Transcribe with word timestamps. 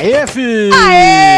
Aê, 0.00 0.26
fi! 0.26 0.70
Aê! 0.72 1.29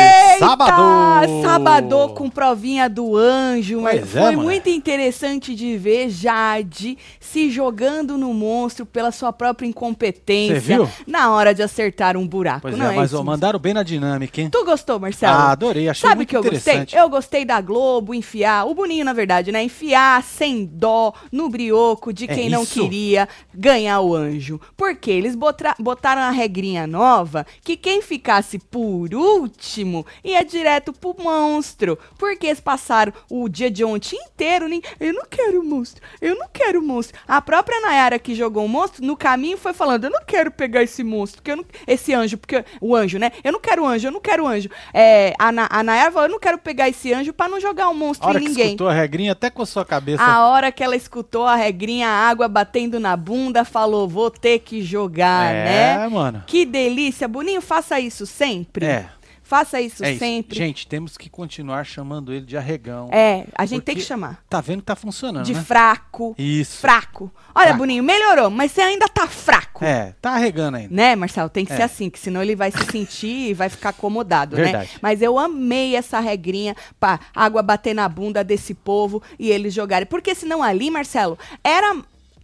Sábado! 0.43 1.43
Sábado 1.43 2.09
com 2.15 2.29
provinha 2.29 2.89
do 2.89 3.17
anjo. 3.17 3.81
Pois 3.81 4.01
mas 4.01 4.17
é, 4.17 4.21
foi 4.23 4.37
mano. 4.37 4.43
muito 4.43 4.69
interessante 4.69 5.55
de 5.55 5.77
ver 5.77 6.11
Jade 6.11 6.99
se 7.21 7.49
jogando 7.49 8.19
no 8.19 8.35
monstro 8.35 8.85
pela 8.85 9.13
sua 9.13 9.33
própria 9.33 9.67
incompetência 9.69 10.61
Cê 10.61 10.61
viu? 10.61 10.89
na 11.07 11.31
hora 11.31 11.55
de 11.55 11.63
acertar 11.63 12.17
um 12.17 12.27
buraco. 12.27 12.63
Pois 12.63 12.77
não 12.77 12.91
é, 12.91 12.97
mas 12.97 13.11
isso? 13.11 13.21
ó, 13.21 13.23
mandaram 13.23 13.59
bem 13.59 13.73
na 13.73 13.83
dinâmica, 13.85 14.41
hein? 14.41 14.49
Tu 14.51 14.65
gostou, 14.65 14.99
Marcelo? 14.99 15.33
Ah, 15.33 15.53
adorei, 15.53 15.89
achei 15.89 16.09
Sabe 16.09 16.15
o 16.15 16.17
muito 16.19 16.29
que 16.31 16.37
eu 16.37 16.43
gostei? 16.43 16.87
Eu 16.93 17.09
gostei 17.09 17.45
da 17.45 17.61
Globo 17.61 18.13
enfiar, 18.13 18.67
o 18.67 18.75
Boninho, 18.75 19.05
na 19.05 19.13
verdade, 19.13 19.53
né? 19.53 19.63
Enfiar 19.63 20.23
sem 20.25 20.65
dó 20.65 21.13
no 21.31 21.49
brioco 21.49 22.13
de 22.13 22.25
É 22.25 22.35
quem 22.35 22.51
não 22.51 22.65
isso. 22.65 22.81
queria 22.81 23.29
ganhar 23.55 24.01
o 24.01 24.15
anjo. 24.15 24.61
Porque 24.77 25.11
eles 25.11 25.37
botaram 25.79 26.23
a 26.23 26.31
regrinha 26.31 26.87
nova 26.87 27.47
que 27.63 27.77
quem 27.77 28.03
ficasse 28.03 28.59
por 28.59 29.15
último 29.15 30.05
ia 30.33 30.45
direto 30.45 30.93
pro 30.93 31.15
monstro. 31.19 31.99
Porque 32.19 32.47
eles 32.47 32.61
passaram 32.61 33.13
o 33.31 33.49
dia 33.49 33.71
de 33.71 33.85
ontem 33.85 34.17
inteiro, 34.27 34.69
nem. 34.69 34.83
Eu 35.01 35.13
não 35.15 35.25
quero 35.29 35.63
monstro, 35.65 36.03
eu 36.21 36.37
não 36.37 36.47
quero 36.53 36.83
monstro. 36.83 37.19
A 37.27 37.41
própria 37.41 37.81
Nayara 37.81 38.19
que 38.19 38.35
jogou 38.35 38.65
o 38.65 38.69
monstro, 38.69 39.05
no 39.05 39.17
caminho 39.17 39.57
foi 39.57 39.73
falando: 39.73 40.05
eu 40.05 40.11
não 40.11 40.23
quero 40.27 40.51
pegar 40.51 40.83
esse 40.83 41.03
monstro, 41.05 41.41
porque 41.43 41.53
eu 41.53 41.57
não, 41.57 41.65
esse 41.87 42.13
anjo, 42.13 42.37
porque 42.39 42.65
o 42.81 42.95
anjo, 42.95 43.19
né? 43.19 43.31
Eu 43.45 43.53
não 43.53 43.61
quero 43.61 43.85
anjo, 43.87 44.09
eu 44.09 44.13
não 44.13 44.21
quero 44.21 44.47
anjo. 44.47 44.69
É, 44.93 45.33
a, 45.39 45.53
Na- 45.53 45.69
a 45.71 45.83
Nayara 45.83 46.11
falou: 46.13 46.29
eu 46.29 46.33
não 46.33 46.41
quero 46.41 46.59
pegar 46.59 46.89
esse 46.89 47.13
anjo 47.13 47.33
pra 47.33 47.49
não 47.49 47.61
jogar 47.61 47.89
um 47.89 47.93
A 47.93 47.95
monstro 47.95 48.29
hora 48.29 48.39
em 48.39 48.43
que 48.43 48.49
ninguém. 48.49 48.67
escutou 48.67 48.89
a 48.89 48.93
regrinha, 48.93 49.33
até 49.33 49.51
com 49.51 49.63
a 49.63 49.67
sua 49.67 49.85
cabeça. 49.85 50.23
A 50.23 50.47
hora 50.49 50.71
que 50.73 50.83
ela 50.83 50.97
escutou 50.97 51.47
a 51.47 51.55
regrinha, 51.57 52.09
a 52.09 52.29
água 52.29 52.49
batendo 52.49 52.99
na 53.01 53.17
bunda, 53.17 53.65
falou: 53.65 54.09
vou 54.09 54.31
ter 54.31 54.59
que 54.61 54.83
jogar, 54.83 55.53
é, 55.55 55.65
né? 55.99 56.09
mano. 56.09 56.43
Que 56.47 56.65
delícia. 56.65 57.27
Boninho, 57.29 57.61
faça 57.61 57.99
isso 58.01 58.27
sempre. 58.27 58.87
É, 58.87 59.09
Faça 59.53 59.79
isso 59.83 60.03
é 60.03 60.13
isso. 60.13 60.19
sempre. 60.19 60.57
Gente, 60.57 60.87
temos 60.87 61.19
que 61.19 61.29
continuar 61.29 61.85
chamando 61.85 62.33
ele 62.33 62.47
de 62.47 62.57
arregão. 62.57 63.11
É, 63.13 63.45
a 63.55 63.67
gente 63.67 63.83
tem 63.83 63.95
que 63.95 64.01
chamar. 64.01 64.43
Tá 64.49 64.63
vendo 64.63 64.79
que 64.81 64.87
tá 64.87 64.97
funcionando, 64.97 65.45
De 65.45 65.53
né? 65.53 65.63
fraco. 65.63 66.35
Isso. 66.39 66.79
Fraco. 66.79 67.31
Olha, 67.55 67.67
Fraco. 67.67 67.79
Boninho, 67.79 68.03
melhorou, 68.03 68.49
mas 68.49 68.73
você 68.73 68.81
ainda 68.81 69.07
tá 69.11 69.27
fraco. 69.27 69.85
É, 69.85 70.15
tá 70.23 70.31
arregando 70.31 70.79
ainda. 70.79 70.95
Né, 70.95 71.15
Marcelo? 71.15 71.51
Tem 71.51 71.67
que 71.67 71.73
É. 71.75 71.77
ser 71.77 71.83
assim, 71.83 72.09
que 72.09 72.19
senão 72.19 72.43
ele 72.43 72.57
vai 72.57 72.71
se 72.71 72.83
sentir 72.91 73.51
e 73.51 73.53
vai 73.53 73.69
ficar 73.69 73.91
acomodado, 73.91 74.57
né? 74.57 74.63
Verdade. 74.65 74.91
Mas 75.03 75.21
eu 75.21 75.39
amei 75.39 75.97
essa 75.97 76.19
regrinha 76.19 76.75
pra 76.99 77.21
água 77.35 77.61
bater 77.61 77.95
na 77.95 78.09
bunda 78.09 78.43
desse 78.43 78.73
povo 78.73 79.23
e 79.39 79.51
eles 79.51 79.75
jogarem. 79.75 80.07
Porque 80.07 80.35
senão 80.35 80.63
ali, 80.63 80.91
Marcelo, 80.91 81.39
era. 81.63 81.95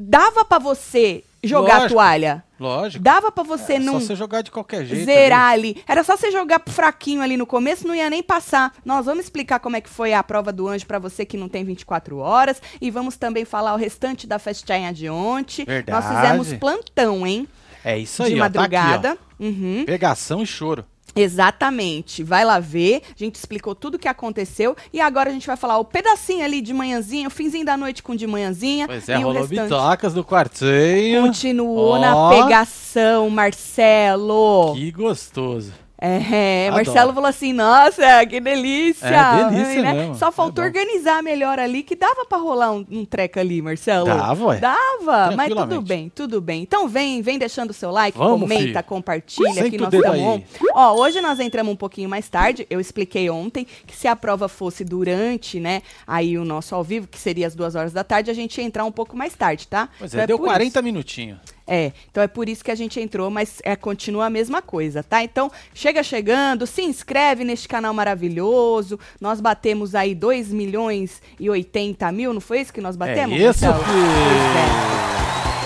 Dava 0.00 0.44
pra 0.44 0.60
você 0.60 1.24
jogar 1.42 1.74
a 1.74 1.78
Lógico. 1.78 1.94
toalha. 1.94 2.44
Lógico. 2.58 3.02
Dava 3.04 3.30
pra 3.30 3.44
você 3.44 3.74
é, 3.74 3.78
não 3.78 3.94
Só 3.94 4.06
você 4.06 4.16
jogar 4.16 4.42
de 4.42 4.50
qualquer 4.50 4.84
jeito. 4.84 5.04
zerar 5.04 5.52
ali. 5.52 5.82
Era 5.86 6.02
só 6.02 6.16
você 6.16 6.30
jogar 6.32 6.60
fraquinho 6.66 7.22
ali 7.22 7.36
no 7.36 7.46
começo, 7.46 7.86
não 7.86 7.94
ia 7.94 8.10
nem 8.10 8.22
passar. 8.22 8.74
Nós 8.84 9.06
vamos 9.06 9.24
explicar 9.24 9.60
como 9.60 9.76
é 9.76 9.80
que 9.80 9.88
foi 9.88 10.12
a 10.12 10.22
prova 10.22 10.52
do 10.52 10.66
anjo 10.66 10.84
pra 10.86 10.98
você 10.98 11.24
que 11.24 11.36
não 11.36 11.48
tem 11.48 11.64
24 11.64 12.18
horas 12.18 12.60
e 12.80 12.90
vamos 12.90 13.16
também 13.16 13.44
falar 13.44 13.74
o 13.74 13.76
restante 13.76 14.26
da 14.26 14.38
festinha 14.38 14.92
de 14.92 15.08
ontem. 15.08 15.64
Verdade. 15.64 15.90
Nós 16.06 16.20
fizemos 16.20 16.52
plantão, 16.54 17.26
hein? 17.26 17.46
ali. 17.84 17.94
É 17.94 17.96
isso 17.98 18.22
aí, 18.24 18.30
de 18.34 18.36
ó, 18.36 18.38
madrugada. 18.40 19.08
Tá 19.10 19.12
aqui, 19.14 19.22
Uhum. 19.38 19.78
ó. 19.82 19.86
Pegação 19.86 20.42
e 20.42 20.46
choro. 20.46 20.84
Exatamente. 21.20 22.22
Vai 22.22 22.44
lá 22.44 22.58
ver. 22.58 23.02
A 23.08 23.18
gente 23.18 23.36
explicou 23.36 23.74
tudo 23.74 23.94
o 23.94 23.98
que 23.98 24.08
aconteceu. 24.08 24.76
E 24.92 25.00
agora 25.00 25.30
a 25.30 25.32
gente 25.32 25.46
vai 25.46 25.56
falar 25.56 25.78
o 25.78 25.84
pedacinho 25.84 26.44
ali 26.44 26.60
de 26.60 26.72
manhãzinha, 26.72 27.28
o 27.28 27.30
finzinho 27.30 27.64
da 27.64 27.76
noite 27.76 28.02
com 28.02 28.14
de 28.14 28.26
manhãzinha. 28.26 28.86
Pois 28.86 29.08
é, 29.08 29.14
e 29.14 29.18
o 29.18 29.22
rolou 29.22 29.46
bitocas 29.46 30.14
do 30.14 30.24
quartinho. 30.24 31.22
continuou 31.22 31.92
Ó. 31.92 31.98
na 31.98 32.42
pegação, 32.42 33.28
Marcelo. 33.30 34.74
Que 34.74 34.90
gostoso. 34.90 35.72
É, 36.00 36.68
Adoro. 36.68 36.84
Marcelo 36.86 37.12
falou 37.12 37.28
assim: 37.28 37.52
nossa, 37.52 38.24
que 38.26 38.40
delícia. 38.40 39.06
É, 39.08 39.50
delícia 39.50 39.94
mesmo. 39.94 40.14
Só 40.14 40.30
faltou 40.30 40.62
É 40.62 40.68
organizar 40.68 41.22
melhor 41.22 41.58
ali, 41.58 41.82
que 41.82 41.96
dava 41.96 42.24
pra 42.24 42.38
rolar 42.38 42.70
um, 42.70 42.86
um 42.88 43.04
treco 43.04 43.40
ali, 43.40 43.60
Marcelo. 43.60 44.06
Dava, 44.06 44.44
ué. 44.44 44.58
Dava, 44.58 45.34
mas 45.36 45.52
tudo 45.52 45.82
bem, 45.82 46.08
tudo 46.14 46.40
bem. 46.40 46.62
Então 46.62 46.88
vem, 46.88 47.20
vem 47.20 47.36
deixando 47.36 47.70
o 47.70 47.74
seu 47.74 47.90
like, 47.90 48.16
Vamos, 48.16 48.42
comenta, 48.42 48.62
filho. 48.64 48.84
compartilha 48.84 49.52
Senta 49.52 49.70
que 49.70 49.78
nós 49.78 49.92
estamos. 49.92 50.42
Ó, 50.72 50.94
hoje 51.00 51.20
nós 51.20 51.40
entramos 51.40 51.72
um 51.72 51.76
pouquinho 51.76 52.08
mais 52.08 52.28
tarde. 52.28 52.64
Eu 52.70 52.78
expliquei 52.78 53.28
ontem 53.28 53.66
que 53.86 53.96
se 53.96 54.06
a 54.06 54.14
prova 54.14 54.48
fosse 54.48 54.84
durante, 54.84 55.58
né, 55.58 55.82
aí 56.06 56.38
o 56.38 56.44
nosso 56.44 56.76
ao 56.76 56.84
vivo, 56.84 57.08
que 57.08 57.18
seria 57.18 57.46
as 57.46 57.56
duas 57.56 57.74
horas 57.74 57.92
da 57.92 58.04
tarde, 58.04 58.30
a 58.30 58.34
gente 58.34 58.58
ia 58.58 58.64
entrar 58.64 58.84
um 58.84 58.92
pouco 58.92 59.16
mais 59.16 59.34
tarde, 59.34 59.66
tá? 59.66 59.88
Pois 59.98 60.12
Então 60.12 60.22
é, 60.22 60.26
deu 60.28 60.38
por 60.38 60.46
40 60.46 60.80
minutinhos. 60.80 61.38
É, 61.68 61.92
então 62.10 62.22
é 62.22 62.26
por 62.26 62.48
isso 62.48 62.64
que 62.64 62.70
a 62.70 62.74
gente 62.74 62.98
entrou, 62.98 63.30
mas 63.30 63.60
é, 63.62 63.76
continua 63.76 64.24
a 64.24 64.30
mesma 64.30 64.62
coisa, 64.62 65.02
tá? 65.02 65.22
Então, 65.22 65.52
chega 65.74 66.02
chegando, 66.02 66.66
se 66.66 66.80
inscreve 66.80 67.44
neste 67.44 67.68
canal 67.68 67.92
maravilhoso. 67.92 68.98
Nós 69.20 69.38
batemos 69.38 69.94
aí 69.94 70.14
2 70.14 70.50
milhões 70.50 71.20
e 71.38 71.50
80 71.50 72.10
mil, 72.10 72.32
não 72.32 72.40
foi 72.40 72.60
isso 72.60 72.72
que 72.72 72.80
nós 72.80 72.96
batemos? 72.96 73.38
é 73.38 73.50
isso, 73.50 73.66
Marcelo? 73.66 73.84
Pois 73.84 74.56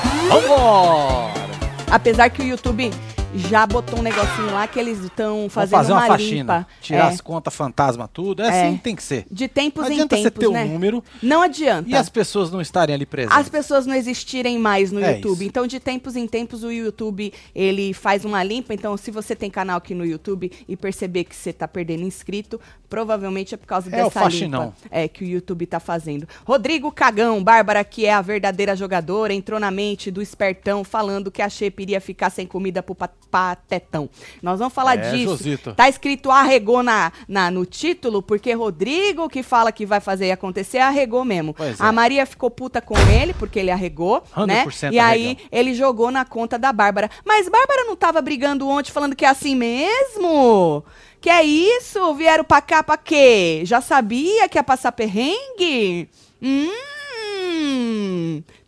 é. 0.08 0.40
Vambora! 0.40 1.42
Apesar 1.88 2.30
que 2.30 2.42
o 2.42 2.44
YouTube 2.44 2.90
já 3.34 3.66
botou 3.66 3.98
um 3.98 4.02
negocinho 4.02 4.52
lá 4.52 4.66
que 4.66 4.78
eles 4.78 4.98
estão 4.98 5.48
fazendo 5.48 5.70
fazer 5.78 5.92
uma, 5.92 6.00
uma, 6.02 6.06
faxina. 6.06 6.36
limpa. 6.58 6.66
Tirar 6.82 6.98
É, 7.10 7.14
as 7.14 7.20
contas 7.20 7.54
fantasma, 7.54 8.06
tudo. 8.06 8.42
É, 8.42 8.46
É. 8.46 8.66
assim 8.66 8.76
que 8.76 8.82
tem 8.82 8.94
que 8.94 9.02
ser. 9.02 9.26
de 9.30 9.48
tempos 9.48 9.84
Não 9.84 9.90
em 9.90 9.94
adianta 9.94 10.16
você 10.16 10.30
tempos, 10.30 10.48
ter 10.48 10.52
né? 10.52 10.64
número 10.66 11.02
Não 11.22 11.40
adianta. 11.40 11.88
e 11.88 11.94
as 11.94 12.08
pessoas 12.10 12.50
não 12.50 12.60
estarem 12.60 12.94
ali 12.94 13.06
presentes. 13.06 13.36
as 13.38 13.48
pessoas 13.48 13.86
não 13.86 13.94
existirem 13.94 14.58
mais 14.58 14.92
no 14.92 15.00
É 15.02 15.14
YouTube. 15.14 15.32
isso. 15.40 15.44
Então, 15.44 15.66
de 15.66 15.80
tempos 15.80 16.14
em 16.14 16.26
tempos, 16.26 16.62
o 16.62 16.70
YouTube 16.70 17.32
ele 17.54 17.94
faz 17.94 18.24
uma 18.24 18.42
limpa. 18.44 18.74
Então, 18.74 18.96
se 18.98 19.10
você 19.10 19.34
tem 19.34 19.50
canal 19.50 19.78
aqui 19.78 19.94
no 19.94 20.04
YouTube 20.04 20.52
e 20.68 20.76
perceber 20.76 21.24
que 21.24 21.34
você 21.34 21.52
tá 21.54 21.66
perdendo 21.66 22.02
inscrito, 22.02 22.60
provavelmente 22.88 23.54
é 23.54 23.56
por 23.56 23.66
causa 23.66 23.88
É 23.88 23.92
dessa 24.04 24.10
faxinão. 24.10 24.64
limpa 24.66 24.76
é, 24.90 25.08
que 25.08 25.24
o 25.24 25.26
YouTube 25.26 25.64
tá 25.66 25.80
fazendo. 25.80 26.28
Rodrigo 26.44 26.92
Cagão, 26.92 27.42
Bárbara, 27.42 27.82
que 27.82 28.04
é 28.04 28.12
a 28.12 28.20
verdadeira 28.20 28.76
jogadora, 28.76 29.32
entrou 29.32 29.58
na 29.58 29.70
mente 29.70 30.10
do 30.10 30.20
espertão 30.20 30.84
falando 30.84 31.30
que 31.30 31.40
a 31.40 31.48
Shepe 31.48 31.82
iria 31.84 32.00
ficar 32.00 32.28
sem 32.28 32.46
comida 32.46 32.82
pro 32.82 32.94
pa- 32.94 33.08
patetão. 33.30 34.08
Nós 34.42 34.58
vamos 34.58 34.74
falar 34.74 34.98
É, 34.98 35.10
disso. 35.10 35.38
Tá 35.74 35.88
escrito 35.88 36.30
arregou 36.30 36.82
na, 36.82 37.12
na, 37.26 37.50
no 37.50 37.64
título, 37.64 38.22
porque 38.22 38.52
Rodrigo, 38.52 39.28
que 39.28 39.42
fala 39.42 39.72
que 39.72 39.86
vai 39.86 40.00
fazer 40.00 40.30
acontecer, 40.30 40.78
arregou 40.78 41.24
mesmo. 41.24 41.54
É. 41.58 41.74
A 41.78 41.92
Maria 41.92 42.26
ficou 42.26 42.50
puta 42.50 42.80
com 42.80 42.96
ele, 43.08 43.32
porque 43.34 43.58
ele 43.58 43.70
arregou, 43.70 44.22
né? 44.46 44.64
100% 44.66 44.92
E 44.92 44.98
aí 44.98 45.24
arregão. 45.26 45.44
ele 45.50 45.74
jogou 45.74 46.10
na 46.10 46.24
conta 46.24 46.58
da 46.58 46.72
Bárbara. 46.72 47.10
Mas 47.24 47.48
Bárbara 47.48 47.84
não 47.84 47.96
tava 47.96 48.20
brigando 48.20 48.68
ontem 48.68 48.90
falando 48.92 49.16
que 49.16 49.24
é 49.24 49.28
assim 49.28 49.54
mesmo? 49.54 50.84
Que 51.20 51.30
é 51.30 51.42
isso? 51.44 52.12
Vieram 52.14 52.44
pra 52.44 52.60
cá 52.60 52.82
pra 52.82 52.96
quê? 52.96 53.62
Já 53.64 53.80
sabia 53.80 54.48
que 54.48 54.58
ia 54.58 54.64
passar 54.64 54.92
perrengue? 54.92 56.08
Hum. 56.42 56.68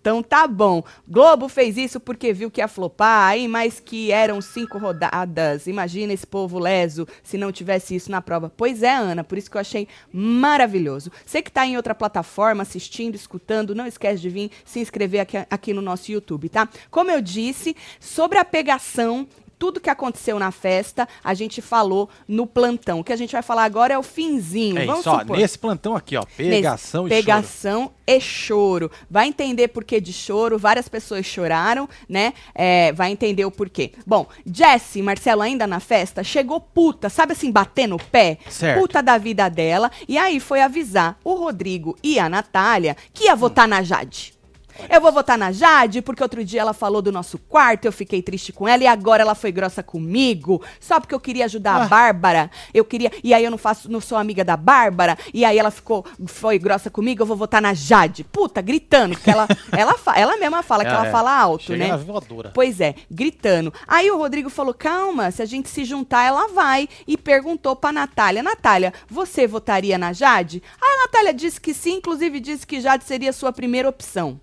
Então 0.05 0.23
tá 0.23 0.47
bom. 0.47 0.85
Globo 1.09 1.49
fez 1.49 1.79
isso 1.79 1.99
porque 1.99 2.31
viu 2.31 2.51
que 2.51 2.61
ia 2.61 2.69
flopar, 2.69 3.27
aí 3.27 3.49
mais 3.49 3.81
que 3.81 4.13
eram 4.13 4.39
cinco 4.43 4.77
rodadas. 4.77 5.67
Imagina 5.67 6.13
esse 6.13 6.27
povo 6.27 6.59
leso 6.59 7.09
se 7.23 7.39
não 7.39 7.51
tivesse 7.51 7.97
isso 7.97 8.11
na 8.11 8.21
prova. 8.21 8.53
Pois 8.55 8.83
é, 8.83 8.95
Ana, 8.95 9.25
por 9.25 9.39
isso 9.39 9.51
que 9.51 9.57
eu 9.57 9.63
achei 9.63 9.89
maravilhoso. 10.13 11.11
Você 11.25 11.41
que 11.41 11.51
tá 11.51 11.65
em 11.65 11.79
outra 11.79 11.95
plataforma, 11.95 12.65
assistindo, 12.65 13.15
escutando, 13.15 13.75
não 13.75 13.87
esquece 13.87 14.21
de 14.21 14.29
vir 14.29 14.51
se 14.63 14.79
inscrever 14.79 15.23
aqui, 15.23 15.39
aqui 15.39 15.73
no 15.73 15.81
nosso 15.81 16.13
YouTube, 16.13 16.51
tá? 16.51 16.69
Como 16.91 17.11
eu 17.11 17.23
disse, 17.23 17.75
sobre 17.99 18.37
a 18.37 18.45
pegação 18.45 19.27
tudo 19.65 19.81
que 19.81 19.89
aconteceu 19.89 20.39
na 20.39 20.51
festa, 20.51 21.09
a 21.25 21.33
gente 21.33 21.63
falou 21.63 22.11
no 22.29 22.47
plantão. 22.47 23.01
O 23.01 23.05
que 23.05 23.15
a 23.15 23.17
gente 23.17 23.33
vai 23.33 23.41
falar 23.41 23.65
agora 23.65 23.95
é 23.95 23.99
o 23.99 24.03
finzinho. 24.03 24.77
É 24.79 24.85
Vamos 24.85 25.01
isso, 25.01 25.09
ó, 25.11 25.21
supor. 25.21 25.39
nesse 25.39 25.59
plantão 25.59 25.97
aqui, 25.97 26.19
ó, 26.19 26.25
pegação 26.37 27.05
Nesse- 27.05 27.15
e 27.15 27.23
choro. 27.23 27.25
pegação 27.25 27.91
e 28.07 28.21
choro. 28.21 28.91
Vai 29.11 29.27
entender 29.27 29.69
por 29.69 29.83
que 29.83 30.03
de 30.03 30.13
choro. 30.13 30.59
Várias 30.59 30.87
pessoas 30.87 31.25
choraram, 31.25 31.89
né? 32.07 32.35
É, 32.55 32.93
vai 32.93 33.11
entender 33.11 33.47
o 33.47 33.51
porquê. 33.51 33.93
Bom, 34.07 34.27
Jessie, 34.45 35.01
Marcelo, 35.01 35.41
ainda 35.41 35.67
na 35.67 35.81
festa, 35.81 36.23
chegou 36.23 36.61
puta, 36.61 37.09
sabe 37.09 37.33
assim, 37.33 37.51
batendo 37.51 37.95
o 37.95 38.05
pé? 38.05 38.37
Certo. 38.51 38.79
Puta 38.79 39.03
da 39.03 39.17
vida 39.17 39.49
dela. 39.49 39.91
E 40.07 40.19
aí 40.19 40.41
foi 40.41 40.61
avisar 40.61 41.19
o 41.25 41.33
Rodrigo 41.33 41.97
e 42.03 42.19
a 42.19 42.29
Natália 42.29 42.99
que 43.15 43.25
ia 43.25 43.35
votar 43.35 43.67
na 43.67 43.83
Jade. 43.83 44.35
Eu 44.91 45.01
vou 45.01 45.13
votar 45.13 45.39
na 45.39 45.53
Jade, 45.53 46.03
porque 46.03 46.23
outro 46.23 46.45
dia 46.45 46.61
ela 46.61 46.73
falou 46.73 47.01
do 47.03 47.13
nosso 47.13 47.39
quarto, 47.39 47.85
eu 47.85 47.93
fiquei 47.93 48.21
triste 48.23 48.53
com 48.53 48.67
ela, 48.69 48.83
e 48.83 48.87
agora 48.87 49.23
ela 49.23 49.35
foi 49.35 49.53
grossa 49.53 49.83
comigo, 49.83 50.63
só 50.81 51.01
porque 51.01 51.15
eu 51.15 51.21
queria 51.21 51.45
ajudar 51.45 51.75
a 51.77 51.85
Ah. 51.85 51.89
Bárbara. 51.89 52.51
Eu 52.73 52.85
queria. 52.85 53.11
E 53.23 53.33
aí 53.35 53.45
eu 53.45 53.51
não 53.51 53.59
faço, 53.59 53.91
não 53.91 54.01
sou 54.01 54.17
amiga 54.19 54.45
da 54.45 54.57
Bárbara, 54.57 55.17
e 55.33 55.45
aí 55.45 55.59
ela 55.59 55.71
ficou, 55.71 56.05
foi 56.27 56.59
grossa 56.59 56.91
comigo, 56.91 57.23
eu 57.23 57.27
vou 57.27 57.37
votar 57.37 57.61
na 57.63 57.73
Jade. 57.75 58.25
Puta, 58.25 58.61
gritando, 58.61 59.15
porque 59.15 59.31
ela, 59.31 59.47
ela, 59.77 59.95
fa- 59.99 60.15
ela 60.19 60.37
mesma 60.37 60.63
fala 60.63 60.85
que 60.85 60.91
ela 60.91 61.07
É, 61.07 61.11
fala 61.11 61.31
alto, 61.39 61.65
chega 61.65 61.79
né? 61.85 61.89
na 61.91 61.97
voadora. 61.97 62.51
Pois 62.55 62.81
é, 62.81 62.95
gritando. 63.11 63.73
Aí 63.87 64.11
o 64.11 64.17
Rodrigo 64.19 64.51
falou: 64.51 64.75
calma, 64.75 65.31
se 65.31 65.43
a 65.43 65.47
gente 65.47 65.69
se 65.69 65.85
juntar, 65.85 66.25
ela 66.25 66.49
vai. 66.49 66.89
E 67.07 67.17
perguntou 67.17 67.75
pra 67.77 67.93
Natália: 67.93 68.43
Natália, 68.43 68.93
você 69.09 69.47
votaria 69.47 69.97
na 69.99 70.13
Jade? 70.13 70.63
A 70.81 71.03
Natália 71.03 71.33
disse 71.35 71.61
que 71.61 71.73
sim, 71.75 71.95
inclusive 71.97 72.41
disse 72.41 72.67
que 72.67 72.81
Jade 72.81 73.05
seria 73.05 73.33
sua 73.33 73.53
primeira 73.53 73.89
opção. 73.89 74.41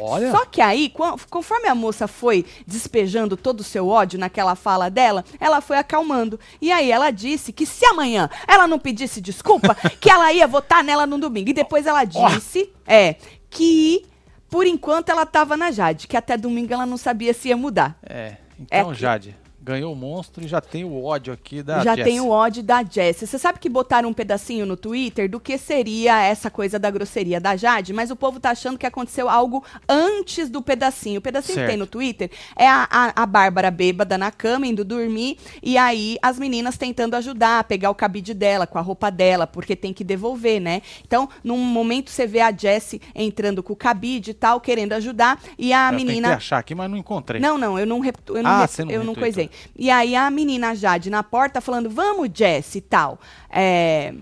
Olha. 0.00 0.30
Só 0.30 0.44
que 0.44 0.60
aí, 0.60 0.92
conforme 1.30 1.68
a 1.68 1.74
moça 1.74 2.06
foi 2.08 2.44
despejando 2.66 3.36
todo 3.36 3.60
o 3.60 3.64
seu 3.64 3.88
ódio 3.88 4.18
naquela 4.18 4.54
fala 4.54 4.88
dela, 4.90 5.24
ela 5.40 5.60
foi 5.60 5.78
acalmando. 5.78 6.38
E 6.60 6.72
aí 6.72 6.90
ela 6.90 7.10
disse 7.10 7.52
que 7.52 7.66
se 7.66 7.84
amanhã 7.86 8.28
ela 8.46 8.66
não 8.66 8.78
pedisse 8.78 9.20
desculpa, 9.20 9.74
que 10.00 10.10
ela 10.10 10.32
ia 10.32 10.46
votar 10.46 10.82
nela 10.82 11.06
no 11.06 11.18
domingo. 11.18 11.50
E 11.50 11.54
depois 11.54 11.86
ela 11.86 12.04
disse, 12.04 12.70
é, 12.86 13.16
que 13.50 14.04
por 14.48 14.66
enquanto 14.66 15.10
ela 15.10 15.26
tava 15.26 15.56
na 15.56 15.70
Jade, 15.70 16.06
que 16.06 16.16
até 16.16 16.36
domingo 16.36 16.72
ela 16.72 16.86
não 16.86 16.96
sabia 16.96 17.34
se 17.34 17.48
ia 17.48 17.56
mudar. 17.56 17.98
É. 18.02 18.36
Então, 18.58 18.90
É 18.92 18.94
Jade, 18.94 19.36
ganhou 19.66 19.92
o 19.92 19.96
monstro 19.96 20.44
e 20.44 20.46
já 20.46 20.60
tem 20.60 20.84
o 20.84 21.02
ódio 21.02 21.32
aqui 21.32 21.60
da 21.60 21.82
Já 21.82 21.96
Jessie. 21.96 22.04
tem 22.04 22.20
o 22.20 22.28
ódio 22.28 22.62
da 22.62 22.84
Jessie. 22.84 23.26
Você 23.26 23.36
sabe 23.36 23.58
que 23.58 23.68
botaram 23.68 24.08
um 24.08 24.12
pedacinho 24.12 24.64
no 24.64 24.76
Twitter 24.76 25.28
do 25.28 25.40
que 25.40 25.58
seria 25.58 26.22
essa 26.22 26.48
coisa 26.48 26.78
da 26.78 26.88
grosseria 26.88 27.40
da 27.40 27.56
Jade, 27.56 27.92
mas 27.92 28.12
o 28.12 28.16
povo 28.16 28.38
tá 28.38 28.50
achando 28.50 28.78
que 28.78 28.86
aconteceu 28.86 29.28
algo 29.28 29.64
antes 29.88 30.48
do 30.48 30.62
pedacinho. 30.62 31.18
O 31.18 31.20
pedacinho 31.22 31.54
que 31.56 31.60
Certo. 31.62 31.68
tem 31.70 31.76
no 31.76 31.86
Twitter 31.86 32.30
é 32.54 32.68
a, 32.68 32.86
a, 32.88 33.22
a 33.22 33.26
Bárbara 33.26 33.68
bêbada 33.72 34.16
na 34.16 34.30
cama, 34.30 34.68
indo 34.68 34.84
dormir, 34.84 35.36
e 35.60 35.76
aí 35.76 36.16
as 36.22 36.38
meninas 36.38 36.76
tentando 36.76 37.14
ajudar 37.16 37.58
a 37.58 37.64
pegar 37.64 37.90
o 37.90 37.94
cabide 37.94 38.32
dela, 38.34 38.68
com 38.68 38.78
a 38.78 38.82
roupa 38.82 39.10
dela, 39.10 39.48
porque 39.48 39.74
tem 39.74 39.92
que 39.92 40.04
devolver, 40.04 40.60
né? 40.60 40.80
Então, 41.04 41.28
num 41.42 41.58
momento 41.58 42.10
você 42.10 42.24
vê 42.24 42.40
a 42.40 42.52
Jessie 42.56 43.00
entrando 43.14 43.64
com 43.64 43.72
o 43.72 43.76
cabide 43.76 44.30
e 44.30 44.34
tal, 44.34 44.60
querendo 44.60 44.92
ajudar, 44.92 45.42
e 45.58 45.72
a 45.72 45.88
Eu 45.90 45.96
menina... 45.96 46.28
tentei 46.28 46.36
achar 46.36 46.58
aqui, 46.58 46.72
mas 46.74 46.88
não 46.88 46.96
encontrei. 46.96 47.40
Não, 47.40 47.58
não, 47.58 47.76
eu 47.76 47.84
não, 47.86 47.98
rep- 47.98 48.16
eu 48.28 48.42
não, 48.42 48.50
Ah, 48.50 48.60
rep- 48.60 48.70
você 48.70 48.84
não 48.84 48.92
eu 48.92 49.02
não 49.02 49.14
coisei. 49.14 49.50
E 49.76 49.90
aí 49.90 50.14
a 50.14 50.30
menina 50.30 50.74
Jade 50.74 51.10
na 51.10 51.22
porta 51.22 51.60
falando, 51.60 51.90
vamos, 51.90 52.30
Jess 52.32 52.74
e 52.74 52.80
tal. 52.80 53.18
É, 53.50 54.14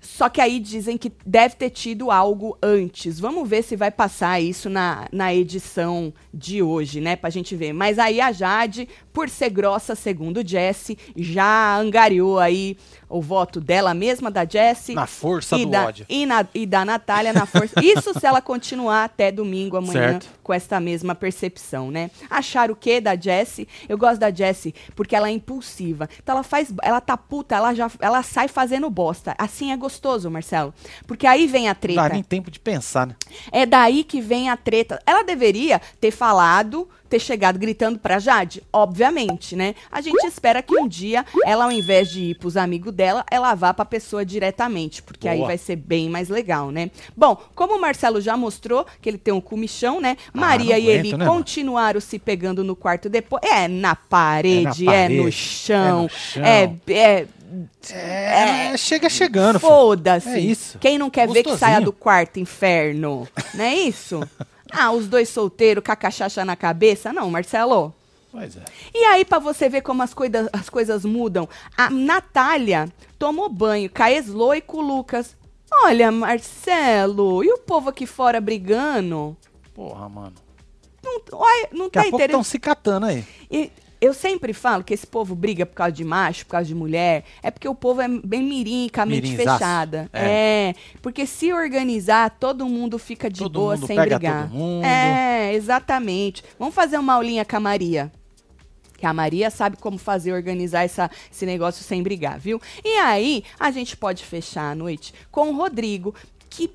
Só 0.00 0.28
que 0.28 0.40
aí 0.40 0.58
dizem 0.58 0.96
que 0.96 1.12
deve 1.24 1.56
ter 1.56 1.70
tido 1.70 2.10
algo 2.10 2.56
antes. 2.62 3.20
Vamos 3.20 3.48
ver 3.48 3.62
se 3.62 3.76
vai 3.76 3.90
passar 3.90 4.40
isso 4.40 4.70
na, 4.70 5.06
na 5.12 5.34
edição 5.34 6.12
de 6.32 6.62
hoje, 6.62 7.00
né? 7.00 7.14
Pra 7.14 7.30
gente 7.30 7.54
ver. 7.54 7.72
Mas 7.72 7.98
aí 7.98 8.20
a 8.20 8.32
Jade, 8.32 8.88
por 9.12 9.28
ser 9.28 9.50
grossa, 9.50 9.94
segundo 9.94 10.46
Jesse, 10.46 10.96
já 11.16 11.76
angariou 11.76 12.38
aí 12.38 12.76
o 13.08 13.20
voto 13.22 13.60
dela 13.60 13.94
mesma, 13.94 14.30
da 14.30 14.44
Jessie. 14.44 14.94
Na 14.94 15.06
força 15.06 15.56
e 15.56 15.64
do 15.64 15.70
da, 15.70 15.86
ódio. 15.86 16.06
E, 16.08 16.26
na- 16.26 16.46
e 16.54 16.66
da 16.66 16.84
Natália 16.84 17.32
na 17.32 17.46
força. 17.46 17.74
Isso 17.82 18.12
se 18.18 18.26
ela 18.26 18.40
continuar 18.42 19.04
até 19.04 19.32
domingo 19.32 19.76
amanhã 19.76 20.12
Certo. 20.12 20.28
com 20.42 20.52
essa 20.52 20.78
mesma 20.78 21.14
percepção, 21.14 21.90
né? 21.90 22.10
Achar 22.28 22.70
o 22.70 22.76
quê 22.76 23.00
da 23.00 23.16
Jessie? 23.16 23.66
Eu 23.88 23.96
gosto 23.96 24.20
da 24.20 24.30
Jessie 24.30 24.74
porque 24.94 25.16
ela 25.16 25.28
é 25.28 25.32
impulsiva. 25.32 26.08
Então 26.22 26.34
ela 26.34 26.42
faz, 26.42 26.72
ela 26.82 27.00
tá 27.00 27.16
puta, 27.16 27.54
ela 27.56 27.74
já 27.74 27.90
ela 28.00 28.22
sai 28.22 28.48
fazendo 28.48 28.88
bosta. 28.90 29.34
Assim 29.38 29.72
é 29.72 29.76
gostoso, 29.76 30.30
Marcelo. 30.30 30.74
Porque 31.06 31.26
aí 31.26 31.46
vem 31.46 31.68
a 31.68 31.72
Não 31.74 31.80
treta. 31.80 32.02
dá 32.02 32.08
nem 32.10 32.22
tempo 32.22 32.50
de 32.50 32.60
pensar, 32.60 33.06
né? 33.06 33.14
É 33.50 33.64
daí 33.64 34.04
que 34.04 34.20
vem 34.20 34.50
a 34.50 34.56
treta. 34.56 35.00
Ela 35.06 35.22
deveria 35.22 35.80
ter 36.00 36.10
falado, 36.10 36.88
ter 37.08 37.18
chegado 37.20 37.58
gritando 37.58 37.98
pra 37.98 38.18
Jade? 38.18 38.62
Obviamente, 38.72 39.54
né? 39.56 39.74
A 39.90 40.00
gente 40.00 40.24
espera 40.26 40.62
que 40.62 40.76
um 40.78 40.86
dia 40.86 41.24
ela, 41.44 41.64
ao 41.64 41.72
invés 41.72 42.10
de 42.10 42.20
ir 42.30 42.34
pros 42.34 42.56
amigos 42.56 42.92
dela, 42.98 43.24
ela 43.30 43.54
vá 43.54 43.72
pra 43.72 43.84
pessoa 43.84 44.26
diretamente, 44.26 45.00
porque 45.04 45.28
aí 45.28 45.36
Boa. 45.38 45.48
vai 45.50 45.56
ser 45.58 45.76
bem 45.76 46.10
mais 46.10 46.28
legal, 46.28 46.72
né? 46.72 46.90
Bom, 47.16 47.40
como 47.54 47.76
o 47.76 47.80
Marcelo 47.80 48.20
já 48.20 48.36
mostrou 48.36 48.84
que 49.00 49.08
ele 49.08 49.18
tem 49.18 49.32
um 49.32 49.40
comichão, 49.40 50.00
né? 50.00 50.16
Maria 50.34 50.76
não 50.76 50.82
e 50.84 50.90
aguento, 50.90 51.04
ele 51.06 51.16
né, 51.16 51.24
continuaram 51.26 52.00
se 52.00 52.18
pegando 52.18 52.64
no 52.64 52.74
quarto 52.74 53.08
depois. 53.08 53.40
É 53.44 53.68
na 53.68 53.94
parede, 53.94 54.88
é, 54.88 55.08
no 55.08 55.14
parede, 55.22 55.32
chão, 55.32 56.00
é 56.00 56.02
no 56.02 56.08
chão. 56.08 56.44
é- 56.44 56.70
é 56.92 57.26
É, 57.92 58.76
chega 58.76 59.08
chegando. 59.08 59.60
Foda-se. 59.60 60.28
É 60.28 60.40
isso. 60.40 60.78
Quem 60.80 60.98
não 60.98 61.08
quer 61.08 61.28
ver 61.28 61.42
que 61.44 61.50
Gostosinho. 61.50 61.58
saia 61.74 61.80
do 61.84 61.92
quarto, 61.92 62.40
inferno? 62.40 63.26
Não 63.54 63.64
é 63.64 63.74
isso? 63.74 64.20
Ah, 64.70 64.90
os 64.92 65.08
dois 65.08 65.30
solteiros 65.30 65.82
com 65.82 65.90
a 65.90 65.96
cachaça 65.96 66.44
na 66.44 66.54
cabeça? 66.54 67.10
Não, 67.10 67.30
Marcelo. 67.30 67.94
Pois 68.30 68.56
é. 68.56 68.62
E 68.94 69.04
aí, 69.04 69.24
pra 69.24 69.38
você 69.38 69.68
ver 69.68 69.80
como 69.80 70.02
as, 70.02 70.12
coida- 70.12 70.50
as 70.52 70.68
coisas 70.68 71.04
mudam, 71.04 71.48
a 71.76 71.88
Natália 71.90 72.88
tomou 73.18 73.48
banho 73.48 73.90
Eslo 74.10 74.54
e 74.54 74.60
com 74.60 74.78
o 74.78 74.80
Lucas. 74.82 75.36
Olha, 75.84 76.10
Marcelo, 76.12 77.42
e 77.44 77.50
o 77.52 77.58
povo 77.58 77.90
aqui 77.90 78.06
fora 78.06 78.40
brigando? 78.40 79.36
Porra, 79.74 80.08
mano. 80.08 80.32
Não, 81.04 81.20
olha, 81.32 81.68
não 81.72 81.84
Daqui 81.86 81.92
tá 81.92 82.00
a 82.00 82.10
pouco 82.10 82.24
estão 82.24 82.42
se 82.42 82.58
catando 82.58 83.06
aí. 83.06 83.24
E 83.50 83.70
eu 84.00 84.12
sempre 84.14 84.52
falo 84.52 84.82
que 84.84 84.92
esse 84.94 85.06
povo 85.06 85.34
briga 85.34 85.64
por 85.66 85.74
causa 85.74 85.92
de 85.92 86.04
macho, 86.04 86.44
por 86.46 86.52
causa 86.52 86.66
de 86.66 86.74
mulher, 86.74 87.24
é 87.42 87.50
porque 87.50 87.68
o 87.68 87.74
povo 87.74 88.00
é 88.00 88.08
bem 88.08 88.42
mirim, 88.42 88.88
com 88.92 89.00
a 89.00 89.06
mente 89.06 89.22
Mirinzaço. 89.30 89.58
fechada. 89.58 90.08
É. 90.12 90.70
É. 90.70 90.74
Porque 91.02 91.26
se 91.26 91.52
organizar, 91.52 92.30
todo 92.38 92.66
mundo 92.66 92.98
fica 92.98 93.30
de 93.30 93.40
Todo 93.40 93.58
boa 93.58 93.74
mundo 93.76 93.86
sem 93.86 93.96
pega 93.96 94.18
brigar. 94.18 94.48
todo 94.48 94.54
mundo. 94.56 94.84
É, 94.84 95.52
exatamente. 95.54 96.42
Vamos 96.58 96.74
fazer 96.74 96.98
uma 96.98 97.14
aulinha 97.14 97.44
com 97.44 97.56
a 97.56 97.60
Maria. 97.60 98.12
Que 98.98 99.06
a 99.06 99.14
Maria 99.14 99.48
sabe 99.50 99.76
como 99.76 99.96
fazer, 99.96 100.32
organizar 100.32 100.82
essa, 100.82 101.10
esse 101.32 101.46
negócio 101.46 101.84
sem 101.84 102.02
brigar, 102.02 102.38
viu? 102.38 102.60
E 102.84 102.98
aí, 102.98 103.44
a 103.58 103.70
gente 103.70 103.96
pode 103.96 104.24
fechar 104.24 104.72
a 104.72 104.74
noite 104.74 105.14
com 105.30 105.50
o 105.50 105.56
Rodrigo, 105.56 106.14
que 106.50 106.70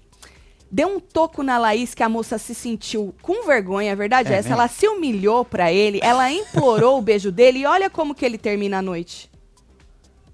deu 0.72 0.88
um 0.88 1.00
toco 1.00 1.44
na 1.44 1.58
Laís 1.58 1.94
que 1.94 2.02
a 2.02 2.10
moça 2.10 2.38
se 2.38 2.56
sentiu 2.56 3.14
com 3.22 3.46
vergonha, 3.46 3.92
a 3.92 3.96
verdade 3.96 4.32
é, 4.32 4.36
É 4.36 4.40
essa. 4.40 4.54
Ela 4.54 4.68
se 4.70 4.88
humilhou 4.88 5.44
pra 5.44 5.72
ele, 5.72 6.00
ela 6.02 6.32
implorou 6.32 6.98
o 6.98 7.02
beijo 7.02 7.32
dele 7.32 7.60
e 7.60 7.66
olha 7.66 7.90
como 7.90 8.16
que 8.16 8.26
ele 8.26 8.38
termina 8.38 8.80
a 8.80 8.82
noite. 8.82 9.30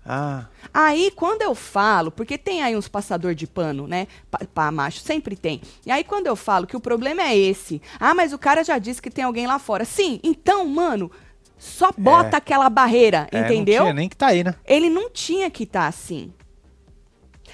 Ah, 0.06 0.46
Aí, 0.74 1.12
quando 1.16 1.42
eu 1.42 1.56
falo, 1.56 2.12
porque 2.12 2.38
tem 2.38 2.62
aí 2.62 2.76
uns 2.76 2.88
passador 2.88 3.34
de 3.34 3.48
pano, 3.48 3.88
né? 3.88 4.08
Pra 4.54 4.72
macho, 4.72 5.00
sempre 5.00 5.36
tem. 5.36 5.62
E 5.86 5.92
aí, 5.92 6.04
quando 6.04 6.28
eu 6.28 6.36
falo 6.36 6.68
que 6.68 6.78
o 6.78 6.80
problema 6.80 7.22
é 7.24 7.38
esse. 7.38 7.82
Ah, 8.00 8.14
mas 8.14 8.34
o 8.34 8.38
cara 8.38 8.64
já 8.64 8.78
disse 8.78 9.02
que 9.02 9.10
tem 9.10 9.24
alguém 9.24 9.48
lá 9.48 9.60
fora. 9.60 9.86
Sim, 9.86 10.20
então, 10.24 10.66
mano, 10.68 11.12
só 11.60 11.92
bota 11.96 12.38
aquela 12.38 12.70
barreira, 12.70 13.28
é, 13.32 13.42
entendeu? 13.42 13.80
Não 13.80 13.86
tinha 13.88 13.94
nem 13.94 14.10
que 14.10 14.16
tá 14.16 14.28
aí, 14.28 14.44
né? 14.44 14.56
Ele 14.66 14.90
não 14.90 15.10
tinha 15.10 15.52
que 15.52 15.64
estar 15.64 15.88
assim. 15.88 16.34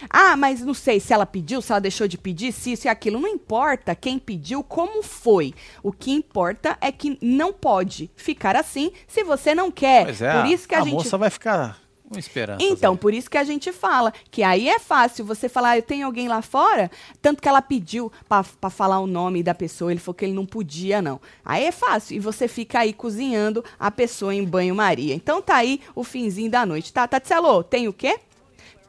Ah, 0.09 0.35
mas 0.35 0.61
não 0.61 0.73
sei 0.73 0.99
se 0.99 1.13
ela 1.13 1.25
pediu, 1.25 1.61
se 1.61 1.71
ela 1.71 1.79
deixou 1.79 2.07
de 2.07 2.17
pedir, 2.17 2.51
se 2.51 2.73
isso 2.73 2.85
e 2.85 2.89
aquilo. 2.89 3.19
Não 3.19 3.29
importa 3.29 3.95
quem 3.95 4.19
pediu, 4.19 4.63
como 4.63 5.01
foi. 5.01 5.53
O 5.81 5.91
que 5.91 6.11
importa 6.11 6.77
é 6.81 6.91
que 6.91 7.17
não 7.21 7.51
pode 7.51 8.11
ficar 8.15 8.55
assim 8.55 8.91
se 9.07 9.23
você 9.23 9.55
não 9.55 9.71
quer. 9.71 10.05
Pois 10.05 10.21
é, 10.21 10.33
Por 10.33 10.45
isso 10.47 10.67
que 10.67 10.75
a, 10.75 10.81
gente 10.81 10.93
moça 10.93 11.17
vai 11.17 11.29
ficar 11.29 11.79
com 12.09 12.19
esperança. 12.19 12.63
então, 12.63 12.95
por 12.95 13.13
isso 13.13 13.29
que 13.29 13.37
a 13.37 13.43
gente 13.43 13.71
fala 13.71 14.13
que 14.31 14.43
aí 14.43 14.69
é 14.69 14.79
fácil 14.79 15.25
você 15.25 15.49
falar, 15.49 15.69
"Ah, 15.71 15.77
eu 15.77 15.81
tenho 15.83 16.05
alguém 16.05 16.27
lá 16.27 16.41
fora, 16.41 16.89
tanto 17.21 17.41
que 17.41 17.47
ela 17.49 17.61
pediu 17.61 18.11
pra 18.27 18.43
pra 18.43 18.69
falar 18.69 18.99
o 18.99 19.07
nome 19.07 19.41
da 19.43 19.53
pessoa, 19.55 19.91
ele 19.91 19.99
falou 19.99 20.15
que 20.15 20.25
ele 20.25 20.33
não 20.33 20.45
podia, 20.45 21.01
não. 21.01 21.19
Aí 21.43 21.65
é 21.65 21.71
fácil, 21.71 22.15
e 22.15 22.19
você 22.19 22.47
fica 22.47 22.79
aí 22.79 22.93
cozinhando 22.93 23.63
a 23.79 23.89
pessoa 23.89 24.33
em 24.33 24.43
banho-maria. 24.43 25.13
Então 25.15 25.41
tá 25.41 25.55
aí 25.55 25.81
o 25.95 26.03
finzinho 26.03 26.49
da 26.51 26.65
noite, 26.65 26.93
tá? 26.93 27.07
Tatselo, 27.07 27.63
tem 27.63 27.87
o 27.87 27.93
quê? 27.93 28.19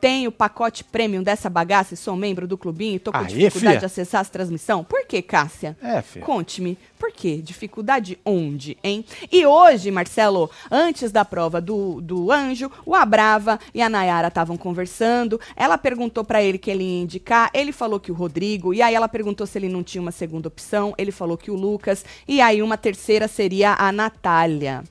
Tem 0.00 0.26
o 0.26 0.32
pacote 0.32 0.84
premium 0.84 1.22
dessa 1.22 1.48
bagaça 1.48 1.94
e 1.94 1.96
sou 1.96 2.14
membro 2.16 2.46
do 2.46 2.58
clubinho 2.58 2.96
e 2.96 2.98
tô 2.98 3.12
com 3.12 3.18
Aí, 3.18 3.26
dificuldade 3.26 3.72
fia. 3.72 3.78
de 3.80 3.84
acessar 3.86 4.20
as 4.20 4.28
transmissão. 4.28 4.84
Por 4.84 5.06
que, 5.06 5.22
Cássia? 5.22 5.76
É. 5.82 6.02
Conte-me, 6.20 6.78
por 6.98 7.12
quê? 7.12 7.40
Dificuldade 7.42 8.18
onde, 8.24 8.76
hein? 8.82 9.04
E 9.30 9.44
hoje, 9.46 9.90
Marcelo, 9.90 10.50
antes 10.70 11.10
da 11.10 11.24
prova 11.24 11.60
do, 11.60 12.00
do 12.00 12.30
anjo, 12.30 12.70
o 12.84 12.94
Abrava 12.94 13.58
e 13.74 13.82
a 13.82 13.88
Nayara 13.88 14.28
estavam 14.28 14.56
conversando. 14.56 15.40
Ela 15.54 15.78
perguntou 15.78 16.24
pra 16.24 16.42
ele 16.42 16.58
que 16.58 16.70
ele 16.70 16.84
ia 16.84 17.02
indicar, 17.02 17.50
ele 17.54 17.72
falou 17.72 17.98
que 18.00 18.10
o 18.12 18.14
Rodrigo, 18.14 18.74
e 18.74 18.82
aí 18.82 18.94
ela 18.94 19.08
perguntou 19.08 19.46
se 19.46 19.58
ele 19.58 19.68
não 19.68 19.82
tinha 19.82 20.02
uma 20.02 20.12
segunda 20.12 20.48
opção, 20.48 20.94
ele 20.98 21.12
falou 21.12 21.36
que 21.36 21.50
o 21.50 21.54
Lucas, 21.54 22.04
e 22.26 22.40
aí 22.40 22.62
uma 22.62 22.76
terceira 22.76 23.28
seria 23.28 23.74
a 23.78 23.90
Natália. 23.92 24.82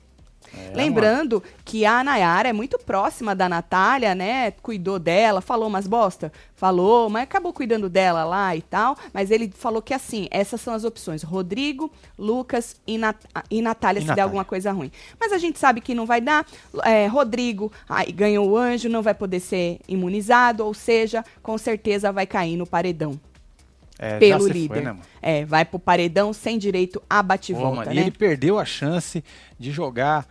É, 0.56 0.74
Lembrando 0.74 1.42
que 1.64 1.84
a 1.84 2.02
Nayara 2.02 2.48
é 2.48 2.52
muito 2.52 2.78
próxima 2.78 3.34
da 3.34 3.48
Natália, 3.48 4.14
né? 4.14 4.50
Cuidou 4.50 4.98
dela, 4.98 5.40
falou 5.40 5.68
umas 5.68 5.86
bosta? 5.86 6.32
Falou, 6.54 7.10
mas 7.10 7.24
acabou 7.24 7.52
cuidando 7.52 7.88
dela 7.88 8.24
lá 8.24 8.56
e 8.56 8.62
tal. 8.62 8.96
Mas 9.12 9.30
ele 9.30 9.52
falou 9.54 9.82
que 9.82 9.92
assim, 9.92 10.26
essas 10.30 10.60
são 10.60 10.72
as 10.74 10.84
opções: 10.84 11.22
Rodrigo, 11.22 11.90
Lucas 12.18 12.76
e, 12.86 12.96
Nat 12.96 13.16
e 13.50 13.60
Natália, 13.60 13.98
E 13.98 14.02
se 14.02 14.06
der 14.06 14.12
Natália. 14.12 14.24
alguma 14.24 14.44
coisa 14.44 14.72
ruim. 14.72 14.90
Mas 15.20 15.32
a 15.32 15.38
gente 15.38 15.58
sabe 15.58 15.80
que 15.80 15.94
não 15.94 16.06
vai 16.06 16.20
dar. 16.20 16.46
É, 16.84 17.06
Rodrigo 17.06 17.70
aí 17.88 18.10
ganhou 18.12 18.48
o 18.48 18.56
anjo, 18.56 18.88
não 18.88 19.02
vai 19.02 19.14
poder 19.14 19.40
ser 19.40 19.80
imunizado, 19.86 20.64
ou 20.64 20.72
seja, 20.72 21.24
com 21.42 21.58
certeza 21.58 22.10
vai 22.12 22.26
cair 22.26 22.56
no 22.56 22.66
paredão. 22.66 23.18
É, 23.98 24.18
Pelo 24.18 24.42
se 24.42 24.50
foi, 24.50 24.58
líder. 24.60 24.82
né, 24.82 24.96
é, 25.22 25.44
vai 25.44 25.64
pro 25.64 25.78
paredão 25.78 26.32
sem 26.32 26.58
direito 26.58 27.02
a 27.08 27.22
bate-volta, 27.22 27.76
mano, 27.76 27.92
e 27.92 27.94
né? 27.94 28.02
ele 28.02 28.10
perdeu 28.10 28.58
a 28.58 28.64
chance 28.64 29.24
de 29.58 29.70
jogar 29.70 30.26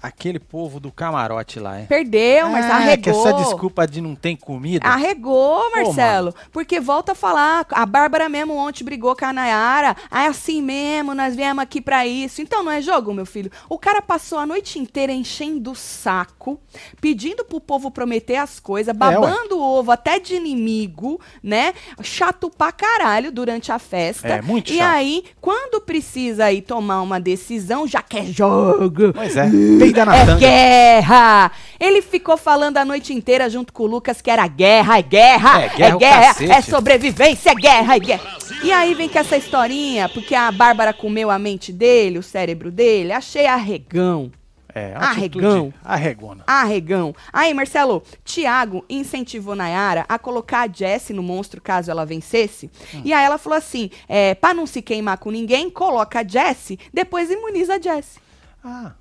Aquele 0.00 0.38
povo 0.38 0.78
do 0.78 0.92
camarote 0.92 1.58
lá, 1.58 1.80
hein? 1.80 1.86
Perdeu, 1.88 2.48
mas 2.50 2.64
Ah, 2.66 2.76
arregou. 2.76 3.02
que 3.02 3.10
essa 3.10 3.32
desculpa 3.32 3.86
de 3.86 4.00
não 4.00 4.14
tem 4.14 4.36
comida. 4.36 4.86
Arregou, 4.86 5.70
Marcelo. 5.72 6.32
porque 6.52 6.78
volta 6.78 7.12
a 7.12 7.14
falar. 7.16 7.66
A 7.72 7.84
Bárbara 7.84 8.28
mesmo 8.28 8.54
ontem 8.54 8.84
brigou 8.84 9.16
com 9.16 9.24
a 9.24 9.32
Nayara. 9.32 9.96
Ah, 10.10 10.24
é 10.24 10.26
assim 10.28 10.62
mesmo, 10.62 11.14
nós 11.14 11.34
viemos 11.34 11.62
aqui 11.62 11.80
pra 11.80 12.06
isso. 12.06 12.40
Então 12.40 12.62
não 12.62 12.70
é 12.70 12.80
jogo, 12.80 13.12
meu 13.12 13.26
filho. 13.26 13.50
O 13.68 13.76
cara 13.78 14.00
passou 14.00 14.38
a 14.38 14.46
noite 14.46 14.78
inteira 14.78 15.12
enchendo 15.12 15.72
o 15.72 15.74
saco, 15.74 16.60
pedindo 17.00 17.44
pro 17.44 17.60
povo 17.60 17.90
prometer 17.90 18.36
as 18.36 18.60
coisas, 18.60 18.94
babando 18.96 19.58
o 19.58 19.60
ovo 19.62 19.90
até 19.90 20.20
de 20.20 20.34
inimigo, 20.36 21.20
né? 21.42 21.74
Chato 22.02 22.50
pra 22.56 22.70
caralho 22.70 23.32
durante 23.32 23.72
a 23.72 23.78
festa. 23.80 24.28
É, 24.28 24.42
muito 24.42 24.72
E 24.72 24.76
chato. 24.76 24.94
aí, 24.94 25.24
quando 25.40 25.80
precisa 25.80 26.44
aí 26.44 26.62
tomar 26.62 27.02
uma 27.02 27.18
decisão, 27.18 27.86
já 27.86 28.00
quer 28.02 28.26
jogo. 28.26 29.12
Pois 29.12 29.36
é, 29.36 29.48
peida 29.92 30.04
na 30.04 30.16
É 30.16 30.24
tanga. 30.26 30.38
guerra! 30.38 31.50
Ele 31.80 32.02
ficou 32.02 32.36
falando 32.36 32.76
a 32.78 32.84
noite 32.84 33.12
inteira 33.12 33.48
junto 33.48 33.72
com 33.72 33.84
o 33.84 33.86
Lucas 33.86 34.20
que 34.20 34.30
era 34.30 34.46
guerra, 34.46 34.98
é 34.98 35.02
guerra, 35.02 35.62
É, 35.62 35.66
é 35.66 35.68
guerra 35.68 35.96
o 35.96 35.98
guerra, 35.98 36.26
cacete. 36.34 36.50
é 36.52 36.60
sobrevivência, 36.62 37.50
é 37.50 37.54
guerra, 37.54 37.96
é 37.96 37.98
guerra. 37.98 38.38
E 38.62 38.72
aí 38.72 38.94
vem 38.94 39.08
com 39.08 39.18
essa 39.18 39.36
historinha, 39.36 40.08
porque 40.08 40.34
a 40.34 40.50
Bárbara 40.50 40.92
comeu 40.92 41.30
a 41.30 41.38
mente 41.38 41.72
dele, 41.72 42.18
o 42.18 42.22
cérebro 42.22 42.70
dele, 42.70 43.12
achei 43.12 43.46
arregão. 43.46 44.30
É, 44.74 44.92
Arregão. 44.94 45.72
Arregona. 45.82 46.44
Arregão. 46.46 47.14
Aí, 47.32 47.52
Marcelo, 47.54 48.02
Tiago 48.24 48.84
incentivou 48.88 49.56
Nayara 49.56 50.04
a 50.08 50.18
colocar 50.18 50.68
a 50.68 50.72
Jessie 50.72 51.16
no 51.16 51.22
monstro 51.22 51.60
caso 51.60 51.90
ela 51.90 52.04
vencesse. 52.04 52.70
Hum. 52.94 53.00
E 53.04 53.12
aí 53.12 53.24
ela 53.24 53.38
falou 53.38 53.56
assim: 53.58 53.90
é, 54.08 54.34
pra 54.34 54.52
não 54.54 54.66
se 54.66 54.80
queimar 54.82 55.18
com 55.18 55.30
ninguém, 55.30 55.68
coloca 55.70 56.20
a 56.20 56.24
Jessie, 56.24 56.78
depois 56.92 57.30
imuniza 57.30 57.74
a 57.76 57.80
Jessie. 57.80 58.20
Ah, 58.62 58.92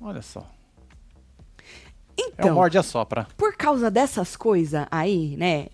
olha 0.00 0.22
só. 0.22 0.40
É 2.18 2.22
um 2.22 2.28
Então, 2.28 2.54
morde 2.54 2.78
a 2.78 2.82
sopra. 2.82 3.26
por 3.36 3.56
causa 3.56 3.90
dessas 3.90 4.36
coisas 4.36 4.86
aí, 4.90 5.36
né? 5.36 5.68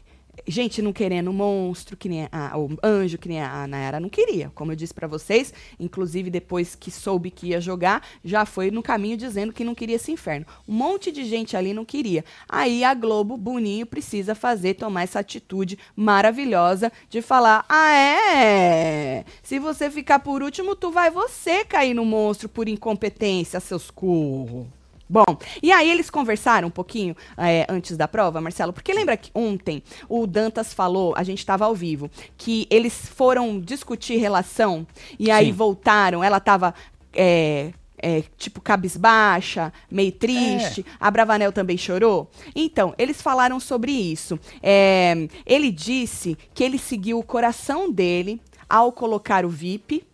Gente 0.46 0.82
não 0.82 0.92
querendo 0.92 1.32
monstro, 1.32 1.96
que 1.96 2.08
nem 2.08 2.28
a, 2.32 2.58
o 2.58 2.76
anjo, 2.82 3.18
que 3.18 3.28
nem 3.28 3.40
a 3.40 3.66
Nayara 3.66 4.00
não 4.00 4.08
queria. 4.08 4.50
Como 4.54 4.72
eu 4.72 4.76
disse 4.76 4.92
pra 4.92 5.06
vocês, 5.06 5.54
inclusive 5.78 6.30
depois 6.30 6.74
que 6.74 6.90
soube 6.90 7.30
que 7.30 7.48
ia 7.48 7.60
jogar, 7.60 8.02
já 8.24 8.44
foi 8.44 8.70
no 8.70 8.82
caminho 8.82 9.16
dizendo 9.16 9.52
que 9.52 9.64
não 9.64 9.74
queria 9.74 9.96
esse 9.96 10.10
inferno. 10.10 10.46
Um 10.68 10.72
monte 10.72 11.12
de 11.12 11.24
gente 11.24 11.56
ali 11.56 11.72
não 11.72 11.84
queria. 11.84 12.24
Aí 12.48 12.82
a 12.82 12.92
Globo, 12.94 13.36
Boninho, 13.36 13.86
precisa 13.86 14.34
fazer, 14.34 14.74
tomar 14.74 15.02
essa 15.02 15.20
atitude 15.20 15.78
maravilhosa 15.94 16.90
de 17.08 17.22
falar: 17.22 17.64
ah, 17.68 17.92
é? 17.92 19.24
Se 19.42 19.58
você 19.58 19.90
ficar 19.90 20.18
por 20.18 20.42
último, 20.42 20.74
tu 20.74 20.90
vai 20.90 21.10
você 21.10 21.64
cair 21.64 21.94
no 21.94 22.04
monstro 22.04 22.48
por 22.48 22.68
incompetência, 22.68 23.60
seus 23.60 23.90
curros. 23.90 24.66
Bom, 25.12 25.36
e 25.62 25.70
aí 25.70 25.90
eles 25.90 26.08
conversaram 26.08 26.68
um 26.68 26.70
pouquinho 26.70 27.14
é, 27.36 27.66
antes 27.68 27.98
da 27.98 28.08
prova, 28.08 28.40
Marcelo, 28.40 28.72
porque 28.72 28.94
lembra 28.94 29.14
que 29.14 29.30
ontem 29.34 29.82
o 30.08 30.26
Dantas 30.26 30.72
falou, 30.72 31.12
a 31.14 31.22
gente 31.22 31.40
estava 31.40 31.66
ao 31.66 31.74
vivo, 31.74 32.10
que 32.34 32.66
eles 32.70 33.10
foram 33.10 33.60
discutir 33.60 34.16
relação 34.16 34.86
e 35.18 35.30
aí 35.30 35.48
Sim. 35.48 35.52
voltaram, 35.52 36.24
ela 36.24 36.38
estava 36.38 36.74
é, 37.12 37.74
é, 37.98 38.24
tipo 38.38 38.58
cabisbaixa, 38.62 39.70
meio 39.90 40.12
triste, 40.12 40.82
a 40.98 41.10
Bravanel 41.10 41.52
também 41.52 41.76
chorou. 41.76 42.30
Então, 42.56 42.94
eles 42.96 43.20
falaram 43.20 43.60
sobre 43.60 43.92
isso. 43.92 44.40
É, 44.62 45.28
ele 45.44 45.70
disse 45.70 46.38
que 46.54 46.64
ele 46.64 46.78
seguiu 46.78 47.18
o 47.18 47.22
coração 47.22 47.92
dele 47.92 48.40
ao 48.66 48.90
colocar 48.90 49.44
o 49.44 49.50
VIP. 49.50 50.06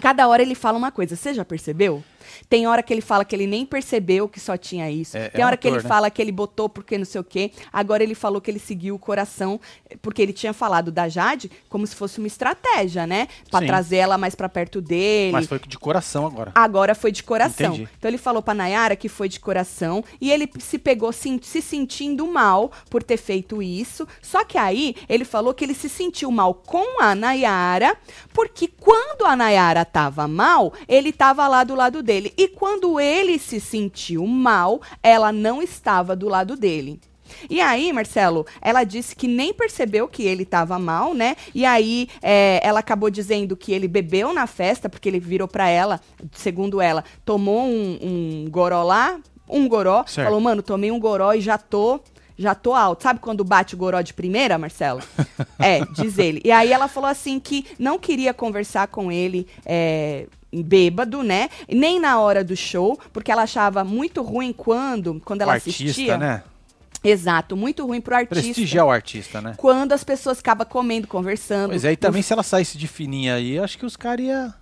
Cada 0.00 0.26
hora 0.28 0.40
ele 0.40 0.54
fala 0.54 0.78
uma 0.78 0.90
coisa, 0.90 1.14
você 1.14 1.34
já 1.34 1.44
percebeu? 1.44 2.02
Tem 2.48 2.66
hora 2.66 2.82
que 2.82 2.92
ele 2.92 3.00
fala 3.00 3.24
que 3.24 3.34
ele 3.34 3.46
nem 3.46 3.64
percebeu 3.66 4.28
que 4.28 4.40
só 4.40 4.56
tinha 4.56 4.90
isso. 4.90 5.16
É- 5.16 5.28
Tem 5.28 5.40
é 5.42 5.44
um 5.44 5.46
hora 5.48 5.56
que 5.56 5.66
ele 5.68 5.76
ator, 5.76 5.84
né? 5.84 5.88
fala 5.88 6.10
que 6.10 6.20
ele 6.22 6.32
botou 6.32 6.68
porque 6.68 6.96
não 6.98 7.04
sei 7.04 7.20
o 7.20 7.24
quê. 7.24 7.52
Agora 7.72 8.02
ele 8.02 8.14
falou 8.14 8.40
que 8.40 8.50
ele 8.50 8.58
seguiu 8.58 8.94
o 8.94 8.98
coração, 8.98 9.60
eh, 9.88 9.96
porque 10.02 10.20
ele 10.22 10.32
tinha 10.32 10.52
falado 10.52 10.90
da 10.90 11.08
Jade 11.08 11.50
como 11.68 11.86
se 11.86 11.94
fosse 11.94 12.18
uma 12.18 12.26
estratégia, 12.26 13.06
né? 13.06 13.28
Pra 13.50 13.60
Sim. 13.60 13.66
trazer 13.66 13.96
ela 13.96 14.18
mais 14.18 14.34
pra 14.34 14.48
perto 14.48 14.80
dele. 14.80 15.32
Mas 15.32 15.46
foi 15.46 15.58
de 15.58 15.78
coração 15.78 16.26
agora. 16.26 16.52
Agora 16.54 16.94
foi 16.94 17.12
de 17.12 17.22
coração. 17.22 17.74
Entendi. 17.74 17.88
Então 17.98 18.10
ele 18.10 18.18
falou 18.18 18.42
pra 18.42 18.54
Nayara 18.54 18.96
que 18.96 19.08
foi 19.08 19.28
de 19.28 19.38
coração 19.40 20.04
e 20.20 20.30
ele 20.30 20.50
se 20.58 20.78
pegou 20.78 21.12
sim- 21.12 21.38
se 21.42 21.62
sentindo 21.62 22.26
mal 22.26 22.72
por 22.90 23.02
ter 23.02 23.16
feito 23.16 23.62
isso. 23.62 24.06
Só 24.20 24.44
que 24.44 24.58
aí 24.58 24.96
ele 25.08 25.24
falou 25.24 25.54
que 25.54 25.64
ele 25.64 25.74
se 25.74 25.88
sentiu 25.88 26.30
mal 26.30 26.54
com 26.54 27.00
a 27.00 27.14
Nayara, 27.14 27.96
porque 28.32 28.66
quando 28.68 29.24
a 29.24 29.36
Nayara 29.36 29.84
tava 29.84 30.26
mal, 30.26 30.72
ele 30.88 31.12
tava 31.12 31.46
lá 31.46 31.62
do 31.64 31.74
lado 31.74 32.02
dele. 32.02 32.17
E 32.36 32.48
quando 32.48 32.98
ele 32.98 33.38
se 33.38 33.60
sentiu 33.60 34.26
mal, 34.26 34.80
ela 35.02 35.32
não 35.32 35.62
estava 35.62 36.16
do 36.16 36.28
lado 36.28 36.56
dele. 36.56 37.00
E 37.48 37.60
aí, 37.60 37.92
Marcelo, 37.92 38.46
ela 38.60 38.84
disse 38.84 39.14
que 39.14 39.28
nem 39.28 39.52
percebeu 39.52 40.08
que 40.08 40.22
ele 40.22 40.42
estava 40.42 40.78
mal, 40.78 41.14
né? 41.14 41.36
E 41.54 41.64
aí, 41.64 42.08
é, 42.22 42.60
ela 42.62 42.80
acabou 42.80 43.10
dizendo 43.10 43.56
que 43.56 43.72
ele 43.72 43.88
bebeu 43.88 44.32
na 44.32 44.46
festa, 44.46 44.88
porque 44.88 45.08
ele 45.08 45.20
virou 45.20 45.48
pra 45.48 45.68
ela, 45.68 46.00
segundo 46.32 46.80
ela, 46.80 47.04
tomou 47.24 47.64
um, 47.64 47.98
um 48.02 48.50
goró 48.50 48.82
lá, 48.82 49.20
um 49.48 49.68
goró, 49.68 50.04
Certo. 50.06 50.26
falou, 50.26 50.40
mano, 50.40 50.62
tomei 50.62 50.90
um 50.90 50.98
goró 51.00 51.32
e 51.32 51.40
já 51.40 51.58
tô. 51.58 52.00
Já 52.40 52.54
tô 52.54 52.72
alto. 52.72 53.02
Sabe 53.02 53.18
quando 53.18 53.42
bate 53.42 53.74
o 53.74 53.76
goró 53.76 54.00
de 54.00 54.14
primeira, 54.14 54.56
Marcelo? 54.56 55.02
é, 55.58 55.80
diz 55.86 56.18
ele. 56.18 56.40
E 56.44 56.52
aí 56.52 56.72
ela 56.72 56.86
falou 56.86 57.10
assim 57.10 57.40
que 57.40 57.66
não 57.80 57.98
queria 57.98 58.32
conversar 58.32 58.86
com 58.86 59.10
ele 59.10 59.44
é, 59.66 60.28
bêbado, 60.52 61.22
né? 61.22 61.48
Nem 61.68 62.00
na 62.00 62.20
hora 62.20 62.42
do 62.42 62.56
show, 62.56 62.98
porque 63.12 63.30
ela 63.30 63.42
achava 63.42 63.84
muito 63.84 64.22
ruim 64.22 64.52
quando, 64.52 65.20
quando 65.24 65.42
ela 65.42 65.52
o 65.52 65.54
artista, 65.54 65.82
assistia. 65.84 66.16
né? 66.18 66.42
Exato, 67.02 67.56
muito 67.56 67.86
ruim 67.86 68.00
pro 68.00 68.14
artista. 68.14 68.42
Prestigiar 68.42 68.86
o 68.86 68.90
artista, 68.90 69.40
né? 69.40 69.54
Quando 69.56 69.92
as 69.92 70.02
pessoas 70.02 70.40
acabam 70.40 70.66
comendo, 70.66 71.06
conversando. 71.06 71.70
Pois 71.70 71.84
é, 71.84 71.92
e 71.92 71.96
também 71.96 72.22
se 72.22 72.32
ela 72.32 72.42
saísse 72.42 72.76
de 72.76 72.88
fininha 72.88 73.34
aí, 73.34 73.52
eu 73.52 73.64
acho 73.64 73.78
que 73.78 73.86
os 73.86 73.96
caras 73.96 74.26
iam 74.26 74.52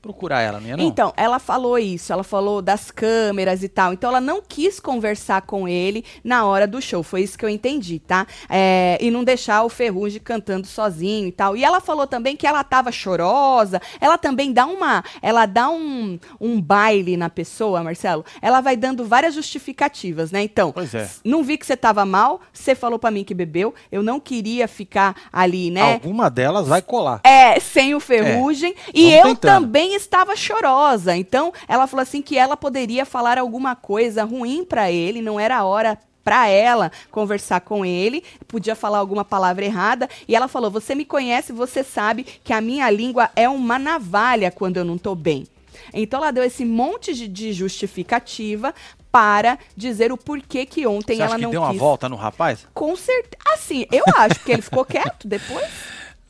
procurar 0.00 0.40
ela, 0.40 0.60
não 0.60 0.68
ia 0.68 0.76
não? 0.76 0.84
Então, 0.84 1.12
ela 1.16 1.38
falou 1.38 1.78
isso, 1.78 2.12
ela 2.12 2.24
falou 2.24 2.62
das 2.62 2.90
câmeras 2.90 3.62
e 3.62 3.68
tal. 3.68 3.92
Então, 3.92 4.10
ela 4.10 4.20
não 4.20 4.40
quis 4.40 4.80
conversar 4.80 5.42
com 5.42 5.68
ele 5.68 6.04
na 6.24 6.44
hora 6.44 6.66
do 6.66 6.80
show. 6.80 7.02
Foi 7.02 7.22
isso 7.22 7.36
que 7.38 7.44
eu 7.44 7.48
entendi, 7.48 7.98
tá? 7.98 8.26
É, 8.48 8.98
e 9.00 9.10
não 9.10 9.22
deixar 9.24 9.62
o 9.62 9.68
Ferrugem 9.68 10.20
cantando 10.20 10.66
sozinho 10.66 11.26
e 11.28 11.32
tal. 11.32 11.56
E 11.56 11.64
ela 11.64 11.80
falou 11.80 12.06
também 12.06 12.36
que 12.36 12.46
ela 12.46 12.64
tava 12.64 12.90
chorosa. 12.90 13.80
Ela 14.00 14.16
também 14.16 14.52
dá 14.52 14.66
uma. 14.66 15.04
Ela 15.20 15.46
dá 15.46 15.68
um, 15.70 16.18
um 16.40 16.60
baile 16.60 17.16
na 17.16 17.28
pessoa, 17.28 17.82
Marcelo. 17.82 18.24
Ela 18.40 18.60
vai 18.60 18.76
dando 18.76 19.04
várias 19.04 19.34
justificativas, 19.34 20.30
né? 20.30 20.42
Então, 20.42 20.72
Pois 20.72 20.94
é. 20.94 21.08
não 21.24 21.42
vi 21.42 21.58
que 21.58 21.66
você 21.66 21.76
tava 21.76 22.04
mal, 22.04 22.40
você 22.52 22.74
falou 22.74 22.98
pra 22.98 23.10
mim 23.10 23.24
que 23.24 23.34
bebeu. 23.34 23.74
Eu 23.92 24.02
não 24.02 24.18
queria 24.18 24.66
ficar 24.66 25.14
ali, 25.32 25.70
né? 25.70 25.94
Alguma 25.94 26.30
delas 26.30 26.66
vai 26.66 26.80
colar. 26.82 27.20
É, 27.24 27.60
sem 27.60 27.94
o 27.94 28.00
ferrugem. 28.00 28.74
e 28.94 29.02
vamos 29.10 29.16
eu 29.18 29.22
tentando. 29.34 29.64
também 29.64 29.89
estava 29.94 30.36
chorosa. 30.36 31.16
Então, 31.16 31.52
ela 31.68 31.86
falou 31.86 32.02
assim 32.02 32.22
que 32.22 32.36
ela 32.36 32.56
poderia 32.56 33.04
falar 33.04 33.38
alguma 33.38 33.74
coisa 33.76 34.24
ruim 34.24 34.64
pra 34.64 34.90
ele, 34.90 35.22
não 35.22 35.38
era 35.38 35.58
a 35.58 35.64
hora 35.64 35.98
pra 36.22 36.48
ela 36.48 36.92
conversar 37.10 37.60
com 37.62 37.84
ele, 37.84 38.22
podia 38.46 38.76
falar 38.76 38.98
alguma 38.98 39.24
palavra 39.24 39.64
errada, 39.64 40.08
e 40.28 40.36
ela 40.36 40.48
falou: 40.48 40.70
"Você 40.70 40.94
me 40.94 41.04
conhece, 41.04 41.52
você 41.52 41.82
sabe 41.82 42.24
que 42.24 42.52
a 42.52 42.60
minha 42.60 42.90
língua 42.90 43.30
é 43.34 43.48
uma 43.48 43.78
navalha 43.78 44.50
quando 44.50 44.76
eu 44.76 44.84
não 44.84 44.98
tô 44.98 45.14
bem". 45.14 45.46
Então 45.94 46.20
ela 46.20 46.30
deu 46.30 46.44
esse 46.44 46.64
monte 46.64 47.14
de, 47.14 47.26
de 47.26 47.52
justificativa 47.52 48.74
para 49.10 49.58
dizer 49.76 50.12
o 50.12 50.16
porquê 50.16 50.64
que 50.64 50.86
ontem 50.86 51.16
Você 51.16 51.22
acha 51.22 51.32
ela 51.32 51.36
que 51.38 51.42
não 51.42 51.50
deu 51.50 51.62
uma 51.62 51.70
quis. 51.70 51.80
volta 51.80 52.08
no 52.08 52.16
rapaz? 52.16 52.66
Com 52.72 52.94
certeza. 52.94 53.42
Assim, 53.52 53.86
eu 53.90 54.04
acho 54.14 54.38
que 54.44 54.52
ele 54.52 54.62
ficou 54.62 54.84
quieto 54.84 55.26
depois. 55.26 55.66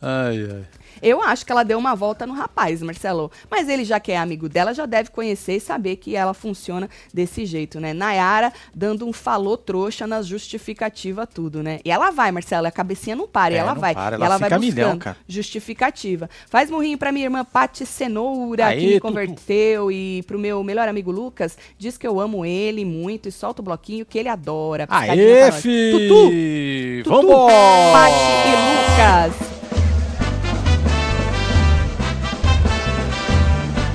Ai, 0.02 0.49
ai. 0.50 0.64
Eu 1.02 1.23
acho 1.23 1.47
que 1.47 1.52
ela 1.52 1.62
deu 1.62 1.78
uma 1.78 1.95
volta 1.95 2.26
no 2.26 2.35
rapaz, 2.35 2.83
Marcelo. 2.83 3.30
Mas 3.50 3.69
ele, 3.69 3.85
já 3.85 3.99
que 3.99 4.12
é 4.12 4.19
amigo 4.19 4.49
dela, 4.50 4.75
já 4.75 4.85
deve 4.85 5.11
conhecer 5.11 5.57
e 5.57 5.61
saber 5.61 5.97
que 5.97 6.14
ela 6.14 6.35
funciona 6.35 6.90
desse 7.12 7.47
jeito, 7.47 7.80
né? 7.80 7.95
Nayara 7.95 8.52
dando 8.75 9.07
um 9.07 9.12
falou 9.12 9.57
trouxa 9.57 10.07
nas 10.07 10.26
justificativa 10.26 11.26
tudo, 11.26 11.62
né? 11.62 11.80
E 11.85 11.90
ela 11.90 12.11
vai, 12.11 12.30
Marcelo, 12.30 12.66
a 12.66 12.71
cabecinha 12.71 13.16
não 13.16 13.26
para, 13.26 13.54
e 13.54 13.57
É, 13.57 13.61
ela 13.61 13.75
não 13.75 13.80
vai. 13.80 13.95
para, 13.95 14.16
e 14.16 14.16
ela 14.16 14.26
ela 14.26 14.37
vai 14.38 14.50
buscando 14.50 14.66
milhão, 14.66 14.99
cara. 14.99 15.16
justificativa. 15.26 16.28
Faz 16.50 16.71
murrinho 16.71 16.99
pra 16.99 17.12
minha 17.12 17.25
irmã 17.26 17.45
Pati 17.45 17.87
Cenoura, 17.87 18.66
Aê, 18.66 18.80
que 18.80 18.87
me 18.95 19.00
converteu, 19.00 19.90
e 19.90 20.23
pro 20.26 20.38
meu 20.38 20.62
melhor 20.62 20.87
amigo 20.88 21.11
Lucas, 21.11 21.57
diz 21.78 21.97
que 21.97 22.07
eu 22.07 22.21
amo 22.21 22.45
ele 22.45 22.85
muito 22.85 23.28
e 23.28 23.33
solta 23.33 23.62
o 23.62 23.64
bloquinho 23.64 24.04
que 24.04 24.19
ele 24.19 24.28
adora. 24.28 24.87
Aê, 24.90 25.50
fi! 25.52 25.92
Tutu! 25.92 27.04
Tutu, 27.04 27.11
Vambora! 27.23 27.52
Pati 27.92 28.14
e 28.49 29.33
Lucas. 29.37 29.50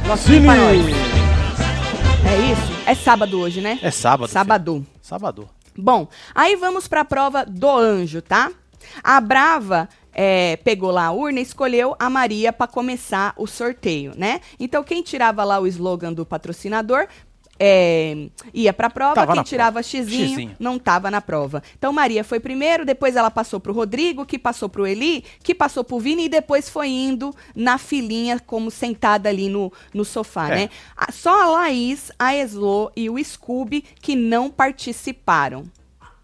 Nós. 0.07 0.23
É 0.29 0.35
isso? 2.51 2.61
É 2.85 2.93
sábado 2.93 3.39
hoje, 3.39 3.59
né? 3.59 3.79
É 3.81 3.89
sábado. 3.89 4.29
Sábado. 4.29 4.85
Sábado. 5.01 5.49
Bom, 5.75 6.07
aí 6.33 6.55
vamos 6.55 6.87
pra 6.87 7.03
prova 7.03 7.43
do 7.43 7.69
anjo, 7.69 8.21
tá? 8.21 8.51
A 9.03 9.19
Brava 9.19 9.89
é, 10.13 10.57
pegou 10.57 10.91
lá 10.91 11.05
a 11.05 11.11
urna 11.11 11.39
e 11.39 11.43
escolheu 11.43 11.95
a 11.97 12.07
Maria 12.07 12.53
pra 12.53 12.67
começar 12.67 13.33
o 13.35 13.47
sorteio, 13.47 14.13
né? 14.15 14.41
Então, 14.59 14.83
quem 14.83 15.01
tirava 15.01 15.43
lá 15.43 15.59
o 15.59 15.65
slogan 15.65 16.13
do 16.13 16.25
patrocinador 16.25 17.07
é, 17.59 18.27
ia 18.53 18.73
pra 18.73 18.89
prova, 18.89 19.15
Tava 19.15 19.33
quem 19.33 19.43
tirava 19.43 19.81
xizinho, 19.81 20.27
Xizinho. 20.29 20.55
não 20.59 20.77
tava 20.77 21.09
na 21.09 21.21
prova. 21.21 21.63
Então 21.77 21.93
Maria 21.93 22.23
foi 22.23 22.39
primeiro, 22.39 22.85
depois 22.85 23.15
ela 23.15 23.31
passou 23.31 23.59
pro 23.59 23.73
Rodrigo, 23.73 24.25
que 24.25 24.37
passou 24.37 24.67
pro 24.67 24.85
Eli, 24.85 25.23
que 25.43 25.55
passou 25.55 25.83
pro 25.83 25.99
Vini 25.99 26.25
e 26.25 26.29
depois 26.29 26.69
foi 26.69 26.89
indo 26.89 27.33
na 27.55 27.77
filinha 27.77 28.39
como 28.39 28.69
sentada 28.69 29.29
ali 29.29 29.47
no, 29.49 29.71
no 29.93 30.03
sofá, 30.03 30.49
É. 30.51 30.55
né? 30.55 30.69
A- 30.97 31.11
Só 31.11 31.43
a 31.43 31.45
Laís, 31.47 32.11
a 32.19 32.35
Eslo 32.35 32.91
e 32.95 33.09
o 33.09 33.23
Scooby 33.23 33.83
que 34.01 34.15
não 34.15 34.49
participaram. 34.49 35.63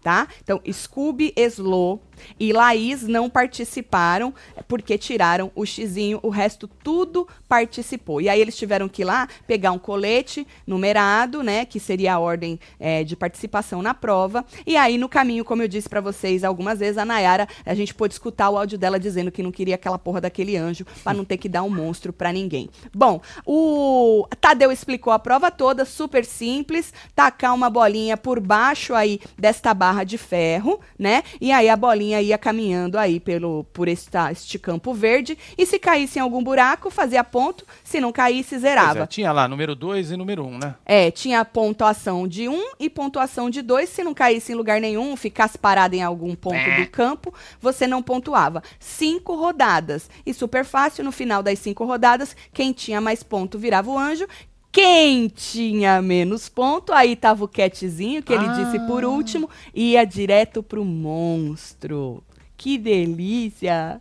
Tá? 0.02 0.26
Então, 0.42 0.60
Scooby, 0.72 1.32
Eslo 1.36 2.00
e 2.38 2.52
Laís 2.52 3.02
não 3.02 3.28
participaram 3.28 4.34
é, 4.56 4.62
porque 4.62 4.96
tiraram 4.98 5.50
o 5.54 5.64
xizinho, 5.64 6.18
o 6.22 6.28
resto 6.28 6.68
tudo 6.68 7.26
participou. 7.48 8.20
E 8.20 8.28
aí 8.28 8.40
eles 8.40 8.56
tiveram 8.56 8.88
que 8.88 9.02
ir 9.02 9.04
lá 9.04 9.28
pegar 9.46 9.72
um 9.72 9.78
colete 9.78 10.46
numerado, 10.66 11.42
né, 11.42 11.64
que 11.64 11.80
seria 11.80 12.14
a 12.14 12.18
ordem 12.18 12.58
é, 12.78 13.04
de 13.04 13.16
participação 13.16 13.82
na 13.82 13.94
prova. 13.94 14.44
E 14.66 14.76
aí 14.76 14.98
no 14.98 15.08
caminho, 15.08 15.44
como 15.44 15.62
eu 15.62 15.68
disse 15.68 15.88
pra 15.88 16.00
vocês 16.00 16.44
algumas 16.44 16.78
vezes, 16.78 16.98
a 16.98 17.04
Nayara, 17.04 17.48
a 17.64 17.74
gente 17.74 17.94
pôde 17.94 18.14
escutar 18.14 18.50
o 18.50 18.58
áudio 18.58 18.78
dela 18.78 18.98
dizendo 18.98 19.30
que 19.30 19.42
não 19.42 19.52
queria 19.52 19.74
aquela 19.74 19.98
porra 19.98 20.20
daquele 20.20 20.56
anjo 20.56 20.84
pra 21.02 21.14
não 21.14 21.24
ter 21.24 21.36
que 21.36 21.48
dar 21.48 21.62
um 21.62 21.70
monstro 21.70 22.12
pra 22.12 22.32
ninguém. 22.32 22.68
Bom, 22.94 23.20
o 23.46 24.26
Tadeu 24.40 24.70
explicou 24.70 25.12
a 25.12 25.18
prova 25.18 25.50
toda, 25.50 25.84
super 25.84 26.24
simples, 26.24 26.92
tacar 27.14 27.54
uma 27.54 27.70
bolinha 27.70 28.16
por 28.16 28.40
baixo 28.40 28.94
aí 28.94 29.20
desta 29.38 29.72
barra 29.74 30.04
de 30.04 30.18
ferro, 30.18 30.80
né? 30.98 31.22
E 31.40 31.52
aí 31.52 31.68
a 31.68 31.76
bolinha 31.76 32.11
ia 32.20 32.36
caminhando 32.36 32.98
aí 32.98 33.20
pelo 33.20 33.64
por 33.72 33.88
esta, 33.88 34.30
este 34.32 34.58
campo 34.58 34.92
verde 34.92 35.38
e 35.56 35.64
se 35.64 35.78
caísse 35.78 36.18
em 36.18 36.22
algum 36.22 36.42
buraco, 36.42 36.90
fazia 36.90 37.22
ponto, 37.22 37.66
se 37.82 38.00
não 38.00 38.12
caísse, 38.12 38.50
Pois 38.50 38.62
zerava. 38.62 39.00
é, 39.00 39.06
tinha 39.06 39.32
lá 39.32 39.48
número 39.48 39.74
2 39.74 40.12
e 40.12 40.16
número 40.16 40.44
1, 40.44 40.48
um, 40.48 40.58
né? 40.58 40.74
É, 40.84 41.10
tinha 41.10 41.44
pontuação 41.44 42.26
de 42.28 42.48
1 42.48 42.52
um 42.52 42.72
e 42.78 42.90
pontuação 42.90 43.48
de 43.48 43.62
2. 43.62 43.88
Se 43.88 44.02
não 44.02 44.14
caísse 44.14 44.52
em 44.52 44.54
lugar 44.54 44.80
nenhum, 44.80 45.16
ficasse 45.16 45.56
parado 45.58 45.94
em 45.94 46.02
algum 46.02 46.34
ponto 46.34 46.70
do 46.76 46.88
campo, 46.90 47.32
você 47.60 47.86
não 47.86 48.02
pontuava. 48.02 48.62
Cinco 48.78 49.34
rodadas. 49.34 50.10
E 50.24 50.34
super 50.34 50.64
fácil, 50.64 51.04
no 51.04 51.12
final 51.12 51.42
das 51.42 51.58
cinco 51.58 51.84
rodadas, 51.84 52.36
quem 52.52 52.72
tinha 52.72 53.00
mais 53.00 53.22
ponto 53.22 53.58
virava 53.58 53.90
o 53.90 53.98
anjo. 53.98 54.26
Quem 54.72 55.28
tinha 55.28 56.00
menos 56.00 56.48
ponto, 56.48 56.92
aí 56.94 57.14
tava 57.14 57.44
o 57.44 57.48
catzinho, 57.48 58.22
que 58.22 58.32
ele 58.32 58.46
Ah. 58.46 58.52
disse 58.54 58.78
por 58.86 59.04
último, 59.04 59.48
ia 59.74 60.02
direto 60.04 60.62
pro 60.62 60.82
monstro. 60.84 62.24
Que 62.56 62.78
delícia! 62.78 64.00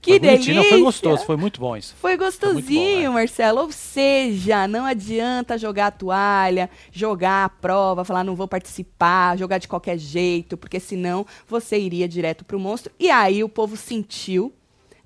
Que 0.00 0.12
foi 0.12 0.20
delícia! 0.20 0.54
não, 0.54 0.64
foi 0.64 0.80
gostoso, 0.80 1.24
foi 1.26 1.36
muito 1.36 1.60
bom 1.60 1.76
isso. 1.76 1.94
Foi 2.00 2.16
gostosinho, 2.16 3.08
bom, 3.10 3.14
Marcelo. 3.14 3.62
Ou 3.62 3.72
seja, 3.72 4.66
não 4.68 4.84
adianta 4.86 5.58
jogar 5.58 5.88
a 5.88 5.90
toalha, 5.90 6.70
jogar 6.92 7.44
a 7.44 7.48
prova, 7.48 8.04
falar 8.04 8.22
não 8.22 8.36
vou 8.36 8.46
participar, 8.46 9.36
jogar 9.36 9.58
de 9.58 9.66
qualquer 9.66 9.98
jeito, 9.98 10.56
porque 10.56 10.78
senão 10.78 11.26
você 11.48 11.76
iria 11.78 12.08
direto 12.08 12.44
pro 12.44 12.60
monstro. 12.60 12.92
E 12.98 13.10
aí 13.10 13.42
o 13.42 13.48
povo 13.48 13.76
sentiu, 13.76 14.52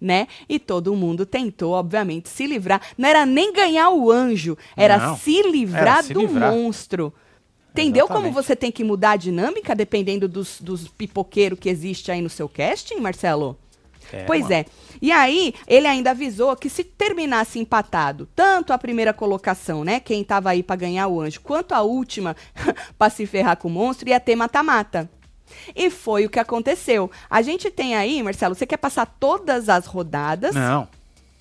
né? 0.01 0.27
E 0.49 0.59
todo 0.59 0.95
mundo 0.97 1.27
tentou, 1.27 1.73
obviamente, 1.73 2.29
se 2.29 2.47
livrar. 2.47 2.81
Não 2.97 3.09
era 3.09 3.27
nem 3.27 3.53
ganhar 3.53 3.91
o 3.91 4.11
anjo, 4.11 4.57
era 4.77 4.97
Não, 4.97 5.17
se 5.19 5.43
livrar 5.43 5.83
era 5.99 6.03
se 6.03 6.15
do 6.15 6.21
livrar. 6.21 6.53
monstro. 6.53 7.13
Entendeu 7.73 8.07
como 8.07 8.21
Exatamente. 8.27 8.47
você 8.47 8.57
tem 8.57 8.73
que 8.73 8.83
mudar 8.83 9.13
a 9.13 9.17
dinâmica 9.17 9.75
dependendo 9.77 10.27
dos, 10.27 10.61
dos 10.61 10.89
pipoqueiros 10.89 11.59
que 11.59 11.69
existe 11.69 12.11
aí 12.11 12.21
no 12.21 12.29
seu 12.29 12.49
casting, 12.49 12.97
Marcelo? 12.97 13.57
É, 14.13 14.25
Pois 14.25 14.43
mano. 14.43 14.55
é. 14.55 14.65
E 15.01 15.13
aí, 15.13 15.55
ele 15.69 15.87
ainda 15.87 16.11
avisou 16.11 16.57
que 16.57 16.69
se 16.69 16.83
terminasse 16.83 17.61
empatado, 17.61 18.29
tanto 18.35 18.73
a 18.73 18.79
primeira 18.79 19.13
colocação, 19.13 19.85
né, 19.85 20.01
quem 20.01 20.25
tava 20.25 20.51
aí 20.51 20.65
pra 20.65 20.75
ganhar 20.75 21.07
o 21.07 21.21
anjo, 21.21 21.41
quanto 21.43 21.73
a 21.73 21.81
última 21.83 22.35
pra 22.99 23.09
se 23.09 23.25
ferrar 23.25 23.57
com 23.57 23.69
o 23.69 23.71
monstro, 23.71 24.09
ia 24.09 24.19
ter 24.19 24.35
mata-mata. 24.35 25.09
E 25.75 25.91
foi 25.91 26.27
o 26.27 26.31
que 26.31 26.39
aconteceu. 26.39 27.11
A 27.29 27.43
gente 27.43 27.71
tem 27.71 27.95
aí, 27.95 28.23
Marcelo, 28.23 28.55
você 28.55 28.67
quer 28.67 28.77
passar 28.79 29.07
todas 29.07 29.69
as 29.69 29.87
rodadas? 29.87 30.55
Não. 30.55 30.89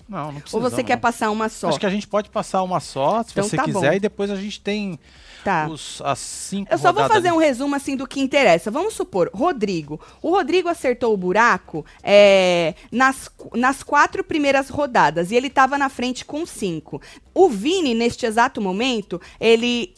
Não, 0.08 0.32
não 0.32 0.40
precisa. 0.40 0.56
ou 0.56 0.60
você 0.62 0.82
quer 0.82 0.96
passar 0.96 1.30
uma 1.30 1.48
só? 1.48 1.68
Acho 1.68 1.78
que 1.78 1.86
a 1.86 1.90
gente 1.90 2.08
pode 2.08 2.28
passar 2.30 2.64
uma 2.64 2.80
só, 2.80 3.22
se 3.22 3.30
Então 3.30 3.44
você 3.44 3.56
tá 3.56 3.62
quiser, 3.62 3.90
bom. 3.90 3.92
e 3.96 4.00
depois 4.00 4.28
a 4.28 4.34
gente 4.34 4.60
tem 4.60 4.98
Tá. 5.44 5.68
os, 5.68 6.02
as 6.04 6.18
cinco 6.18 6.70
Eu 6.70 6.76
só 6.76 6.92
vou 6.92 7.06
fazer 7.08 7.28
ali. 7.28 7.36
um 7.36 7.40
resumo 7.40 7.74
assim 7.76 7.96
do 7.96 8.06
que 8.08 8.20
interessa. 8.20 8.70
Vamos 8.72 8.92
supor, 8.92 9.30
Rodrigo. 9.32 9.98
O 10.20 10.30
Rodrigo 10.30 10.68
acertou 10.68 11.14
o 11.14 11.16
buraco 11.16 11.86
é, 12.02 12.74
nas, 12.90 13.30
nas 13.54 13.82
quatro 13.84 14.22
primeiras 14.24 14.68
rodadas 14.68 15.30
e 15.30 15.36
ele 15.36 15.46
estava 15.46 15.78
na 15.78 15.88
frente 15.88 16.24
com 16.24 16.44
cinco. 16.44 17.00
O 17.32 17.48
Vini, 17.48 17.94
neste 17.94 18.26
exato 18.26 18.60
momento, 18.60 19.18
ele 19.40 19.94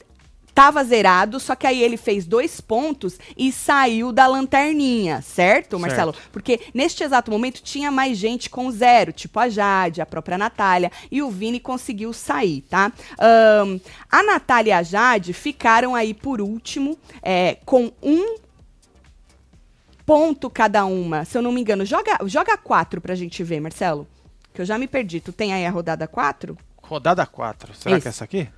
tava 0.55 0.85
zerado, 0.85 1.41
só 1.41 1.55
que 1.55 1.67
aí 1.67 1.83
ele 1.83 1.97
fez 1.97 2.27
dois 2.27 2.61
pontos 2.61 3.19
e 3.37 3.51
saiu 3.51 4.13
da 4.13 4.27
lanterninha, 4.27 5.23
certo, 5.23 5.79
Marcelo? 5.79 6.15
Porque 6.31 6.61
neste 6.75 7.03
exato 7.03 7.31
momento 7.31 7.63
tinha 7.63 7.91
mais 7.91 8.19
gente 8.19 8.51
com 8.51 8.71
zero, 8.71 9.13
tipo 9.13 9.39
a 9.39 9.49
Jade, 9.49 10.01
a 10.01 10.07
própria 10.07 10.37
Natália, 10.37 10.91
e 11.11 11.23
o 11.23 11.31
Vini 11.31 11.59
conseguiu 11.59 12.13
sair, 12.13 12.63
tá? 12.63 12.93
Ahn, 13.19 13.79
a 14.11 14.23
Natália 14.23 14.71
e 14.71 14.73
a 14.73 14.83
Jade 14.83 15.33
ficaram 15.33 15.95
aí 15.95 16.15
por 16.15 16.41
último, 16.41 16.99
é, 17.23 17.59
com 17.65 17.91
um 18.03 18.37
ponto 20.05 20.51
cada 20.51 20.85
uma, 20.85 21.25
se 21.25 21.39
eu 21.39 21.43
não 21.43 21.53
me 21.53 21.61
engano. 21.61 21.85
Joga, 21.85 22.19
joga 22.27 22.57
quatro 22.57 23.01
pra 23.01 23.15
gente 23.15 23.43
ver, 23.43 23.61
Marcelo. 23.61 24.07
Que 24.53 24.61
eu 24.61 24.67
já 24.67 24.77
me 24.77 24.87
perdi. 24.87 25.21
Tu 25.21 25.33
tem 25.33 25.55
aí 25.55 25.65
a 25.65 25.71
rodada 25.71 26.07
quatro? 26.07 26.59
Rodada 26.83 27.25
4. 27.25 27.75
Será 27.75 27.97
Isso. 27.97 28.03
que 28.03 28.09
é 28.09 28.11
essa 28.11 28.25
aqui? 28.25 28.49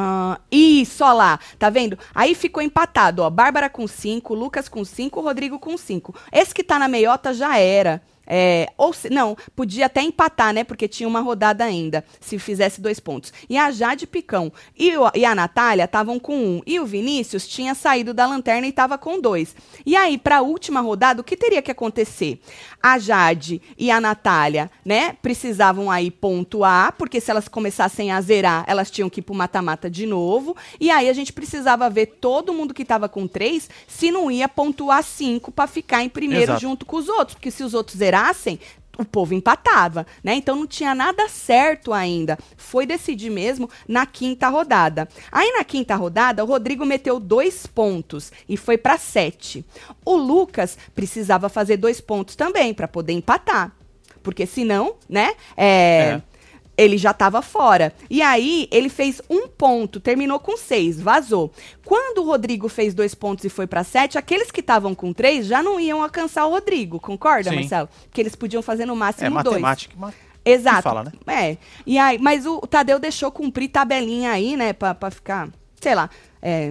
Ah, 0.00 0.38
isso, 0.48 1.02
ó 1.04 1.12
lá, 1.12 1.40
tá 1.58 1.68
vendo? 1.70 1.98
Aí 2.14 2.32
ficou 2.32 2.62
empatado, 2.62 3.20
ó. 3.20 3.28
Bárbara 3.28 3.68
com 3.68 3.84
5, 3.88 4.32
Lucas 4.32 4.68
com 4.68 4.84
5, 4.84 5.20
Rodrigo 5.20 5.58
com 5.58 5.76
5. 5.76 6.14
Esse 6.32 6.54
que 6.54 6.62
tá 6.62 6.78
na 6.78 6.86
meiota 6.86 7.34
já 7.34 7.58
era. 7.58 8.00
É, 8.30 8.68
ou 8.76 8.92
se, 8.92 9.08
não, 9.08 9.34
podia 9.56 9.86
até 9.86 10.02
empatar, 10.02 10.52
né? 10.52 10.62
Porque 10.62 10.86
tinha 10.86 11.08
uma 11.08 11.20
rodada 11.20 11.64
ainda, 11.64 12.04
se 12.20 12.38
fizesse 12.38 12.80
dois 12.80 13.00
pontos. 13.00 13.32
E 13.48 13.56
a 13.56 13.70
Jade 13.70 14.06
Picão 14.06 14.52
e, 14.78 14.94
o- 14.96 15.10
e 15.14 15.24
a 15.24 15.34
Natália 15.34 15.84
estavam 15.84 16.18
com 16.18 16.36
um. 16.36 16.62
E 16.66 16.78
o 16.78 16.84
Vinícius 16.84 17.48
tinha 17.48 17.74
saído 17.74 18.12
da 18.12 18.26
lanterna 18.26 18.66
e 18.66 18.70
estava 18.70 18.98
com 18.98 19.18
dois. 19.20 19.56
E 19.86 19.96
aí, 19.96 20.18
pra 20.18 20.42
última 20.42 20.80
rodada, 20.80 21.20
o 21.20 21.24
que 21.24 21.36
teria 21.36 21.62
que 21.62 21.70
acontecer? 21.70 22.40
A 22.82 22.98
Jade 22.98 23.60
e 23.78 23.90
a 23.90 24.00
Natália, 24.00 24.70
né? 24.84 25.16
Precisavam 25.22 25.90
aí 25.90 26.10
pontuar, 26.10 26.92
porque 26.98 27.20
se 27.20 27.30
elas 27.30 27.48
começassem 27.48 28.10
a 28.12 28.20
zerar, 28.20 28.64
elas 28.66 28.90
tinham 28.90 29.08
que 29.08 29.20
ir 29.20 29.22
pro 29.22 29.34
mata-mata 29.34 29.88
de 29.90 30.04
novo. 30.06 30.56
E 30.78 30.90
aí 30.90 31.08
a 31.08 31.12
gente 31.12 31.32
precisava 31.32 31.88
ver 31.88 32.06
todo 32.20 32.52
mundo 32.52 32.74
que 32.74 32.84
tava 32.84 33.08
com 33.08 33.26
três 33.26 33.68
se 33.86 34.10
não 34.10 34.30
ia 34.30 34.48
pontuar 34.48 35.02
cinco 35.02 35.50
pra 35.50 35.66
ficar 35.66 36.02
em 36.04 36.08
primeiro 36.08 36.44
Exato. 36.44 36.60
junto 36.60 36.84
com 36.86 36.96
os 36.98 37.08
outros. 37.08 37.34
Porque 37.34 37.50
se 37.50 37.62
os 37.64 37.74
outros 37.74 38.00
zerassem, 38.18 38.58
o 38.98 39.04
povo 39.04 39.32
empatava, 39.32 40.04
né? 40.24 40.34
Então 40.34 40.56
não 40.56 40.66
tinha 40.66 40.92
nada 40.92 41.28
certo 41.28 41.92
ainda. 41.92 42.36
Foi 42.56 42.84
decidir 42.84 43.30
mesmo 43.30 43.70
na 43.86 44.04
quinta 44.04 44.48
rodada. 44.48 45.08
Aí 45.30 45.52
na 45.52 45.62
quinta 45.62 45.94
rodada, 45.94 46.42
o 46.42 46.46
Rodrigo 46.46 46.84
meteu 46.84 47.20
dois 47.20 47.64
pontos 47.64 48.32
e 48.48 48.56
foi 48.56 48.76
pra 48.76 48.98
sete. 48.98 49.64
O 50.04 50.16
Lucas 50.16 50.76
precisava 50.96 51.48
fazer 51.48 51.76
dois 51.76 52.00
pontos 52.00 52.34
também 52.34 52.74
pra 52.74 52.88
poder 52.88 53.12
empatar. 53.12 53.72
Porque 54.20 54.46
senão, 54.46 54.96
né? 55.08 55.32
é, 55.56 56.20
É. 56.24 56.37
Ele 56.78 56.96
já 56.96 57.10
estava 57.10 57.42
fora. 57.42 57.92
E 58.08 58.22
aí, 58.22 58.68
ele 58.70 58.88
fez 58.88 59.20
um 59.28 59.48
ponto, 59.48 59.98
terminou 59.98 60.38
com 60.38 60.56
seis, 60.56 61.00
vazou. 61.00 61.52
Quando 61.84 62.18
o 62.18 62.24
Rodrigo 62.24 62.68
fez 62.68 62.94
dois 62.94 63.16
pontos 63.16 63.44
e 63.44 63.48
foi 63.48 63.66
para 63.66 63.82
sete, 63.82 64.16
aqueles 64.16 64.52
que 64.52 64.60
estavam 64.60 64.94
com 64.94 65.12
três 65.12 65.44
já 65.46 65.60
não 65.60 65.80
iam 65.80 66.00
alcançar 66.02 66.46
o 66.46 66.50
Rodrigo, 66.50 67.00
concorda, 67.00 67.50
Sim. 67.50 67.56
Marcelo? 67.56 67.88
Porque 68.04 68.20
eles 68.20 68.36
podiam 68.36 68.62
fazer 68.62 68.86
no 68.86 68.92
É 68.92 68.96
máximo 68.96 69.30
dois. 69.42 69.60
matemática. 69.60 69.94
ma- 69.98 70.12
Exato. 70.44 70.76
que 70.76 70.82
fala, 70.84 71.04
né? 71.04 71.12
É. 71.26 71.56
E 71.84 71.98
aí, 71.98 72.16
mas 72.16 72.46
o 72.46 72.60
Tadeu 72.60 72.98
deixou 73.00 73.32
cumprir 73.32 73.68
tabelinha 73.68 74.30
aí, 74.30 74.56
né, 74.56 74.72
pra, 74.72 74.94
pra 74.94 75.10
ficar, 75.10 75.48
sei 75.80 75.94
lá, 75.96 76.08
é, 76.40 76.70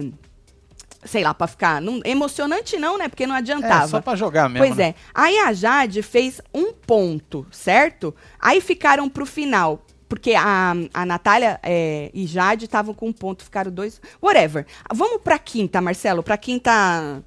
sei 1.04 1.22
lá, 1.22 1.32
pra 1.34 1.46
ficar 1.46 1.80
não- 1.80 2.00
emocionante 2.04 2.76
não, 2.76 2.96
né, 2.98 3.08
porque 3.08 3.26
não 3.26 3.34
adiantava. 3.36 3.84
É, 3.84 3.88
só 3.88 4.00
pra 4.00 4.16
jogar 4.16 4.48
mesmo. 4.48 4.66
Pois 4.66 4.76
né? 4.78 4.88
é. 4.88 4.94
Aí 5.14 5.38
a 5.38 5.52
Jade 5.52 6.02
fez 6.02 6.40
um 6.52 6.72
ponto, 6.72 7.46
certo? 7.52 8.14
Aí 8.40 8.60
ficaram 8.60 9.08
pro 9.08 9.24
final. 9.26 9.84
Porque 10.08 10.32
a, 10.34 10.72
a 10.94 11.04
Natália 11.04 11.60
é, 11.62 12.10
e 12.14 12.26
Jade 12.26 12.64
estavam 12.64 12.94
com 12.94 13.08
um 13.08 13.12
ponto, 13.12 13.44
ficaram 13.44 13.70
dois. 13.70 14.00
Whatever. 14.22 14.66
Vamos 14.92 15.20
pra 15.22 15.38
quinta, 15.38 15.80
Marcelo, 15.80 16.22
pra 16.22 16.38
quinta. 16.38 17.22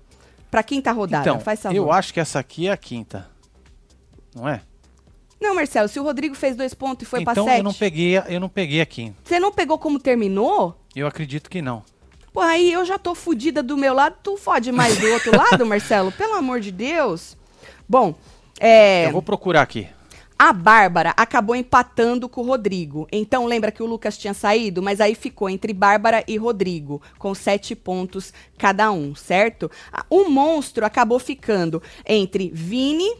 Pra 0.50 0.64
quinta 0.64 0.92
rodada. 0.92 1.30
Então, 1.30 1.40
Faz 1.40 1.62
favor. 1.62 1.76
eu 1.76 1.92
acho 1.92 2.14
que 2.14 2.20
essa 2.20 2.40
aqui 2.40 2.68
é 2.68 2.72
a 2.72 2.78
quinta. 2.78 3.30
Não 4.36 4.48
é? 4.50 4.62
Não, 5.40 5.56
Marcelo, 5.56 5.88
se 5.88 6.00
o 6.00 6.04
Rodrigo 6.04 6.36
fez 6.36 6.56
dois 6.56 6.74
pontos 6.74 7.08
e 7.08 7.10
foi 7.10 7.22
então 7.22 7.34
pra 7.34 7.44
sete. 7.44 7.58
eu 7.60 7.64
não 7.64 7.74
peguei, 7.74 8.18
eu 8.28 8.40
não 8.40 8.50
peguei 8.50 8.82
a 8.82 8.86
quinta. 8.86 9.16
Você 9.24 9.40
não 9.40 9.52
pegou 9.52 9.78
como 9.80 10.00
terminou? 10.00 10.78
Eu 10.96 11.08
acredito 11.08 11.50
que 11.50 11.62
não. 11.62 11.84
Pô, 12.34 12.40
aí 12.40 12.72
eu 12.72 12.86
já 12.86 12.98
tô 12.98 13.14
fudida 13.16 13.62
do 13.64 13.76
meu 13.78 13.94
lado, 13.94 14.16
tu 14.24 14.38
fode 14.38 14.72
mais 14.72 14.98
do 14.98 15.08
outro 15.08 15.36
lado, 15.36 15.66
Marcelo? 15.68 16.12
Pelo 16.12 16.36
amor 16.36 16.60
de 16.60 16.72
Deus. 16.72 17.36
Bom, 17.90 18.16
é. 18.60 19.08
Eu 19.08 19.12
vou 19.12 19.22
procurar 19.22 19.62
aqui. 19.64 19.88
A 20.44 20.52
Bárbara 20.52 21.14
acabou 21.16 21.56
empatando 21.56 22.28
com 22.28 22.42
o 22.42 22.46
Rodrigo. 22.48 23.08
Então, 23.12 23.46
lembra 23.46 23.72
que 23.72 23.84
o 23.84 23.86
Lucas 23.86 24.18
tinha 24.18 24.34
saído? 24.34 24.82
Mas 24.82 25.00
aí 25.00 25.14
ficou 25.14 25.48
entre 25.48 25.72
Bárbara 25.72 26.24
e 26.28 26.36
Rodrigo, 26.36 27.00
com 27.20 27.36
sete 27.36 27.76
pontos 27.76 28.34
cada 28.58 28.92
um, 28.92 29.14
certo? 29.14 29.70
O 30.10 30.30
monstro 30.30 30.84
acabou 30.84 31.20
ficando 31.20 31.80
entre 32.04 32.50
Vini, 32.52 33.18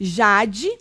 Jade 0.00 0.76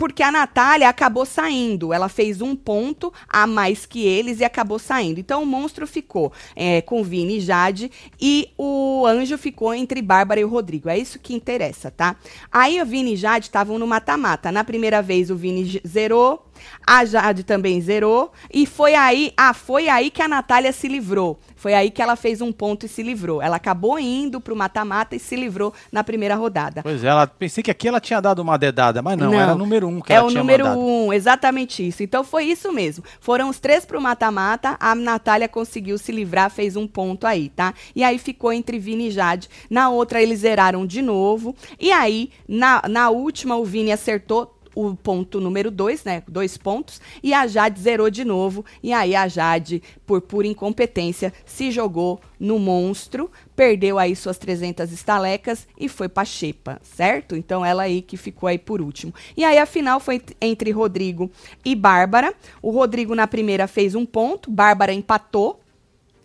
porque 0.00 0.22
a 0.22 0.32
Natália 0.32 0.88
acabou 0.88 1.26
saindo. 1.26 1.92
Ela 1.92 2.08
fez 2.08 2.40
um 2.40 2.56
ponto 2.56 3.12
a 3.28 3.46
mais 3.46 3.84
que 3.84 4.02
eles 4.06 4.40
e 4.40 4.44
acabou 4.44 4.78
saindo. 4.78 5.20
Então 5.20 5.42
o 5.42 5.46
monstro 5.46 5.86
ficou 5.86 6.32
é, 6.56 6.80
com 6.80 7.04
Vini 7.04 7.36
e 7.36 7.40
Jade 7.40 7.92
e 8.18 8.48
o 8.56 9.04
anjo 9.06 9.36
ficou 9.36 9.74
entre 9.74 10.00
Bárbara 10.00 10.40
e 10.40 10.44
o 10.44 10.48
Rodrigo. 10.48 10.88
É 10.88 10.96
isso 10.96 11.18
que 11.18 11.34
interessa, 11.34 11.90
tá? 11.90 12.16
Aí 12.50 12.80
o 12.80 12.86
Vini 12.86 13.12
e 13.12 13.16
Jade 13.16 13.44
estavam 13.44 13.78
no 13.78 13.86
mata-mata. 13.86 14.50
Na 14.50 14.64
primeira 14.64 15.02
vez 15.02 15.30
o 15.30 15.36
Vini 15.36 15.82
zerou. 15.86 16.49
A 16.86 17.04
Jade 17.04 17.44
também 17.44 17.80
zerou. 17.80 18.32
E 18.52 18.66
foi 18.66 18.94
aí, 18.94 19.32
ah, 19.36 19.54
foi 19.54 19.88
aí 19.88 20.10
que 20.10 20.22
a 20.22 20.28
Natália 20.28 20.72
se 20.72 20.88
livrou. 20.88 21.38
Foi 21.56 21.74
aí 21.74 21.90
que 21.90 22.00
ela 22.00 22.16
fez 22.16 22.40
um 22.40 22.50
ponto 22.52 22.86
e 22.86 22.88
se 22.88 23.02
livrou. 23.02 23.42
Ela 23.42 23.56
acabou 23.56 23.98
indo 23.98 24.40
pro 24.40 24.56
mata-mata 24.56 25.14
e 25.14 25.18
se 25.18 25.36
livrou 25.36 25.72
na 25.92 26.02
primeira 26.02 26.34
rodada. 26.34 26.82
Pois 26.82 27.04
é, 27.04 27.08
ela, 27.08 27.26
pensei 27.26 27.62
que 27.62 27.70
aqui 27.70 27.86
ela 27.88 28.00
tinha 28.00 28.20
dado 28.20 28.40
uma 28.40 28.56
dedada, 28.56 29.02
mas 29.02 29.16
não, 29.18 29.30
Não. 29.32 29.40
era 29.40 29.54
número 29.54 29.86
um 29.88 30.00
que 30.00 30.12
é 30.12 30.16
ela 30.16 30.26
o 30.26 30.30
tinha 30.30 30.40
número 30.40 30.64
mandado. 30.64 30.80
um, 30.80 31.12
exatamente 31.12 31.86
isso. 31.86 32.02
Então 32.02 32.24
foi 32.24 32.44
isso 32.44 32.72
mesmo. 32.72 33.04
Foram 33.20 33.48
os 33.48 33.58
três 33.60 33.84
pro 33.84 34.00
mata-mata, 34.00 34.76
a 34.80 34.94
Natália 34.94 35.48
conseguiu 35.48 35.98
se 35.98 36.10
livrar, 36.12 36.50
fez 36.50 36.76
um 36.76 36.86
ponto 36.86 37.26
aí, 37.26 37.48
tá? 37.50 37.74
E 37.94 38.02
aí 38.02 38.18
ficou 38.18 38.52
entre 38.52 38.78
Vini 38.78 39.08
e 39.08 39.10
Jade. 39.10 39.48
Na 39.68 39.90
outra 39.90 40.22
eles 40.22 40.40
zeraram 40.40 40.86
de 40.86 41.02
novo. 41.02 41.54
E 41.78 41.92
aí, 41.92 42.30
na, 42.48 42.82
na 42.88 43.10
última, 43.10 43.56
o 43.56 43.64
Vini 43.64 43.92
acertou 43.92 44.56
o 44.74 44.94
ponto 44.94 45.40
número 45.40 45.70
dois, 45.70 46.04
né? 46.04 46.22
Dois 46.28 46.56
pontos. 46.56 47.00
E 47.22 47.34
a 47.34 47.46
Jade 47.46 47.80
zerou 47.80 48.10
de 48.10 48.24
novo. 48.24 48.64
E 48.82 48.92
aí 48.92 49.14
a 49.14 49.26
Jade, 49.28 49.82
por 50.06 50.20
pura 50.20 50.46
incompetência, 50.46 51.32
se 51.44 51.70
jogou 51.70 52.20
no 52.38 52.58
monstro, 52.58 53.30
perdeu 53.54 53.98
aí 53.98 54.16
suas 54.16 54.38
300 54.38 54.90
estalecas 54.92 55.68
e 55.78 55.88
foi 55.88 56.08
pra 56.08 56.24
xepa, 56.24 56.80
certo? 56.82 57.36
Então 57.36 57.64
ela 57.64 57.82
aí 57.82 58.00
que 58.00 58.16
ficou 58.16 58.48
aí 58.48 58.58
por 58.58 58.80
último. 58.80 59.14
E 59.36 59.44
aí 59.44 59.58
a 59.58 59.66
final 59.66 60.00
foi 60.00 60.22
entre 60.40 60.70
Rodrigo 60.70 61.30
e 61.64 61.74
Bárbara. 61.74 62.34
O 62.62 62.70
Rodrigo 62.70 63.14
na 63.14 63.26
primeira 63.26 63.66
fez 63.66 63.94
um 63.94 64.06
ponto, 64.06 64.50
Bárbara 64.50 64.92
empatou. 64.92 65.60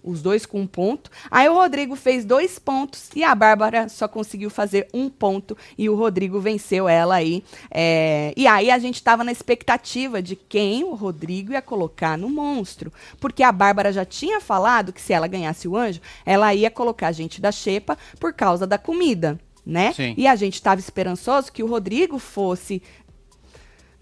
Os 0.05 0.21
dois 0.21 0.45
com 0.45 0.61
um 0.61 0.67
ponto. 0.67 1.09
Aí 1.31 1.49
o 1.49 1.53
Rodrigo 1.55 1.95
fez 1.95 2.23
dois 2.23 2.59
pontos 2.59 3.09
e 3.15 3.23
a 3.23 3.33
Bárbara 3.33 3.89
só 3.89 4.07
conseguiu 4.07 4.51
fazer 4.51 4.87
um 4.93 5.09
ponto. 5.09 5.57
E 5.75 5.89
o 5.89 5.95
Rodrigo 5.95 6.39
venceu 6.39 6.87
ela 6.87 7.15
aí. 7.15 7.43
É, 7.71 8.31
E 8.37 8.45
aí 8.45 8.69
a 8.69 8.77
gente 8.77 9.01
tava 9.01 9.23
na 9.23 9.31
expectativa 9.31 10.21
de 10.21 10.35
quem 10.35 10.83
o 10.83 10.93
Rodrigo 10.93 11.53
ia 11.53 11.61
colocar 11.61 12.17
no 12.17 12.29
monstro. 12.29 12.93
Porque 13.19 13.41
a 13.41 13.51
Bárbara 13.51 13.91
já 13.91 14.05
tinha 14.05 14.39
falado 14.39 14.93
que 14.93 15.01
se 15.01 15.11
ela 15.11 15.27
ganhasse 15.27 15.67
o 15.67 15.75
anjo, 15.75 16.01
ela 16.25 16.53
ia 16.53 16.69
colocar 16.69 17.07
a 17.07 17.11
gente 17.11 17.41
da 17.41 17.51
xepa 17.51 17.97
por 18.19 18.33
causa 18.33 18.67
da 18.67 18.77
comida. 18.77 19.39
Né? 19.65 19.93
E 20.15 20.27
a 20.27 20.35
gente 20.35 20.53
estava 20.53 20.79
esperançoso 20.79 21.51
que 21.51 21.63
o 21.63 21.67
Rodrigo 21.67 22.19
fosse 22.19 22.83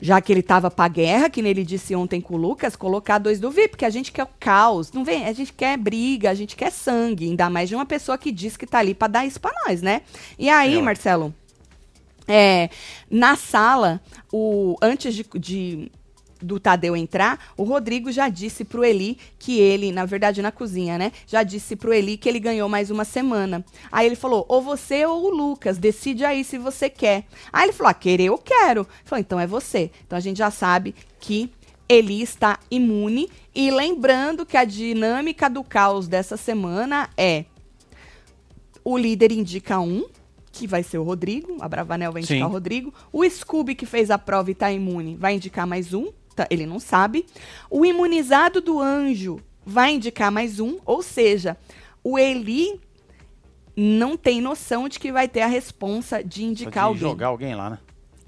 já 0.05 0.19
que 0.19 0.33
ele 0.33 0.41
tava 0.43 0.69
pra 0.69 0.87
guerra, 0.89 1.29
que 1.29 1.41
nem 1.41 1.51
ele 1.51 1.63
disse 1.63 1.95
ontem 1.95 2.19
com 2.19 2.33
o 2.35 2.37
Lucas, 2.37 2.75
colocar 2.75 3.19
dois 3.19 3.39
do 3.39 3.49
VIP, 3.49 3.69
porque 3.69 3.85
a 3.85 3.89
gente 3.89 4.11
quer 4.11 4.23
o 4.23 4.29
caos, 4.37 4.91
não 4.91 5.05
vem, 5.05 5.25
a 5.25 5.31
gente 5.31 5.53
quer 5.53 5.77
briga, 5.77 6.29
a 6.29 6.33
gente 6.33 6.57
quer 6.57 6.71
sangue, 6.73 7.23
ainda 7.29 7.49
mais 7.49 7.69
de 7.69 7.75
uma 7.75 7.85
pessoa 7.85 8.17
que 8.17 8.29
diz 8.29 8.57
que 8.57 8.67
tá 8.67 8.79
ali 8.79 8.93
pra 8.93 9.07
dar 9.07 9.25
isso 9.25 9.39
pra 9.39 9.53
nós, 9.65 9.81
né? 9.81 10.01
E 10.37 10.49
aí, 10.49 10.77
É. 10.77 10.81
Marcelo, 10.81 11.33
é, 12.27 12.69
na 13.09 13.37
sala, 13.37 14.01
o 14.31 14.75
antes 14.81 15.15
de, 15.15 15.25
de- 15.35 15.89
do 16.43 16.60
Tadeu 16.60 16.95
entrar, 16.95 17.39
o 17.58 17.63
Rodrigo 17.63 18.12
já 18.12 18.29
disse 18.29 18.63
pro 18.63 18.84
Eli 18.84 19.17
que 19.39 19.60
ele, 19.60 19.91
na 19.91 20.06
verdade 20.06 20.41
na 20.41 20.51
cozinha, 20.51 20.97
né? 20.97 21.12
Já 21.25 21.43
disse 21.43 21.75
pro 21.75 21.93
Eli 21.93 22.17
que 22.17 22.27
ele 22.27 22.39
ganhou 22.39 22.67
mais 22.67 22.91
uma 22.91 23.06
semana. 23.06 23.63
Aí 23.91 24.06
ele 24.06 24.15
falou: 24.15 24.45
ou 24.47 24.62
você 24.62 25.06
ou 25.06 25.25
o 25.25 25.29
Lucas, 25.29 25.77
decide 25.77 26.25
aí 26.25 26.43
se 26.43 26.58
você 26.58 26.89
quer. 26.89 27.25
Aí 27.51 27.65
ele 27.65 27.73
falou: 27.73 27.89
ah, 27.89 27.93
querer 27.93 28.25
eu 28.25 28.38
quero. 28.38 28.82
Ele 28.82 29.06
falou: 29.06 29.19
então 29.19 29.39
é 29.39 29.47
você. 29.47 29.89
Então 30.06 30.17
a 30.17 30.21
gente 30.21 30.38
já 30.38 30.51
sabe 30.51 30.93
que 31.19 31.49
Eli 31.88 32.21
está 32.21 32.60
imune. 32.69 33.29
E 33.56 33.69
lembrando 33.69 34.45
que 34.45 34.58
a 34.58 34.65
dinâmica 34.65 35.49
do 35.49 35.63
caos 35.63 36.08
dessa 36.08 36.36
semana 36.36 37.10
é 37.15 37.45
o 38.84 38.97
líder 38.97 39.32
indica 39.32 39.79
um, 39.79 40.06
que 40.51 40.67
vai 40.67 40.84
ser 40.84 40.97
o 40.97 41.03
Rodrigo. 41.03 41.58
A 41.60 41.67
Bravanel 41.67 42.12
vai 42.12 42.21
indicar 42.21 42.38
Sim. 42.38 42.43
o 42.43 42.49
Rodrigo. 42.49 42.93
O 43.12 43.27
Scooby, 43.27 43.75
que 43.75 43.86
fez 43.86 44.12
a 44.12 44.17
prova 44.17 44.51
e 44.51 44.56
tá 44.56 44.71
imune, 44.71 45.15
vai 45.15 45.36
indicar 45.36 45.65
mais 45.65 45.93
um. 45.93 46.12
Tá- 46.34 46.48
ele 46.50 46.65
não 46.65 46.80
sabe. 46.80 47.26
O 47.69 47.86
imunizado 47.86 48.60
do 48.62 48.80
anjo 48.80 49.39
vai 49.65 49.93
indicar 49.93 50.32
mais 50.32 50.60
um. 50.60 50.78
Ou 50.86 51.02
seja, 51.02 51.56
o 52.04 52.17
Eli 52.19 52.80
não 53.76 54.15
tem 54.17 54.41
noção 54.41 54.88
de 54.88 55.00
que 55.00 55.12
vai 55.12 55.28
ter 55.28 55.41
a 55.41 55.48
responsa 55.48 56.24
de 56.24 56.43
indicar 56.43 56.72
de 56.72 56.80
alguém. 56.89 57.02
jogar 57.02 57.28
alguém 57.28 57.56
lá, 57.56 57.69
né? 57.72 57.80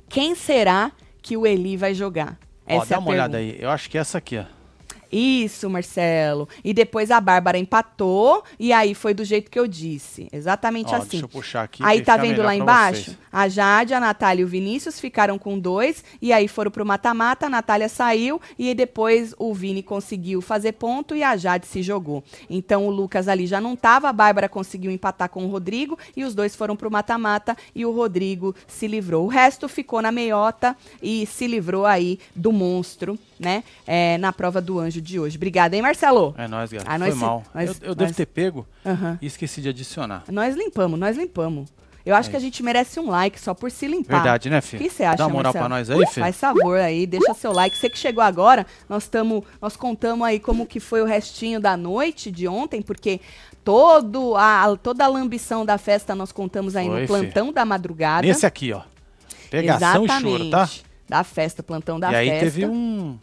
Quem 0.09 0.33
será 0.35 0.91
que 1.21 1.35
o 1.37 1.45
Eli 1.45 1.77
vai 1.77 1.93
jogar? 1.93 2.37
Ó, 2.67 2.73
Essa 2.81 2.85
dá 2.91 2.95
é 2.95 2.97
a 2.97 2.99
uma 2.99 3.09
olhada 3.11 3.37
pergunta. 3.37 3.57
aí. 3.57 3.63
Eu 3.63 3.69
acho 3.69 3.89
que 3.89 3.97
é 3.97 4.01
essa 4.01 4.17
aqui, 4.17 4.37
ó. 4.37 4.45
Isso, 5.15 5.69
Marcelo. 5.69 6.49
E 6.61 6.73
depois 6.73 7.09
a 7.09 7.21
Bárbara 7.21 7.57
empatou 7.57 8.43
e 8.59 8.73
aí 8.73 8.93
foi 8.93 9.13
do 9.13 9.23
jeito 9.23 9.49
que 9.49 9.57
eu 9.57 9.65
disse. 9.65 10.27
Exatamente 10.29 10.93
Ó, 10.93 10.97
assim. 10.97 11.07
Deixa 11.11 11.25
eu 11.25 11.29
puxar 11.29 11.63
aqui. 11.63 11.81
Aí 11.85 12.01
tá 12.01 12.17
vendo 12.17 12.41
lá 12.41 12.53
embaixo? 12.53 13.11
vocês. 13.11 13.17
A 13.31 13.47
Jade, 13.47 13.93
a 13.93 13.99
Natália 13.99 14.41
e 14.41 14.45
o 14.45 14.47
Vinícius 14.47 14.99
ficaram 14.99 15.39
com 15.39 15.57
dois. 15.57 16.03
E 16.21 16.33
aí 16.33 16.49
foram 16.49 16.69
pro 16.69 16.85
mata-mata, 16.85 17.45
a 17.45 17.49
Natália 17.49 17.87
saiu. 17.87 18.41
E 18.59 18.73
depois 18.73 19.33
o 19.39 19.53
Vini 19.53 19.81
conseguiu 19.81 20.41
fazer 20.41 20.73
ponto 20.73 21.15
e 21.15 21.23
a 21.23 21.37
Jade 21.37 21.65
se 21.65 21.81
jogou. 21.81 22.21
Então 22.49 22.85
o 22.85 22.89
Lucas 22.89 23.29
ali 23.29 23.47
já 23.47 23.61
não 23.61 23.73
tava, 23.73 24.09
a 24.09 24.13
Bárbara 24.13 24.49
conseguiu 24.49 24.91
empatar 24.91 25.29
com 25.29 25.45
o 25.45 25.49
Rodrigo. 25.49 25.97
E 26.13 26.25
os 26.25 26.35
dois 26.35 26.57
foram 26.57 26.75
pro 26.75 26.91
mata-mata 26.91 27.55
e 27.73 27.85
o 27.85 27.91
Rodrigo 27.91 28.53
se 28.67 28.85
livrou. 28.85 29.23
O 29.23 29.29
resto 29.29 29.69
ficou 29.69 30.01
na 30.01 30.11
meiota 30.11 30.75
e 31.01 31.25
se 31.25 31.47
livrou 31.47 31.85
aí 31.85 32.19
do 32.35 32.51
monstro, 32.51 33.17
né? 33.39 33.63
É, 33.87 34.17
na 34.17 34.33
prova 34.33 34.59
do 34.59 34.77
anjo 34.77 35.04
de 35.05 35.19
hoje. 35.19 35.37
Obrigada, 35.37 35.75
hein, 35.75 35.81
Marcelo? 35.81 36.33
É 36.37 36.47
nóis, 36.47 36.71
galera. 36.71 36.89
Ah, 36.93 36.97
Foi 36.99 37.07
nós- 37.09 37.17
mal. 37.17 37.43
nós- 37.53 37.69
eu 37.81 37.89
eu 37.89 37.95
devo 37.95 38.09
nós- 38.09 38.17
ter 38.17 38.25
pego 38.25 38.67
e 39.21 39.25
esqueci 39.25 39.61
de 39.61 39.69
adicionar. 39.69 40.23
Nós 40.29 40.55
limpamos, 40.55 40.99
nós 40.99 41.15
limpamos. 41.17 41.69
Eu 42.05 42.15
acho 42.15 42.29
É 42.29 42.31
que 42.31 42.37
a 42.37 42.39
gente 42.39 42.61
merece 42.61 42.99
um 42.99 43.09
like 43.09 43.39
só 43.39 43.55
por 43.55 43.71
se 43.71 43.87
limpar. 43.87 44.17
Verdade, 44.17 44.47
né, 44.47 44.59
O 44.59 44.61
filho? 44.61 44.83
que 44.83 44.91
você 44.91 45.03
acha, 45.03 45.17
Dá 45.17 45.25
uma 45.25 45.33
moral 45.33 45.51
Marcelo? 45.51 45.65
pra 45.69 45.75
nós 45.77 45.89
aí, 45.89 45.97
filho. 46.13 46.23
Faz 46.25 46.35
favor 46.37 46.77
aí, 46.79 47.07
deixa 47.07 47.33
seu 47.33 47.51
like. 47.51 47.75
Você 47.75 47.89
que 47.89 47.97
chegou 47.97 48.23
agora, 48.23 48.63
nós 48.87 49.03
estamos, 49.03 49.43
nós 49.59 49.75
contamos 49.75 50.27
aí 50.27 50.39
como 50.39 50.67
que 50.67 50.79
foi 50.79 51.01
o 51.01 51.05
restinho 51.05 51.59
da 51.59 51.75
noite 51.75 52.29
de 52.29 52.47
ontem, 52.47 52.79
porque 52.79 53.19
todo 53.63 54.35
a, 54.37 54.77
toda 54.83 55.03
a 55.03 55.07
lambição 55.07 55.65
da 55.65 55.79
festa 55.79 56.13
nós 56.13 56.31
contamos 56.31 56.75
aí 56.75 56.85
Foi, 56.87 57.01
no 57.01 57.07
plantão 57.07 57.51
da 57.51 57.65
madrugada. 57.65 58.27
Nesse 58.27 58.45
aqui, 58.45 58.71
ó. 58.71 58.81
Pegação 59.49 60.03
Exatamente. 60.05 60.27
e 60.27 60.37
choro, 60.37 60.49
tá? 60.51 60.69
Da 61.09 61.23
festa, 61.23 61.63
plantão 61.63 61.99
da 61.99 62.11
e 62.11 62.15
aí 62.15 62.29
festa. 62.29 62.45
teve 62.45 62.65
um 62.67 63.17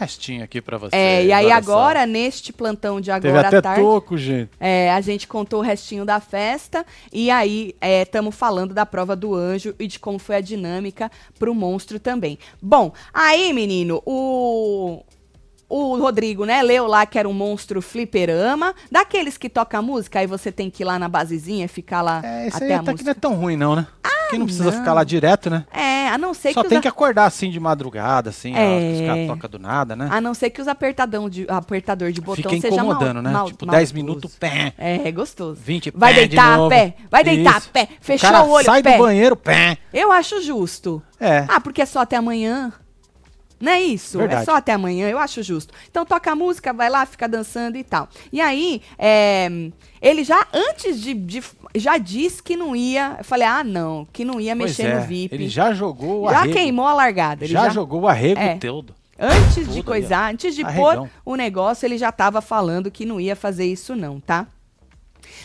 restinho 0.00 0.42
aqui 0.42 0.60
pra 0.60 0.76
você. 0.78 0.96
É, 0.96 1.24
e 1.24 1.32
aí 1.32 1.46
olha 1.46 1.62
só. 1.62 1.72
agora, 1.72 2.06
neste 2.06 2.52
plantão 2.52 3.00
de 3.00 3.10
Teve 3.12 3.28
agora 3.28 3.48
até 3.48 3.56
à 3.58 3.62
tarde, 3.62 3.80
toco, 3.82 4.16
gente. 4.18 4.50
É, 4.58 4.90
a 4.92 5.00
gente 5.00 5.28
contou 5.28 5.60
o 5.60 5.62
restinho 5.62 6.04
da 6.04 6.18
festa 6.20 6.84
e 7.12 7.30
aí 7.30 7.74
estamos 7.80 8.34
falando 8.34 8.74
da 8.74 8.84
prova 8.84 9.14
do 9.14 9.34
anjo 9.34 9.74
e 9.78 9.86
de 9.86 9.98
como 9.98 10.18
foi 10.18 10.36
a 10.36 10.40
dinâmica 10.40 11.10
pro 11.38 11.54
monstro 11.54 12.00
também. 12.00 12.38
Bom, 12.60 12.92
aí, 13.12 13.52
menino, 13.52 14.02
o. 14.04 15.02
O 15.72 15.96
Rodrigo, 15.98 16.44
né, 16.44 16.60
leu 16.64 16.88
lá 16.88 17.06
que 17.06 17.16
era 17.16 17.28
um 17.28 17.32
monstro 17.32 17.80
fliperama, 17.80 18.74
daqueles 18.90 19.38
que 19.38 19.48
toca 19.48 19.80
música, 19.80 20.18
aí 20.18 20.26
você 20.26 20.50
tem 20.50 20.68
que 20.68 20.82
ir 20.82 20.84
lá 20.84 20.98
na 20.98 21.08
basezinha, 21.08 21.68
ficar 21.68 22.02
lá 22.02 22.20
É, 22.24 22.48
isso 22.48 22.56
até 22.56 22.66
aí 22.66 22.72
a 22.72 22.76
até 22.78 22.84
que 22.86 22.90
música. 22.90 23.04
não 23.04 23.10
é 23.12 23.14
tão 23.14 23.34
ruim, 23.36 23.56
não, 23.56 23.76
né? 23.76 23.86
Que 24.30 24.38
não 24.38 24.46
precisa 24.46 24.70
não. 24.70 24.78
ficar 24.78 24.92
lá 24.92 25.04
direto, 25.04 25.50
né? 25.50 25.64
É, 25.72 26.08
a 26.08 26.16
não 26.18 26.32
ser 26.34 26.52
Só 26.52 26.62
que 26.62 26.68
tem 26.68 26.78
os 26.78 26.82
que 26.82 26.88
acordar 26.88 27.26
assim 27.26 27.50
de 27.50 27.60
madrugada, 27.60 28.30
assim, 28.30 28.54
É. 28.54 28.60
ó, 28.64 28.92
os 28.94 29.06
caras 29.06 29.26
tocam 29.28 29.50
do 29.50 29.58
nada, 29.58 29.94
né? 29.96 30.08
a 30.10 30.20
não 30.20 30.34
ser 30.34 30.50
que 30.50 30.60
os 30.60 30.68
apertadão 30.68 31.28
de 31.28 31.46
apertador 31.48 32.10
de 32.12 32.20
botão 32.20 32.50
Fica 32.50 32.60
seja 32.60 32.82
mal, 32.82 32.92
incomodando, 32.92 33.22
né? 33.22 33.30
mal- 33.30 33.46
tipo, 33.46 33.66
maldoso. 33.66 33.78
10 33.80 33.92
minutos, 33.92 34.36
pé. 34.36 34.72
É, 34.78 35.08
é 35.08 35.12
gostoso. 35.12 35.60
20, 35.62 35.92
Vai 35.94 36.14
pé 36.14 36.22
de 36.22 36.28
deitar 36.28 36.56
novo. 36.56 36.70
pé, 36.70 36.94
vai 37.10 37.22
deitar 37.24 37.58
Isso. 37.58 37.70
pé, 37.70 37.84
O 38.00 38.04
fechou 38.04 38.30
cara 38.30 38.44
o 38.44 38.50
olho, 38.50 38.64
sai 38.64 38.82
pé. 38.82 38.92
do 38.96 38.98
banheiro, 39.02 39.36
pé. 39.36 39.78
Eu 39.92 40.10
acho 40.12 40.42
justo. 40.42 41.02
É. 41.18 41.44
Ah, 41.48 41.60
porque 41.60 41.82
é 41.82 41.86
só 41.86 42.00
até 42.00 42.16
amanhã. 42.16 42.72
Não 43.60 43.70
é 43.72 43.80
isso? 43.82 44.16
Verdade. 44.18 44.42
É 44.42 44.44
só 44.46 44.56
até 44.56 44.72
amanhã, 44.72 45.08
eu 45.08 45.18
acho 45.18 45.42
justo. 45.42 45.74
Então 45.90 46.06
toca 46.06 46.32
a 46.32 46.34
música, 46.34 46.72
vai 46.72 46.88
lá, 46.88 47.04
fica 47.04 47.28
dançando 47.28 47.76
e 47.76 47.84
tal. 47.84 48.08
E 48.32 48.40
aí, 48.40 48.80
é, 48.98 49.48
ele 50.00 50.24
já, 50.24 50.46
antes 50.52 51.00
de, 51.00 51.12
de- 51.12 51.42
Já 51.74 51.98
disse 51.98 52.42
que 52.42 52.56
não 52.56 52.74
ia. 52.74 53.16
Eu 53.18 53.24
falei, 53.24 53.46
ah, 53.46 53.62
não, 53.62 54.06
que 54.12 54.24
não 54.24 54.40
ia 54.40 54.56
Pois 54.56 54.70
mexer 54.70 54.90
é, 54.90 54.94
no 54.98 55.06
VIP. 55.06 55.34
Ele 55.34 55.48
já 55.48 55.72
jogou 55.74 56.24
o 56.26 56.30
Já 56.30 56.38
arrego. 56.38 56.54
queimou 56.54 56.86
a 56.86 56.94
largada. 56.94 57.44
Ele 57.44 57.52
já, 57.52 57.64
já, 57.64 57.68
jogou 57.70 58.00
o 58.02 58.08
arrego 58.08 58.40
É. 58.40 58.56
todo. 58.56 58.94
Antes 59.22 59.54
de 59.56 59.60
Tudo 59.64 59.72
ali, 59.72 59.82
coisar, 59.82 60.32
antes 60.32 60.54
de 60.54 60.64
Arregão. 60.64 61.06
pôr 61.24 61.32
o 61.32 61.36
negócio, 61.36 61.84
ele 61.86 61.98
já 61.98 62.10
tava 62.10 62.40
falando 62.40 62.90
que 62.90 63.04
não 63.04 63.20
ia 63.20 63.36
fazer 63.36 63.66
isso, 63.66 63.94
não, 63.94 64.18
tá? 64.18 64.46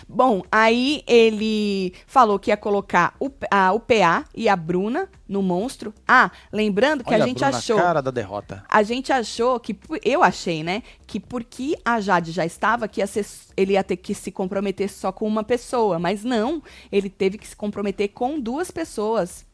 Bom, 0.08 0.44
aí 0.52 1.04
ele 1.08 1.94
falou 2.08 2.38
que 2.40 2.52
ia 2.52 2.58
colocar 2.58 3.16
o, 3.20 3.30
a, 3.50 3.72
o 3.74 3.80
PA 3.80 4.26
e 4.36 4.48
a 4.50 4.56
Bruna 4.56 5.10
no 5.28 5.42
monstro. 5.42 5.94
Ah, 6.08 6.32
lembrando 6.52 7.04
que 7.04 7.14
Olha 7.14 7.24
a 7.24 7.28
gente 7.28 7.40
Bruna, 7.40 7.58
achou. 7.58 7.78
cara 7.78 8.02
da 8.02 8.12
derrota. 8.12 8.64
A 8.70 8.84
gente 8.84 9.12
achou 9.12 9.60
que. 9.60 9.78
Eu 10.04 10.24
achei, 10.24 10.64
né? 10.64 10.84
Que 11.08 11.20
porque 11.20 11.78
a 11.84 12.00
Jade 12.00 12.32
já 12.32 12.46
estava, 12.46 12.88
que 12.88 13.02
ia 13.02 13.08
ser, 13.08 13.26
ele 13.58 13.74
ia 13.74 13.84
ter 13.84 13.98
que 13.98 14.14
se 14.14 14.32
comprometer 14.32 14.90
só 14.90 15.12
com 15.12 15.28
uma 15.28 15.44
pessoa. 15.44 16.00
Mas 16.00 16.24
não. 16.24 16.62
Ele 16.92 17.10
teve 17.10 17.38
que 17.38 17.48
se 17.48 17.56
comprometer 17.56 18.10
com 18.10 18.40
duas 18.40 18.72
pessoas. 18.72 19.46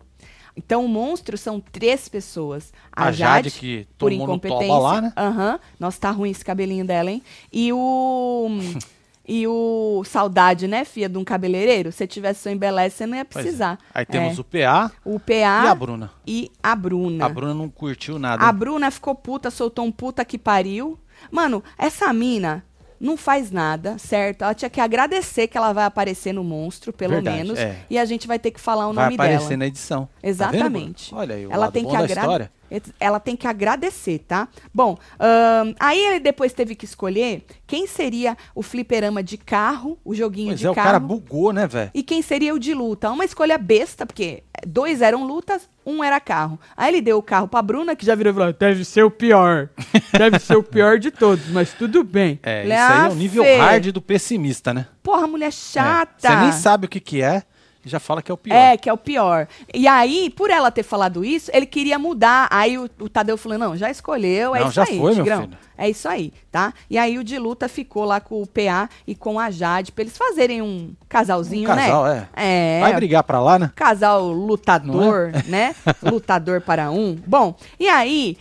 Então 0.56 0.84
o 0.84 0.88
monstro 0.90 1.38
são 1.38 1.62
três 1.62 2.10
pessoas. 2.10 2.74
A, 2.92 3.06
A 3.06 3.12
Jade, 3.12 3.50
Jade, 3.50 3.52
que 3.52 3.88
por 3.98 4.12
incompetência. 4.12 4.74
lá, 4.78 5.02
né? 5.02 5.14
Aham. 5.16 5.60
Nossa, 5.80 6.00
tá 6.00 6.12
ruim 6.12 6.30
esse 6.32 6.44
cabelinho 6.44 6.86
dela, 6.86 7.10
hein? 7.10 7.24
E 7.52 7.72
o. 7.72 8.50
e 9.34 9.48
o. 9.48 10.04
Saudade, 10.06 10.68
né, 10.68 10.84
filha 10.84 11.08
de 11.08 11.18
um 11.18 11.24
cabeleireiro? 11.24 11.92
Se 11.92 12.06
tivesse 12.06 12.42
seu 12.42 12.52
embeleze, 12.52 12.96
você 12.98 13.06
não 13.06 13.16
ia 13.16 13.22
é. 13.22 13.24
precisar. 13.24 13.78
Aí 13.94 14.06
temos 14.06 14.38
É. 14.38 14.42
o 14.42 14.44
PA 14.44 14.92
o 15.06 15.20
PA 15.20 15.34
e 15.34 15.68
a 15.68 15.76
Bruna. 15.76 16.12
e 16.28 16.52
a 16.62 16.76
Bruna. 16.76 17.26
A 17.26 17.30
Bruna 17.30 17.54
não 17.54 17.70
curtiu 17.70 18.20
nada. 18.20 18.44
A? 18.44 18.52
Bruna 18.52 18.92
ficou 18.92 19.16
puta, 19.16 19.50
soltou 19.50 19.86
um 19.86 19.92
puta 19.92 20.26
que 20.26 20.38
pariu. 20.38 21.00
Mano, 21.32 21.64
essa 21.78 22.12
mina 22.12 22.64
não 23.00 23.16
faz 23.18 23.52
nada, 23.52 23.98
certo? 23.98 24.44
Ela 24.44 24.54
tinha 24.54 24.70
que 24.70 24.80
agradecer 24.82 25.48
que 25.48 25.58
ela 25.58 25.72
vai 25.74 25.86
aparecer 25.86 26.34
no 26.34 26.44
monstro, 26.44 26.92
pelo 26.94 27.14
Verdade, 27.14 27.38
menos. 27.38 27.58
é. 27.60 27.78
E 27.90 27.98
a 27.98 28.06
gente 28.06 28.28
vai 28.28 28.38
ter 28.38 28.52
que 28.52 28.60
falar 28.60 28.88
o 28.88 28.94
Vai 28.94 29.06
nome 29.06 29.16
aparecer 29.16 29.46
dela. 29.50 29.58
na 29.58 29.66
edição. 29.68 30.06
Tá 30.22 30.28
Exatamente. 30.28 31.10
Bruna? 31.10 31.22
Olha 31.22 31.36
aí, 31.36 31.48
o 31.48 31.52
ela 31.52 31.72
tem 31.72 31.86
que 31.86 31.92
da 31.92 32.00
agra- 32.00 32.22
história. 32.22 32.52
Ela 33.00 33.20
tem 33.20 33.36
que 33.36 33.48
agradecer, 33.48 34.20
tá? 34.20 34.48
Bom, 34.74 34.98
ahn, 35.20 35.74
aí 35.80 36.00
ele 36.00 36.20
depois 36.20 36.54
teve 36.54 36.76
que 36.76 36.86
escolher 36.86 37.44
quem 37.68 37.86
seria 37.88 38.38
o 38.56 38.62
fliperama 38.64 39.22
de 39.22 39.38
carro, 39.38 39.98
o 40.06 40.14
joguinho 40.16 40.50
Pois 40.50 40.60
de 40.60 40.68
é, 40.68 40.72
o 40.72 40.76
carro. 40.76 40.86
cara 40.88 41.00
bugou, 41.00 41.52
né, 41.52 41.68
velho? 41.68 41.92
E 41.94 42.02
quem 42.04 42.22
seria 42.22 42.54
o 42.54 42.60
de 42.60 42.74
luta? 42.74 43.10
Uma 43.12 43.26
escolha 43.26 43.58
besta, 43.58 44.06
porque 44.06 44.44
dois 44.66 45.02
eram 45.02 45.26
lutas, 45.26 45.68
um 45.86 46.04
era 46.04 46.20
carro. 46.20 46.60
Aí 46.78 46.92
ele 46.94 47.02
deu 47.02 47.18
o 47.18 47.24
carro 47.24 47.48
pra 47.48 47.62
Bruna, 47.62 47.96
que 47.96 48.06
já 48.06 48.16
virou 48.16 48.32
e 48.32 48.36
falou: 48.36 48.54
deve 48.54 48.86
ser 48.86 49.04
o 49.04 49.12
pior. 49.12 49.70
Deve 50.18 50.40
ser 50.40 50.58
o 50.58 50.64
pior 50.64 51.00
de 51.00 51.10
todos, 51.10 51.48
mas 51.50 51.74
tudo 51.74 52.04
bem. 52.04 52.38
É, 52.44 52.64
isso 52.64 52.74
aí 52.74 52.78
é 52.78 53.06
"Ah, 53.06 53.10
o 53.10 53.16
nível 53.16 53.44
Fê, 53.44 53.56
hard 53.58 53.88
do 53.92 54.02
pessimista, 54.02 54.74
né? 54.74 54.86
Porra, 55.02 55.26
mulher 55.26 55.48
É. 55.48 55.52
chata. 55.52 56.12
Você 56.30 56.36
nem 56.36 56.52
sabe 56.52 56.86
o 56.86 56.90
que 56.90 57.00
que 57.00 57.22
é 57.24 57.44
já 57.84 58.00
fala 58.00 58.22
que 58.22 58.32
é 58.32 58.34
o 58.34 58.38
pior. 58.38 58.56
É, 58.56 58.78
que 58.78 58.90
é 58.90 58.94
o 58.94 58.98
pior. 58.98 59.48
E 59.74 59.88
aí, 59.88 60.30
por 60.30 60.50
ela 60.50 60.70
ter 60.72 60.84
falado 60.84 61.26
isso, 61.26 61.50
ele 61.54 61.66
queria 61.66 61.98
mudar. 61.98 62.48
Aí 62.52 62.78
o, 62.78 62.90
o 63.00 63.10
Tadeu 63.10 63.38
falou: 63.38 63.58
não, 63.58 63.76
já 63.76 63.90
escolheu, 63.90 64.56
é 64.56 64.60
Não, 64.60 64.68
isso 64.68 64.76
já 64.76 64.84
aí, 64.84 65.00
foi, 65.00 65.16
meu 65.16 65.24
Tigrão. 65.24 65.42
filho. 65.42 65.58
É 65.78 65.90
isso 65.90 66.08
aí, 66.08 66.32
tá? 66.52 66.74
E 66.90 66.98
aí 66.98 67.18
o 67.18 67.24
de 67.24 67.40
luta 67.40 67.68
ficou 67.68 68.06
lá 68.06 68.20
com 68.20 68.40
o 68.42 68.46
PA 68.46 68.88
e 69.08 69.16
com 69.16 69.40
a 69.40 69.50
Jade, 69.50 69.92
pra 69.92 70.04
eles 70.04 70.16
fazerem 70.16 70.62
um 70.62 70.94
casalzinho, 71.10 71.64
Um 71.64 71.76
casal, 71.76 72.06
né? 72.06 72.28
é. 72.36 72.78
É. 72.78 72.82
Vai 72.82 72.94
brigar 72.94 73.24
pra 73.24 73.42
lá, 73.42 73.58
né? 73.58 73.72
Casal 73.76 74.28
lutador, 74.32 75.32
é? 75.34 75.50
né? 75.50 75.76
lutador 76.04 76.62
para 76.62 76.92
um. 76.92 77.16
Bom, 77.26 77.56
e 77.80 77.88
aí, 77.88 78.38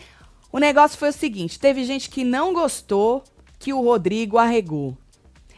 o 0.53 0.59
negócio 0.59 0.99
foi 0.99 1.09
o 1.09 1.13
seguinte: 1.13 1.59
teve 1.59 1.83
gente 1.85 2.11
que 2.11 2.25
não 2.25 2.53
gostou 2.53 3.25
que 3.59 3.73
o 3.73 3.81
Rodrigo 3.83 4.37
arregou. 4.37 4.97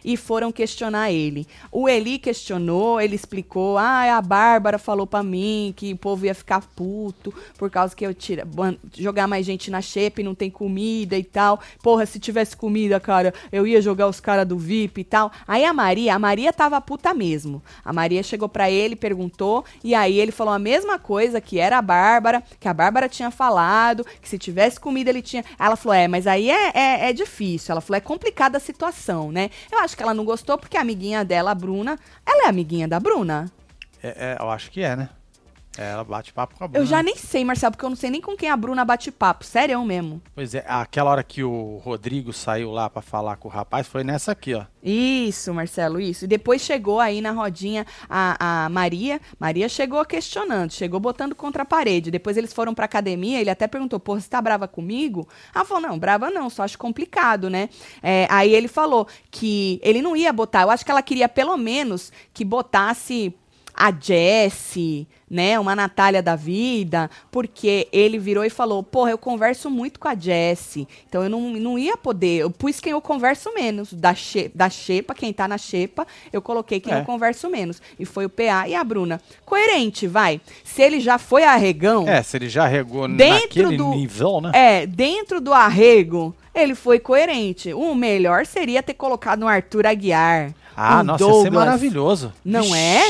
E 0.05 0.17
foram 0.17 0.51
questionar 0.51 1.11
ele. 1.11 1.47
O 1.71 1.89
Eli 1.89 2.19
questionou, 2.19 3.01
ele 3.01 3.15
explicou: 3.15 3.79
ah, 3.79 4.17
a 4.17 4.23
Bárbara 4.23 4.79
falou 4.79 5.07
pra 5.07 5.23
mim 5.23 5.73
que 5.77 5.93
o 5.93 5.97
povo 5.97 6.27
ia 6.27 6.35
ficar 6.35 6.63
puto 6.75 7.33
por 7.57 7.71
causa 7.71 7.95
que 7.95 8.05
eu 8.05 8.15
tira, 8.15 8.47
jogar 8.97 9.27
mais 9.27 9.47
gente 9.47 9.71
na 9.71 9.81
xepa 9.81 10.21
e 10.21 10.25
não 10.25 10.35
tem 10.35 10.51
comida 10.51 11.17
e 11.17 11.25
tal. 11.25 11.61
Porra, 11.83 12.07
se 12.07 12.19
tivesse 12.19 12.57
comida, 12.57 12.99
cara, 12.99 13.33
eu 13.51 13.67
ia 13.67 13.81
jogar 13.81 14.09
os 14.09 14.21
caras 14.21 14.47
do 14.47 14.59
VIP 14.59 15.01
e 15.01 15.05
tal. 15.05 15.31
Aí 15.47 15.65
a 15.65 15.73
Maria, 15.73 16.15
a 16.15 16.19
Maria 16.19 16.53
tava 16.53 16.81
puta 16.81 17.15
mesmo. 17.15 17.63
A 17.85 17.93
Maria 17.93 18.23
chegou 18.23 18.49
pra 18.49 18.71
ele, 18.71 18.97
perguntou, 18.97 19.65
e 19.83 19.95
aí 19.95 20.19
ele 20.19 20.33
falou 20.33 20.53
a 20.53 20.59
mesma 20.59 20.99
coisa 20.99 21.41
que 21.41 21.59
era 21.59 21.79
a 21.79 21.83
Bárbara, 21.83 22.43
que 22.59 22.69
a 22.69 22.75
Bárbara 22.75 23.09
tinha 23.09 23.31
falado, 23.31 24.05
que 24.21 24.29
se 24.29 24.39
tivesse 24.39 24.79
comida 24.79 25.11
ele 25.11 25.23
tinha. 25.23 25.45
Ela 25.59 25.77
falou: 25.77 25.95
é, 25.95 26.09
mas 26.09 26.27
aí 26.27 26.51
é, 26.51 26.71
é, 26.75 27.11
é 27.11 27.13
difícil. 27.13 27.73
Ela 27.73 27.81
falou: 27.81 27.97
é 27.99 28.01
complicada 28.01 28.57
a 28.57 28.61
situação, 28.61 29.31
né? 29.31 29.51
Eu 29.71 29.79
acho 29.79 29.92
que 29.97 30.03
ela 30.03 30.15
não 30.15 30.25
gostou 30.25 30.59
porque 30.59 30.77
a 30.77 30.81
amiguinha 30.81 31.25
dela, 31.25 31.51
a 31.51 31.55
Bruna, 31.55 31.99
ela 32.27 32.47
é 32.47 32.49
amiguinha 32.49 32.87
da 32.87 32.99
Bruna. 32.99 33.51
É, 34.03 34.33
é, 34.33 34.37
eu 34.41 34.51
acho 34.51 34.71
que 34.71 34.83
é, 34.83 34.97
né? 34.97 35.09
É, 35.77 35.93
ela 35.93 36.05
bate 36.05 36.33
papo 36.33 36.55
com 36.57 36.65
a 36.65 36.69
Bruna. 36.69 36.85
Eu 36.85 36.87
já 36.87 37.03
nem 37.03 37.17
sei, 37.17 37.45
Marcelo, 37.45 37.73
porque 37.73 37.85
eu 37.85 37.89
não 37.89 37.97
sei 37.97 38.11
nem 38.11 38.21
com 38.21 38.37
quem 38.37 38.51
a 38.51 38.57
Bruna 38.57 38.85
bate 38.85 39.11
papo. 39.11 39.45
Sério 39.45 39.83
mesmo. 39.85 40.21
Pois 40.35 40.55
é, 40.55 40.65
aquela 40.69 41.11
hora 41.11 41.23
que 41.23 41.43
o 41.43 41.81
Rodrigo 41.83 42.33
saiu 42.33 42.71
lá 42.71 42.91
pra 42.91 43.01
falar 43.01 43.37
com 43.37 43.49
o 43.49 43.51
rapaz 43.51 43.87
foi 43.87 44.05
nessa 44.05 44.33
aqui, 44.33 44.55
ó. 44.55 44.65
Isso, 44.83 45.55
Marcelo, 45.55 46.01
isso. 46.01 46.25
E 46.25 46.29
depois 46.29 46.61
chegou 46.61 47.01
aí 47.01 47.21
na 47.21 47.31
rodinha 47.31 47.87
a, 48.09 48.65
a 48.65 48.69
Maria. 48.69 49.21
Maria 49.39 49.69
chegou 49.69 50.05
questionando, 50.05 50.73
chegou 50.73 51.01
botando 51.01 51.35
contra 51.35 51.63
a 51.63 51.67
parede. 51.67 52.11
Depois 52.11 52.37
eles 52.37 52.53
foram 52.53 52.75
pra 52.75 52.85
academia, 52.85 53.41
ele 53.41 53.51
até 53.51 53.67
perguntou, 53.67 53.99
porra, 53.99 54.21
você 54.21 54.29
tá 54.29 54.43
brava 54.43 54.69
comigo? 54.69 55.27
Ela 55.55 55.65
falou, 55.65 55.83
não, 55.89 55.99
brava 55.99 56.31
não, 56.31 56.51
só 56.51 56.65
acho 56.65 56.77
complicado, 56.77 57.49
né? 57.49 57.69
É, 58.03 58.27
aí 58.29 58.53
ele 58.53 58.69
falou 58.69 59.07
que 59.31 59.81
ele 59.83 60.03
não 60.03 60.17
ia 60.17 60.33
botar, 60.33 60.63
eu 60.63 60.71
acho 60.71 60.85
que 60.85 60.91
ela 60.91 61.03
queria 61.03 61.29
pelo 61.29 61.57
menos 61.57 62.13
que 62.35 62.45
botasse 62.45 63.35
a 63.75 63.91
Jessie, 63.93 65.07
né, 65.31 65.59
uma 65.59 65.75
Natália 65.75 66.23
da 66.23 66.37
vida, 66.37 67.11
porque 67.31 67.89
ele 67.91 68.19
virou 68.19 68.45
e 68.45 68.51
falou, 68.51 68.83
porra, 68.83 69.11
eu 69.11 69.19
converso 69.19 69.71
muito 69.71 69.99
com 69.99 70.07
a 70.09 70.15
Jessie, 70.15 70.87
então 71.09 71.23
eu 71.23 71.31
não, 71.31 71.41
não 71.55 71.79
ia 71.79 71.97
poder, 71.97 72.41
eu 72.43 72.51
pus 72.51 72.81
quem 72.81 72.93
eu 72.93 73.01
converso 73.01 73.53
menos, 73.55 73.93
da, 73.95 74.15
xe, 74.15 74.51
da 74.55 74.69
Xepa, 74.69 75.15
quem 75.15 75.33
tá 75.33 75.49
na 75.49 75.57
Xepa, 75.57 76.07
eu 76.33 76.43
coloquei 76.43 76.81
quem 76.81 76.93
É. 76.93 77.01
eu 77.01 77.05
converso 77.05 77.49
menos, 77.49 77.81
e 77.99 78.05
foi 78.05 78.27
o 78.27 78.31
PA 78.31 78.69
e 78.69 78.75
a 78.75 78.85
Bruna. 78.85 79.21
Coerente, 79.45 80.07
vai, 80.07 80.39
se 80.63 80.83
ele 80.83 81.01
já 81.01 81.17
foi 81.19 81.45
arregão, 81.45 82.07
É, 82.07 82.23
se 82.23 82.37
ele 82.37 82.49
já 82.51 82.67
regou 82.67 83.09
Dentro 83.09 83.41
naquele 83.43 83.77
do- 83.79 83.91
nível, 83.95 84.41
né? 84.43 84.51
é, 84.55 84.87
dentro 84.87 85.41
do 85.41 85.53
arrego, 85.55 86.35
ele 86.55 86.75
foi 86.75 86.99
coerente. 86.99 87.73
O 87.73 87.95
melhor 87.95 88.45
seria 88.45 88.83
ter 88.83 88.93
colocado 88.95 89.45
um 89.45 89.49
Arthur 89.49 89.87
Aguiar. 89.87 90.53
Ah, 90.77 91.01
um 91.01 91.05
nossa, 91.05 91.25
ia 91.25 91.29
ser 91.31 91.35
Douglas. 91.45 91.53
maravilhoso. 91.65 92.33
Não 92.45 92.75
é? 92.75 93.03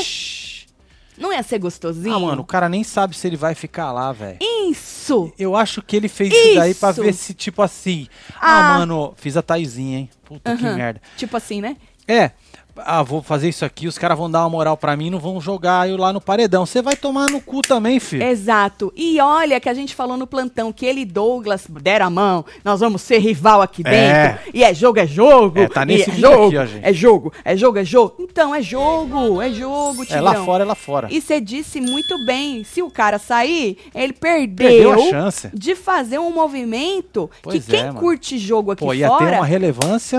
Não 1.17 1.31
ia 1.33 1.43
ser 1.43 1.59
gostosinho? 1.59 2.15
Ah, 2.15 2.19
mano, 2.19 2.41
o 2.41 2.45
cara 2.45 2.67
nem 2.69 2.83
sabe 2.83 3.15
se 3.15 3.27
ele 3.27 3.37
vai 3.37 3.53
ficar 3.55 3.91
lá, 3.91 4.11
velho. 4.11 4.37
Isso! 4.41 5.31
Eu 5.37 5.55
acho 5.55 5.81
que 5.81 5.95
ele 5.95 6.07
fez 6.07 6.33
isso, 6.33 6.55
daí 6.55 6.73
pra 6.73 6.89
Isso. 6.91 7.01
ver 7.03 7.13
se, 7.13 7.33
tipo 7.33 7.61
assim. 7.61 8.07
Ah, 8.35 8.75
Ah. 8.75 8.79
mano, 8.79 9.13
fiz 9.17 9.35
a 9.37 9.41
Taizinha, 9.41 9.99
hein? 9.99 10.09
Puta 10.23 10.55
que 10.55 10.65
Aham. 10.65 10.75
merda. 10.75 11.01
Tipo 11.17 11.37
assim, 11.37 11.61
né? 11.61 11.77
É. 12.07 12.31
Ah, 12.77 13.03
vou 13.03 13.21
fazer 13.21 13.49
isso 13.49 13.63
aqui, 13.63 13.87
os 13.87 13.97
caras 13.99 14.17
vão 14.17 14.29
dar 14.29 14.39
uma 14.41 14.49
moral 14.49 14.75
pra 14.75 14.97
mim, 14.97 15.09
não 15.11 15.19
vão 15.19 15.39
jogar 15.39 15.87
eu 15.87 15.95
lá 15.95 16.11
no 16.11 16.19
paredão. 16.19 16.65
Você 16.65 16.81
vai 16.81 16.95
tomar 16.95 17.29
no 17.29 17.39
cu 17.39 17.61
também, 17.61 17.99
filho. 17.99 18.23
Exato. 18.23 18.91
E 18.95 19.19
olha 19.21 19.59
que 19.59 19.69
a 19.69 19.73
gente 19.75 19.93
falou 19.93 20.17
no 20.17 20.25
plantão 20.25 20.73
que 20.73 20.85
ele 20.85 21.01
e 21.01 21.05
Douglas 21.05 21.65
deram 21.69 22.07
a 22.07 22.09
mão. 22.09 22.43
Nós 22.65 22.79
vamos 22.79 23.01
ser 23.03 23.19
rival 23.19 23.61
aqui 23.61 23.83
É. 23.85 24.27
dentro. 24.29 24.51
E 24.53 24.63
é 24.63 24.73
jogo, 24.73 24.99
é 24.99 25.05
jogo. 25.05 25.59
É, 25.59 25.67
tá 25.67 25.85
nesse 25.85 26.09
é 26.09 26.15
jogo, 26.15 26.47
aqui, 26.47 26.57
ó, 26.57 26.65
gente. 26.65 26.83
É 26.85 26.93
jogo, 26.93 27.33
é 27.45 27.55
jogo, 27.55 27.77
é 27.77 27.83
jogo. 27.85 28.15
Então, 28.19 28.55
é 28.55 28.61
jogo, 28.61 29.41
é 29.41 29.49
jogo, 29.51 30.01
É 30.01 30.05
Tigrão. 30.05 30.23
lá 30.23 30.35
fora, 30.43 30.63
é 30.63 30.67
lá 30.67 30.75
fora. 30.75 31.07
E 31.11 31.21
você 31.21 31.39
disse 31.39 31.79
muito 31.79 32.25
bem, 32.25 32.63
se 32.63 32.81
o 32.81 32.89
cara 32.89 33.19
sair, 33.19 33.77
ele 33.93 34.13
perdeu, 34.13 34.67
Perdeu 34.67 34.93
a 34.93 34.97
chance. 35.09 35.49
de 35.53 35.75
fazer 35.75 36.17
um 36.17 36.31
movimento 36.33 37.29
Pois 37.41 37.63
que 37.65 37.71
quem 37.71 37.79
é, 37.81 37.85
mano. 37.85 37.99
curte 37.99 38.37
jogo 38.37 38.71
aqui 38.71 38.83
Pô, 38.83 38.93
ia 38.93 39.07
fora 39.07 39.29
ter 39.31 39.35
uma 39.37 39.45
relevância. 39.45 40.17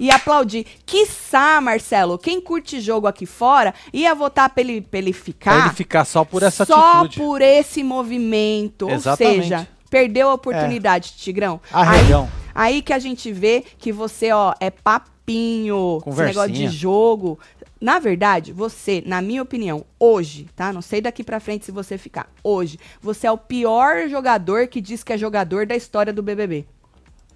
Ia 0.00 0.16
aplaudir. 0.16 0.66
Quiçá, 0.84 1.60
Marcelo, 1.60 2.18
quem 2.18 2.40
curte 2.40 2.80
jogo 2.80 3.06
aqui 3.06 3.26
fora 3.26 3.72
ia 3.92 4.14
votar 4.14 4.48
pra 4.50 4.62
ele, 4.62 4.80
pra 4.80 4.98
ele 4.98 5.12
ficar 5.12 5.54
Pra 5.54 5.66
ele 5.66 5.74
ficar 5.74 6.04
só 6.04 6.24
por 6.24 6.42
essa 6.42 6.64
só 6.64 7.02
atitude. 7.02 7.18
por 7.18 7.42
esse 7.42 7.84
movimento. 7.84 8.88
Exatamente. 8.88 9.36
Ou 9.36 9.42
seja, 9.42 9.68
perdeu 9.90 10.30
a 10.30 10.34
oportunidade, 10.34 11.12
Tigrão. 11.16 11.60
Arregão. 11.70 12.28
Aí, 12.54 12.74
aí 12.74 12.82
que 12.82 12.92
a 12.92 12.98
gente 12.98 13.30
vê 13.30 13.62
que 13.78 13.92
você, 13.92 14.32
ó, 14.32 14.54
é 14.58 14.70
papinho, 14.70 16.02
esse 16.06 16.22
negócio 16.22 16.50
de 16.52 16.66
jogo. 16.68 17.38
Na 17.80 17.98
verdade, 17.98 18.52
você, 18.52 19.02
na 19.06 19.22
minha 19.22 19.40
opinião, 19.42 19.86
hoje, 19.98 20.46
tá? 20.54 20.70
Não 20.72 20.82
sei 20.82 21.00
daqui 21.00 21.24
pra 21.24 21.40
frente 21.40 21.64
se 21.64 21.72
você 21.72 21.96
ficar. 21.96 22.28
Hoje, 22.44 22.78
você 23.00 23.26
é 23.26 23.32
o 23.32 23.38
pior 23.38 24.06
jogador 24.08 24.66
que 24.66 24.82
diz 24.82 25.02
que 25.02 25.12
é 25.14 25.18
jogador 25.18 25.64
da 25.66 25.74
história 25.74 26.12
do 26.12 26.22
BBB. 26.22 26.66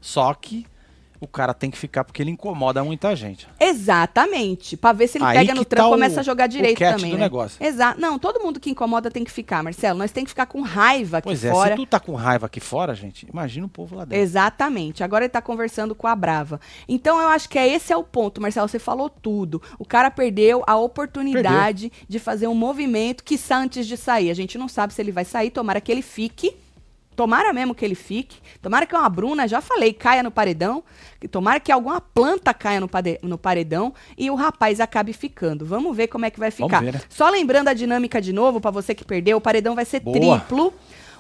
Só 0.03 0.35
que 0.35 0.67
o 1.25 1.29
cara 1.29 1.53
tem 1.55 1.71
que 1.71 1.79
ficar 1.79 2.05
porque 2.05 2.23
ele 2.23 2.31
incomoda 2.31 2.83
muita 2.85 3.15
gente. 3.17 3.47
Exatamente. 3.59 4.77
Pra 4.77 4.93
ver 4.93 5.09
se 5.09 5.19
ele 5.19 5.25
Aí 5.25 5.39
pega 5.39 5.55
no 5.55 5.61
que 5.61 5.67
trampo 5.67 5.83
e 5.83 5.85
tá 5.85 5.89
o- 5.89 5.91
começa 5.93 6.21
a 6.21 6.23
jogar 6.23 6.45
o 6.47 6.49
direito 6.49 6.79
catch 6.79 6.97
também. 6.97 7.11
do 7.13 7.17
né? 7.17 7.23
negócio. 7.25 7.65
Exato. 7.65 8.01
Não, 8.01 8.19
todo 8.19 8.41
mundo 8.43 8.61
que 8.61 8.71
incomoda 8.71 9.11
tem 9.11 9.25
que 9.25 9.31
ficar, 9.31 9.63
Marcelo. 9.63 9.99
Nós 9.99 10.13
tem 10.13 10.25
que 10.25 10.31
ficar 10.31 10.47
com 10.47 10.61
raiva 10.63 11.19
aqui 11.19 11.29
Pois 11.29 11.45
é, 11.45 11.51
fora. 11.51 11.71
se 11.71 11.77
tu 11.77 11.87
tá 11.87 11.99
com 12.01 12.15
raiva 12.15 12.47
aqui 12.47 12.61
fora, 12.61 12.95
gente, 12.95 13.27
imagina 13.31 13.67
o 13.67 13.69
povo 13.69 13.97
lá 13.97 14.05
dentro. 14.05 14.23
Exatamente. 14.23 15.03
Agora 15.03 15.25
ele 15.25 15.31
tá 15.31 15.41
conversando 15.43 15.95
com 15.95 16.07
a 16.07 16.15
Brava. 16.15 16.61
Então 16.89 17.21
eu 17.21 17.29
acho 17.29 17.49
que 17.49 17.59
é 17.59 17.67
esse 17.69 17.93
é 17.93 17.97
o 17.97 18.05
ponto, 18.05 18.41
Marcelo. 18.41 18.69
Você 18.69 18.79
falou 18.79 19.09
tudo. 19.09 19.63
O 19.79 19.85
cara 19.85 20.11
perdeu 20.11 20.63
a 20.67 20.77
oportunidade 20.77 21.91
de 22.09 22.19
fazer 22.19 22.47
um 22.49 22.55
movimento 22.55 23.23
que 23.25 23.39
antes 23.51 23.87
de 23.87 23.97
sair. 23.97 24.31
A 24.31 24.35
gente 24.35 24.59
não 24.59 24.69
sabe 24.69 24.93
se 24.93 25.01
ele 25.01 25.13
vai 25.13 25.25
sair, 25.25 25.51
tomara 25.51 25.81
que 25.81 25.93
ele 25.93 26.03
fique. 26.03 26.57
Tomara 27.15 27.53
mesmo 27.53 27.75
que 27.75 27.85
ele 27.85 27.95
fique. 27.95 28.39
Tomara 28.61 28.87
que 28.87 28.95
uma 28.95 29.09
Bruna, 29.09 29.47
já 29.47 29.61
falei, 29.61 29.93
caia 29.93 30.23
no 30.23 30.31
paredão. 30.31 30.83
que 31.21 31.29
Tomara 31.29 31.61
que 31.61 31.71
alguma 31.71 32.01
planta 32.01 32.53
caia 32.53 32.81
no, 32.81 32.91
no 33.23 33.39
paredão 33.39 33.95
e 34.19 34.31
o 34.31 34.35
rapaz 34.35 34.81
acabe 34.81 35.13
ficando. 35.13 35.65
Vamos 35.65 35.97
ver 35.97 36.09
como 36.09 36.25
é 36.25 36.31
que 36.31 36.39
vai 36.39 36.51
ficar. 36.51 36.83
ver, 36.83 36.95
né? 36.95 37.01
Só 37.09 37.29
lembrando 37.31 37.69
a 37.69 37.75
dinâmica 37.75 38.21
de 38.21 38.33
novo, 38.33 38.61
pra 38.61 38.71
você 38.71 38.95
que 38.95 39.05
perdeu, 39.05 39.37
o 39.39 39.41
paredão 39.41 39.75
vai 39.75 39.85
ser 39.85 40.01
Boa. 40.01 40.41
triplo. 40.41 40.73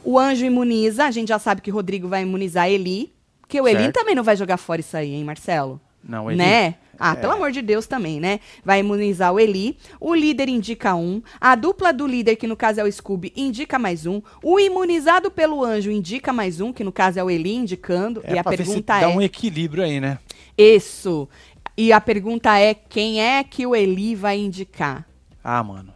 O 0.02 0.18
anjo 0.18 0.44
imuniza. 0.44 1.04
A 1.04 1.11
gente 1.11 1.28
já 1.28 1.38
sabe 1.38 1.61
que 1.61 1.70
o 1.70 1.74
Rodrigo 1.74 2.09
vai 2.09 2.22
imunizar 2.22 2.68
Eli. 2.68 3.12
Porque 3.40 3.61
o 3.61 3.68
Eli 3.68 3.78
Certo. 3.85 3.94
também 3.94 4.14
não 4.14 4.22
vai 4.22 4.37
jogar 4.37 4.57
fora 4.57 4.80
isso 4.80 4.96
aí, 4.96 5.12
hein, 5.14 5.24
Marcelo? 5.24 5.80
Não, 6.06 6.30
ele... 6.30 6.38
Né? 6.38 6.76
Ah, 6.98 7.12
É. 7.12 7.16
pelo 7.16 7.32
amor 7.32 7.50
de 7.50 7.60
Deus 7.60 7.86
também, 7.86 8.20
né? 8.20 8.40
Vai 8.64 8.80
imunizar 8.80 9.32
o 9.32 9.40
Eli. 9.40 9.76
O 9.98 10.14
líder 10.14 10.48
indica 10.48 10.94
um. 10.94 11.22
A 11.40 11.54
dupla 11.54 11.92
do 11.92 12.06
líder, 12.06 12.36
que 12.36 12.46
no 12.46 12.56
caso 12.56 12.80
é 12.80 12.84
o 12.84 12.92
Scooby, 12.92 13.32
indica 13.34 13.78
mais 13.78 14.06
um. 14.06 14.22
O 14.42 14.60
imunizado 14.60 15.30
pelo 15.30 15.64
anjo 15.64 15.90
indica 15.90 16.32
mais 16.32 16.60
um, 16.60 16.72
que 16.72 16.84
no 16.84 16.92
caso 16.92 17.18
é 17.18 17.24
o 17.24 17.30
Eli 17.30 17.54
indicando. 17.54 18.20
É 18.24 18.34
e 18.34 18.38
a 18.38 18.44
pergunta 18.44 19.00
dá 19.00 19.00
é. 19.00 19.06
um 19.08 19.20
equilíbrio 19.20 19.82
aí, 19.82 20.00
né? 20.00 20.18
Isso. 20.56 21.28
E 21.76 21.92
a 21.92 22.00
pergunta 22.00 22.56
é: 22.58 22.74
quem 22.74 23.20
é 23.20 23.42
que 23.42 23.66
o 23.66 23.74
Eli 23.74 24.14
vai 24.14 24.38
indicar? 24.38 25.06
Ah, 25.42 25.62
mano. 25.62 25.93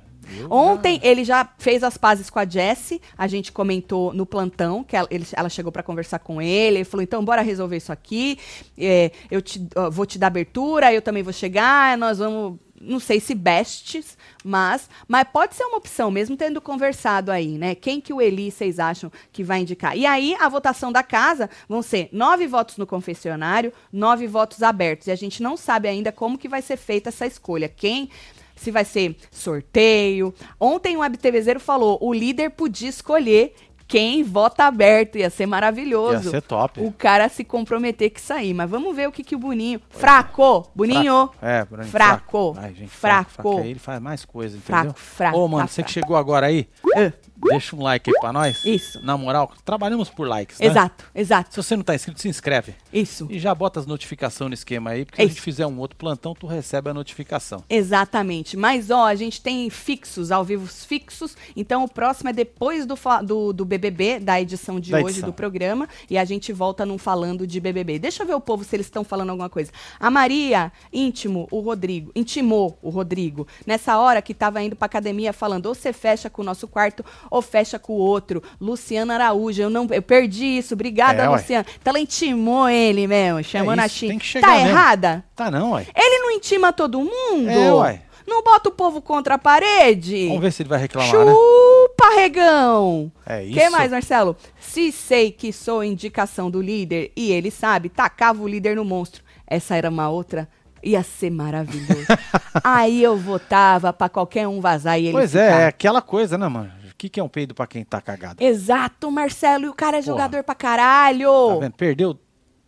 Ontem 0.51 1.01
ele 1.03 1.25
já 1.25 1.49
fez 1.59 1.83
as 1.83 1.97
pazes 1.97 2.31
com 2.31 2.39
a 2.39 2.45
Jessie. 2.47 3.01
A 3.17 3.27
gente 3.27 3.53
comentou 3.53 4.13
no 4.13 4.27
plantão 4.27 4.83
que 4.85 4.97
ela, 4.97 5.09
ele- 5.11 5.27
ela 5.33 5.49
chegou 5.49 5.71
pra 5.73 5.83
conversar 5.83 6.19
com 6.19 6.41
ele. 6.41 6.79
Ele 6.79 6.85
falou: 6.85 7.03
então, 7.03 7.25
bora 7.25 7.43
resolver 7.43 7.77
isso 7.77 7.93
aqui. 7.93 8.39
É, 8.77 9.11
eu 9.31 9.41
te- 9.43 9.67
ó, 9.77 9.91
vou 9.91 10.07
te 10.07 10.19
dar 10.19 10.29
abertura, 10.29 10.93
eu 10.93 11.03
também 11.03 11.23
vou 11.23 11.33
chegar. 11.33 11.97
Nós 11.99 12.19
vamos. 12.19 12.59
Não 12.81 13.01
sei 13.01 13.19
se 13.19 13.35
bestes, 13.35 14.17
mas, 14.45 14.89
mas 15.09 15.27
pode 15.33 15.57
ser 15.57 15.65
uma 15.65 15.79
opção, 15.79 16.13
mesmo 16.13 16.37
tendo 16.37 16.61
conversado 16.61 17.33
aí, 17.33 17.59
né? 17.59 17.75
Quem 17.75 18.01
que 18.01 18.13
o 18.13 18.23
Eli 18.23 18.53
vocês 18.53 18.79
acham 18.79 19.11
que 19.33 19.43
vai 19.43 19.63
indicar? 19.63 19.99
E 19.99 20.07
aí, 20.07 20.37
a 20.39 20.49
votação 20.49 20.93
da 20.93 21.03
casa 21.03 21.51
vão 21.69 21.83
ser 21.83 22.09
nove 22.13 22.47
votos 22.47 22.77
no 22.77 22.87
confessionário, 22.87 23.73
nove 23.93 24.29
votos 24.29 24.63
abertos. 24.63 25.09
E 25.09 25.11
a 25.11 25.17
gente 25.17 25.43
não 25.43 25.57
sabe 25.57 25.89
ainda 25.89 26.13
como 26.13 26.39
que 26.39 26.49
vai 26.49 26.63
ser 26.63 26.77
feita 26.77 27.09
essa 27.09 27.27
escolha. 27.27 27.69
Quem 27.69 28.11
se 28.59 28.71
vai 28.71 28.85
ser 28.85 29.17
sorteio. 29.31 30.35
Ontem 30.59 30.97
o 30.97 31.01
WebTVZero 31.01 31.61
falou, 31.61 31.99
o 32.01 32.13
líder 32.13 32.51
podia 32.51 32.89
escolher 32.89 33.55
quem 33.87 34.23
vota 34.23 34.65
aberto, 34.65 35.17
ia 35.17 35.31
ser 35.31 35.47
maravilhoso. 35.47 36.25
Ia 36.27 36.31
ser 36.33 36.43
top. 36.43 36.79
O 36.83 36.93
cara 36.93 37.27
se 37.31 37.43
comprometer 37.43 38.11
que 38.11 38.21
sair, 38.21 38.53
mas 38.53 38.69
vamos 38.69 38.95
ver 38.95 39.09
o 39.09 39.13
que 39.13 39.25
que 39.25 39.35
o 39.35 39.39
Boninho... 39.39 39.81
Fraco! 39.89 40.71
Boninho! 40.75 41.31
É, 41.41 41.65
Bruninho, 41.65 41.91
Fraco. 41.91 42.55
Ai, 42.59 42.75
gente, 42.75 42.91
Fraco. 42.91 43.31
fraco. 43.31 43.49
fraco. 43.51 43.63
Aí 43.63 43.71
ele 43.71 43.79
faz 43.79 43.99
mais 43.99 44.27
coisa, 44.27 44.59
entendeu? 44.59 44.93
Fraco, 44.93 44.99
fraco, 44.99 45.39
Ô, 45.39 45.49
mano, 45.49 45.63
tá 45.67 45.69
você 45.69 45.83
que 45.83 45.91
fraco. 45.91 46.07
chegou 46.07 46.17
agora 46.19 46.49
aí, 46.49 46.69
Ah, 46.95 47.11
deixa 47.51 47.75
um 47.77 47.83
like 47.83 48.11
aí 48.11 48.21
pra 48.21 48.33
nós. 48.33 48.65
Isso. 48.65 49.01
Na 49.05 49.17
moral, 49.17 49.53
trabalhamos 49.65 50.09
por 50.09 50.27
likes, 50.27 50.59
né? 50.59 50.67
exato, 50.67 51.05
exato. 51.15 51.51
Se 51.51 51.57
você 51.57 51.77
não 51.77 51.83
tá 51.85 51.95
inscrito, 51.95 52.21
se 52.21 52.29
inscreve. 52.29 52.75
Isso. 52.93 53.27
E 53.31 53.39
já 53.39 53.55
bota 53.55 53.81
as 53.81 53.87
notificações 53.87 54.49
no 54.49 54.55
esquema 54.55 54.91
aí, 54.91 55.05
porque 55.05 55.21
É 55.21 55.25
se 55.25 55.27
a 55.27 55.29
gente 55.29 55.37
isso. 55.39 55.45
fizer 55.45 55.67
um 55.67 55.79
outro 55.79 55.97
plantão, 55.97 56.35
tu 56.35 56.47
recebe 56.47 56.91
a 56.91 56.95
notificação. 56.95 57.63
Exatamente. 57.69 58.57
Mas, 58.57 58.91
ó, 58.91 59.05
a 59.07 59.15
gente 59.15 59.41
tem 59.41 59.69
fixos, 59.71 60.31
ao 60.31 60.45
vivo 60.45 60.67
fixos. 60.67 61.37
Então, 61.57 61.85
o 61.85 61.89
próximo 61.89 62.31
é 62.31 62.33
depois 62.33 62.87
do, 62.87 62.95
do, 63.25 63.53
do 63.53 63.65
BBB, 63.65 64.19
da 64.21 64.41
edição 64.41 64.79
de 64.81 64.91
Da 64.91 64.99
hoje 64.99 65.07
edição. 65.09 65.29
do 65.29 65.33
programa. 65.33 65.89
E 66.09 66.17
a 66.19 66.25
gente 66.25 66.53
volta 66.53 66.85
num 66.87 66.99
falando 66.99 67.47
de 67.47 67.61
BBB. 67.61 67.99
Deixa 67.99 68.23
eu 68.23 68.27
ver 68.27 68.35
o 68.35 68.41
povo 68.41 68.65
se 68.65 68.75
eles 68.77 68.87
estão 68.87 69.05
falando 69.05 69.31
alguma 69.31 69.49
coisa. 69.49 69.71
A 69.99 70.11
Maria, 70.11 70.73
íntimo, 70.93 71.47
o 71.51 71.61
Rodrigo, 71.61 72.11
intimou 72.15 72.79
o 72.83 72.91
Rodrigo. 72.91 73.47
Nessa 73.67 73.99
hora 73.99 74.21
que 74.23 74.35
tava 74.35 74.63
indo 74.63 74.77
pra 74.77 74.87
academia 74.87 75.33
falando, 75.33 75.67
ou 75.67 75.75
você 75.75 75.93
fecha 75.93 76.29
com 76.31 76.43
o 76.43 76.45
nosso 76.45 76.67
quarto, 76.69 77.05
ou 77.31 77.41
fecha 77.43 77.79
com 77.79 77.93
o 77.95 77.97
outro. 77.97 78.43
Luciana 78.61 79.15
Araújo, 79.15 79.61
eu 79.63 79.71
não 79.71 79.87
eu 79.91 80.03
perdi 80.03 80.59
isso. 80.59 80.75
Obrigada, 80.75 81.23
É, 81.25 81.29
ué. 81.29 81.37
Luciana. 81.37 81.67
Então 81.81 81.91
ela 81.91 82.01
intimou 82.01 82.69
ele 82.69 83.07
mesmo, 83.07 83.43
chamando 83.45 83.79
É 83.81 83.83
a 83.83 83.87
isso, 83.87 84.07
que 84.07 84.21
chegar 84.21 84.47
Tá 84.49 84.55
mesmo. 84.55 84.69
errada? 84.71 85.25
Tá 85.35 85.51
não, 85.51 85.73
ué. 85.73 85.87
Ele 85.95 86.19
não 86.21 86.31
intima 86.33 86.73
todo 86.73 86.99
mundo? 87.01 87.49
É, 87.49 87.73
uai. 87.73 88.03
Não 88.27 88.43
bota 88.43 88.69
o 88.69 88.73
povo 88.73 89.01
contra 89.01 89.37
a 89.37 89.39
parede? 89.39 90.27
Vamos 90.29 90.43
ver 90.43 90.53
se 90.53 90.61
ele 90.63 90.69
vai 90.69 90.79
reclamar, 90.79 91.11
né? 91.11 91.33
Chupa, 91.33 92.15
regão! 92.15 93.11
É 93.25 93.43
isso. 93.43 93.55
que 93.55 93.71
mais, 93.71 93.91
Marcelo? 93.91 94.37
Se 94.61 94.93
sei 94.93 95.33
que 95.33 95.51
sou 95.51 95.83
indicação 95.83 96.51
do 96.51 96.61
líder 96.61 97.11
e 97.17 97.33
ele 97.33 97.51
sabe, 97.51 97.89
tacava 97.89 98.43
o 98.43 98.47
líder 98.47 98.77
no 98.77 98.85
monstro. 98.85 99.23
Essa 99.47 99.77
era 99.77 99.89
uma 99.89 100.11
outra. 100.11 100.47
Ia 100.85 101.03
ser 101.03 101.31
maravilhoso. 101.31 102.07
Aí 102.63 103.03
eu 103.03 103.17
votava 103.17 103.93
pra 103.95 104.09
qualquer 104.11 104.47
um 104.47 104.61
vazar 104.61 104.99
e 105.01 105.05
ele 105.07 105.13
Pois 105.13 105.31
ficar. 105.33 105.43
é, 105.43 105.63
é 105.63 105.67
aquela 105.67 106.03
coisa, 106.03 106.37
né, 106.37 106.47
mano? 106.49 106.71
O 106.99 107.01
que, 107.01 107.09
que 107.09 107.21
é 107.21 107.23
um 107.23 107.29
peido 107.29 107.55
pra 107.55 107.65
quem 107.65 107.85
tá 107.85 108.01
cagado? 108.01 108.43
Exato, 108.43 109.09
Marcelo. 109.09 109.67
E 109.67 109.69
o 109.69 109.73
cara 109.73 109.99
é 109.99 110.03
Porra. 110.03 110.13
jogador 110.17 110.43
pra 110.43 110.53
caralho. 110.53 111.31
Tá 111.51 111.59
vendo? 111.61 111.73
Perdeu 111.75 112.19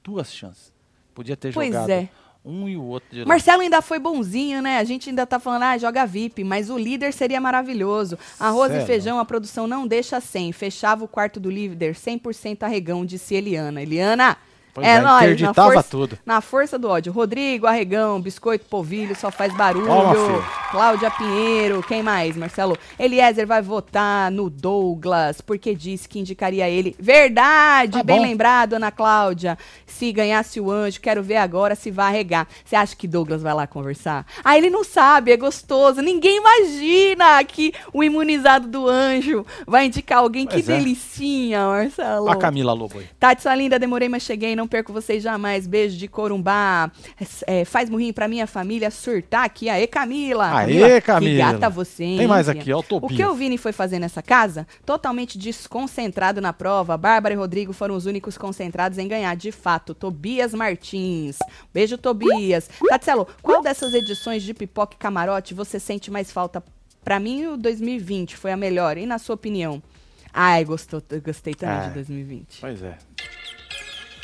duas 0.04 0.32
chances. 0.32 0.72
Podia 1.12 1.36
ter 1.36 1.52
Pois 1.52 1.66
jogado 1.72 1.90
é. 1.90 2.08
um 2.44 2.68
e 2.68 2.76
o 2.76 2.84
outro 2.84 3.08
de. 3.10 3.24
Marcelo 3.24 3.60
ainda 3.62 3.82
foi 3.82 3.98
bonzinho, 3.98 4.62
né? 4.62 4.78
A 4.78 4.84
gente 4.84 5.08
ainda 5.10 5.26
tá 5.26 5.40
falando, 5.40 5.64
ah, 5.64 5.76
joga 5.76 6.06
VIP, 6.06 6.44
mas 6.44 6.70
o 6.70 6.78
líder 6.78 7.12
seria 7.12 7.40
maravilhoso. 7.40 8.16
Arroz 8.38 8.70
é 8.72 8.80
e 8.80 8.86
feijão, 8.86 9.18
a 9.18 9.24
produção 9.24 9.66
não 9.66 9.84
deixa 9.84 10.20
sem. 10.20 10.52
Fechava 10.52 11.04
o 11.04 11.08
quarto 11.08 11.40
do 11.40 11.50
líder, 11.50 11.96
100% 11.96 12.62
arregão, 12.62 13.04
disse 13.04 13.34
Eliana. 13.34 13.82
Eliana, 13.82 14.36
Pois 14.72 14.86
é 14.86 14.90
é, 14.96 15.00
nóis. 15.00 15.20
Na 15.20 15.24
interditava 15.24 15.72
força, 15.72 15.88
tudo. 15.90 16.18
na 16.24 16.40
força 16.40 16.78
do 16.78 16.88
ódio. 16.88 17.12
Rodrigo, 17.12 17.66
arregão, 17.66 18.20
biscoito, 18.20 18.64
polvilho, 18.66 19.16
só 19.16 19.30
faz 19.30 19.54
barulho. 19.54 19.86
Cláudia 20.70 21.10
Pinheiro, 21.10 21.82
quem 21.82 22.02
mais, 22.02 22.36
Marcelo? 22.36 22.76
Eliezer 22.98 23.46
vai 23.46 23.60
votar 23.60 24.30
no 24.30 24.48
Douglas, 24.48 25.40
porque 25.40 25.74
disse 25.74 26.08
que 26.08 26.18
indicaria 26.18 26.68
ele. 26.68 26.94
Verdade, 26.98 27.98
Tá 27.98 28.02
bem 28.04 28.18
bom. 28.18 28.22
lembrado, 28.22 28.74
Ana 28.74 28.90
Cláudia. 28.90 29.58
Se 29.86 30.12
ganhasse 30.12 30.60
o 30.60 30.70
anjo, 30.70 31.00
quero 31.00 31.22
ver 31.22 31.36
agora 31.36 31.74
se 31.74 31.90
vai 31.90 32.06
arregar. 32.06 32.46
Você 32.64 32.76
acha 32.76 32.94
que 32.94 33.08
Douglas 33.08 33.42
vai 33.42 33.52
lá 33.52 33.66
conversar? 33.66 34.24
Ah, 34.44 34.56
ele 34.56 34.70
não 34.70 34.84
sabe, 34.84 35.32
é 35.32 35.36
gostoso. 35.36 36.00
Ninguém 36.00 36.38
imagina 36.38 37.42
que 37.44 37.72
o 37.92 38.02
imunizado 38.04 38.68
do 38.68 38.88
anjo 38.88 39.44
vai 39.66 39.86
indicar 39.86 40.18
alguém. 40.18 40.46
Pois 40.46 40.64
que 40.64 40.72
é. 40.72 40.76
delicinha, 40.76 41.66
Marcelo. 41.66 42.28
A 42.30 42.36
Camila 42.36 42.72
Lobo 42.72 42.98
aí. 42.98 43.06
Tati, 43.18 43.42
sua 43.42 43.54
linda, 43.54 43.78
demorei, 43.78 44.08
mas 44.08 44.22
cheguei, 44.22 44.54
não 44.60 44.68
perco 44.68 44.92
vocês 44.92 45.22
jamais. 45.22 45.66
Beijo 45.66 45.96
de 45.96 46.06
Corumbá. 46.06 46.90
É, 47.46 47.64
faz 47.64 47.88
murrinho 47.90 48.12
pra 48.14 48.28
minha 48.28 48.46
família 48.46 48.90
surtar 48.90 49.44
aqui. 49.44 49.68
Aê, 49.68 49.86
Camila. 49.86 50.54
Aê, 50.58 51.00
Que 51.00 51.06
Camila. 51.06 51.52
gata 51.52 51.70
você, 51.70 52.04
hein? 52.04 52.18
Tem 52.18 52.26
mais 52.28 52.48
aqui, 52.48 52.72
ó, 52.72 52.82
o 52.90 53.08
que 53.08 53.24
o 53.24 53.34
Vini 53.34 53.56
foi 53.58 53.72
fazer 53.72 53.98
nessa 53.98 54.22
casa? 54.22 54.66
Totalmente 54.84 55.38
desconcentrado 55.38 56.40
na 56.40 56.52
prova. 56.52 56.96
Bárbara 56.96 57.34
e 57.34 57.36
Rodrigo 57.36 57.72
foram 57.72 57.94
os 57.96 58.06
únicos 58.06 58.36
concentrados 58.36 58.98
em 58.98 59.08
ganhar, 59.08 59.34
de 59.34 59.50
fato. 59.50 59.94
Tobias 59.94 60.52
Martins. 60.54 61.38
Beijo, 61.72 61.96
Tobias. 61.96 62.68
Tatselo, 62.88 63.26
qual 63.42 63.62
dessas 63.62 63.94
edições 63.94 64.42
de 64.42 64.52
Pipoca 64.52 64.94
e 64.94 64.98
Camarote 64.98 65.54
você 65.54 65.80
sente 65.80 66.10
mais 66.10 66.30
falta? 66.30 66.62
Pra 67.02 67.18
mim, 67.18 67.46
o 67.46 67.56
2020 67.56 68.36
foi 68.36 68.52
a 68.52 68.56
melhor. 68.56 68.98
E 68.98 69.06
na 69.06 69.18
sua 69.18 69.34
opinião? 69.34 69.82
Ai, 70.32 70.64
gostou, 70.64 71.02
gostei 71.24 71.54
também 71.54 71.76
Ah. 71.76 71.88
de 71.88 71.94
2020. 71.94 72.58
Pois 72.60 72.82
é. 72.82 72.96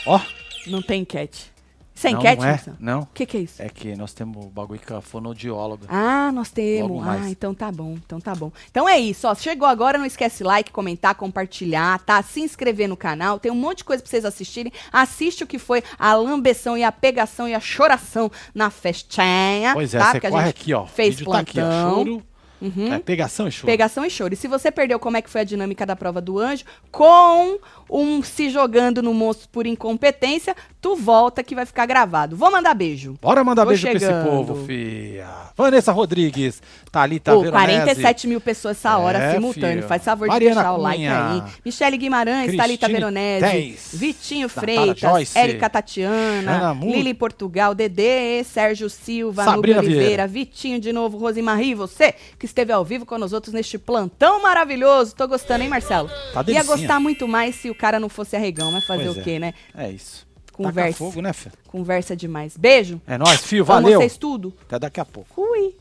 Ó, 0.06 0.20
Não 0.66 0.82
tem 0.82 1.02
enquete. 1.02 1.56
Isso 1.96 2.08
é 2.08 2.10
não, 2.10 2.18
enquete, 2.18 2.42
não 2.42 2.48
é? 2.48 2.60
Não. 2.78 3.00
O 3.00 3.06
que, 3.06 3.24
que 3.24 3.36
é 3.38 3.40
isso? 3.40 3.62
É 3.62 3.70
que 3.70 3.96
nós 3.96 4.12
temos 4.12 4.44
o 4.44 4.50
bagulho 4.50 4.80
com 4.86 4.96
a 4.96 5.00
fonoaudióloga. 5.00 5.86
Ah, 5.88 6.30
nós 6.30 6.50
temos. 6.50 7.02
Ah, 7.06 7.30
então 7.30 7.54
tá 7.54 7.72
bom, 7.72 7.96
então 8.04 8.20
tá 8.20 8.34
bom. 8.34 8.52
Então 8.70 8.86
é 8.86 8.98
isso, 8.98 9.26
ó. 9.26 9.34
Chegou 9.34 9.66
agora, 9.66 9.96
não 9.96 10.04
esquece 10.04 10.44
like, 10.44 10.70
comentar, 10.70 11.14
compartilhar, 11.14 11.98
tá? 12.00 12.22
Se 12.22 12.42
inscrever 12.42 12.86
no 12.86 12.98
canal. 12.98 13.40
Tem 13.40 13.50
um 13.50 13.54
monte 13.56 13.78
de 13.78 13.84
coisa 13.84 14.02
pra 14.02 14.10
vocês 14.10 14.26
assistirem. 14.26 14.70
Assiste 14.92 15.42
o 15.42 15.46
que 15.46 15.58
foi 15.58 15.82
a 15.98 16.14
lambeção 16.14 16.76
e 16.76 16.84
a 16.84 16.92
pegação 16.92 17.48
e 17.48 17.54
a 17.54 17.60
choração 17.60 18.30
na 18.54 18.68
festinha. 18.68 19.72
Pois 19.72 19.94
é, 19.94 19.98
tá? 19.98 20.12
você 20.12 20.20
corre 20.20 20.44
gente 20.44 20.60
aqui, 20.60 20.74
ó. 20.74 20.84
Fez 20.84 21.14
o 21.14 21.18
vídeo 21.18 21.32
tá 21.32 21.38
aqui, 21.38 21.60
ó. 21.60 21.62
plantão. 21.62 22.04
Choro. 22.04 22.36
É, 22.62 22.98
pegação 22.98 23.46
e 23.46 23.52
choro. 23.52 23.66
Pegação 23.66 24.04
e 24.04 24.10
choro. 24.10 24.34
E 24.34 24.36
se 24.36 24.48
você 24.48 24.70
perdeu 24.70 24.98
como 24.98 25.16
é 25.16 25.22
que 25.22 25.28
foi 25.28 25.42
a 25.42 25.44
dinâmica 25.44 25.84
da 25.84 25.94
prova 25.94 26.20
do 26.20 26.38
anjo, 26.38 26.64
com 26.90 27.58
um 27.90 28.22
se 28.22 28.50
jogando 28.50 29.02
no 29.02 29.14
monstro 29.14 29.48
por 29.50 29.66
incompetência, 29.66 30.54
tu 30.80 30.96
volta 30.96 31.42
que 31.42 31.54
vai 31.54 31.64
ficar 31.66 31.86
gravado. 31.86 32.36
Vou 32.36 32.50
mandar 32.50 32.74
beijo. 32.74 33.16
Bora 33.20 33.42
mandar 33.44 33.62
Tô 33.62 33.68
beijo 33.68 33.82
pra 33.86 33.92
esse 33.96 34.06
chegando. 34.06 34.28
povo, 34.28 34.66
fia. 34.66 35.26
Vanessa 35.56 35.92
Rodrigues, 35.92 36.62
Thalita 36.92 37.32
Pô, 37.32 37.40
Veronese. 37.42 37.66
47 37.78 38.26
mil 38.28 38.40
pessoas 38.40 38.76
essa 38.76 38.96
hora, 38.98 39.18
É, 39.18 39.32
simultâneo. 39.34 39.82
Faz 39.84 40.04
favor 40.04 40.28
Mariana 40.28 40.50
de 40.54 40.60
deixar 40.60 40.72
o 40.74 40.76
like 40.82 40.98
Cunha. 40.98 41.32
aí. 41.32 41.42
Michele 41.64 41.96
Guimarães, 41.96 42.46
Thalita 42.56 42.86
Cristine 42.86 42.92
Veronese, 42.92 43.46
Tez, 43.50 43.88
Vitinho 43.94 44.48
Natália 44.54 44.94
Freitas, 44.94 45.36
Érica 45.36 45.70
Tatiana, 45.70 46.76
Lili 46.80 47.14
Portugal, 47.14 47.74
Dedê, 47.74 48.44
Sérgio 48.44 48.88
Silva, 48.90 49.44
Sabrina 49.44 49.80
Nubia 49.82 49.96
Oliveira. 49.96 50.26
Vitinho 50.26 50.78
de 50.80 50.92
novo, 50.92 51.16
Rosimarie, 51.18 51.74
você 51.74 52.14
que 52.38 52.46
esteve 52.46 52.72
ao 52.72 52.84
vivo 52.84 53.06
com 53.06 53.16
nós 53.18 53.32
outros 53.32 53.52
neste 53.54 53.78
plantão 53.78 54.42
maravilhoso. 54.42 55.14
Tô 55.14 55.26
gostando, 55.26 55.62
hein, 55.62 55.68
Marcelo? 55.68 56.10
Tá 56.32 56.44
Ia 56.48 56.62
gostar 56.64 57.00
muito 57.00 57.26
mais 57.26 57.54
se 57.56 57.70
o 57.70 57.74
cara 57.76 58.00
não 58.00 58.08
fosse 58.08 58.34
arregão, 58.36 58.72
mas 58.72 58.84
fazer 58.84 59.04
Pois 59.04 59.16
o 59.16 59.20
é. 59.20 59.22
quê, 59.22 59.38
né? 59.38 59.54
É 59.76 59.90
isso. 59.90 60.26
Conversa. 60.52 60.98
Taca 60.98 61.10
fogo, 61.10 61.20
né, 61.22 61.32
filho? 61.32 61.54
Conversa 61.68 62.16
demais. 62.16 62.56
Beijo. 62.56 63.00
É 63.06 63.18
nóis, 63.18 63.42
fio. 63.42 63.62
Amo 63.62 63.66
Valeu. 63.66 64.00
vocês 64.00 64.16
tudo. 64.16 64.54
Até 64.62 64.78
daqui 64.78 64.98
a 65.00 65.04
pouco. 65.04 65.28
Fui. 65.34 65.74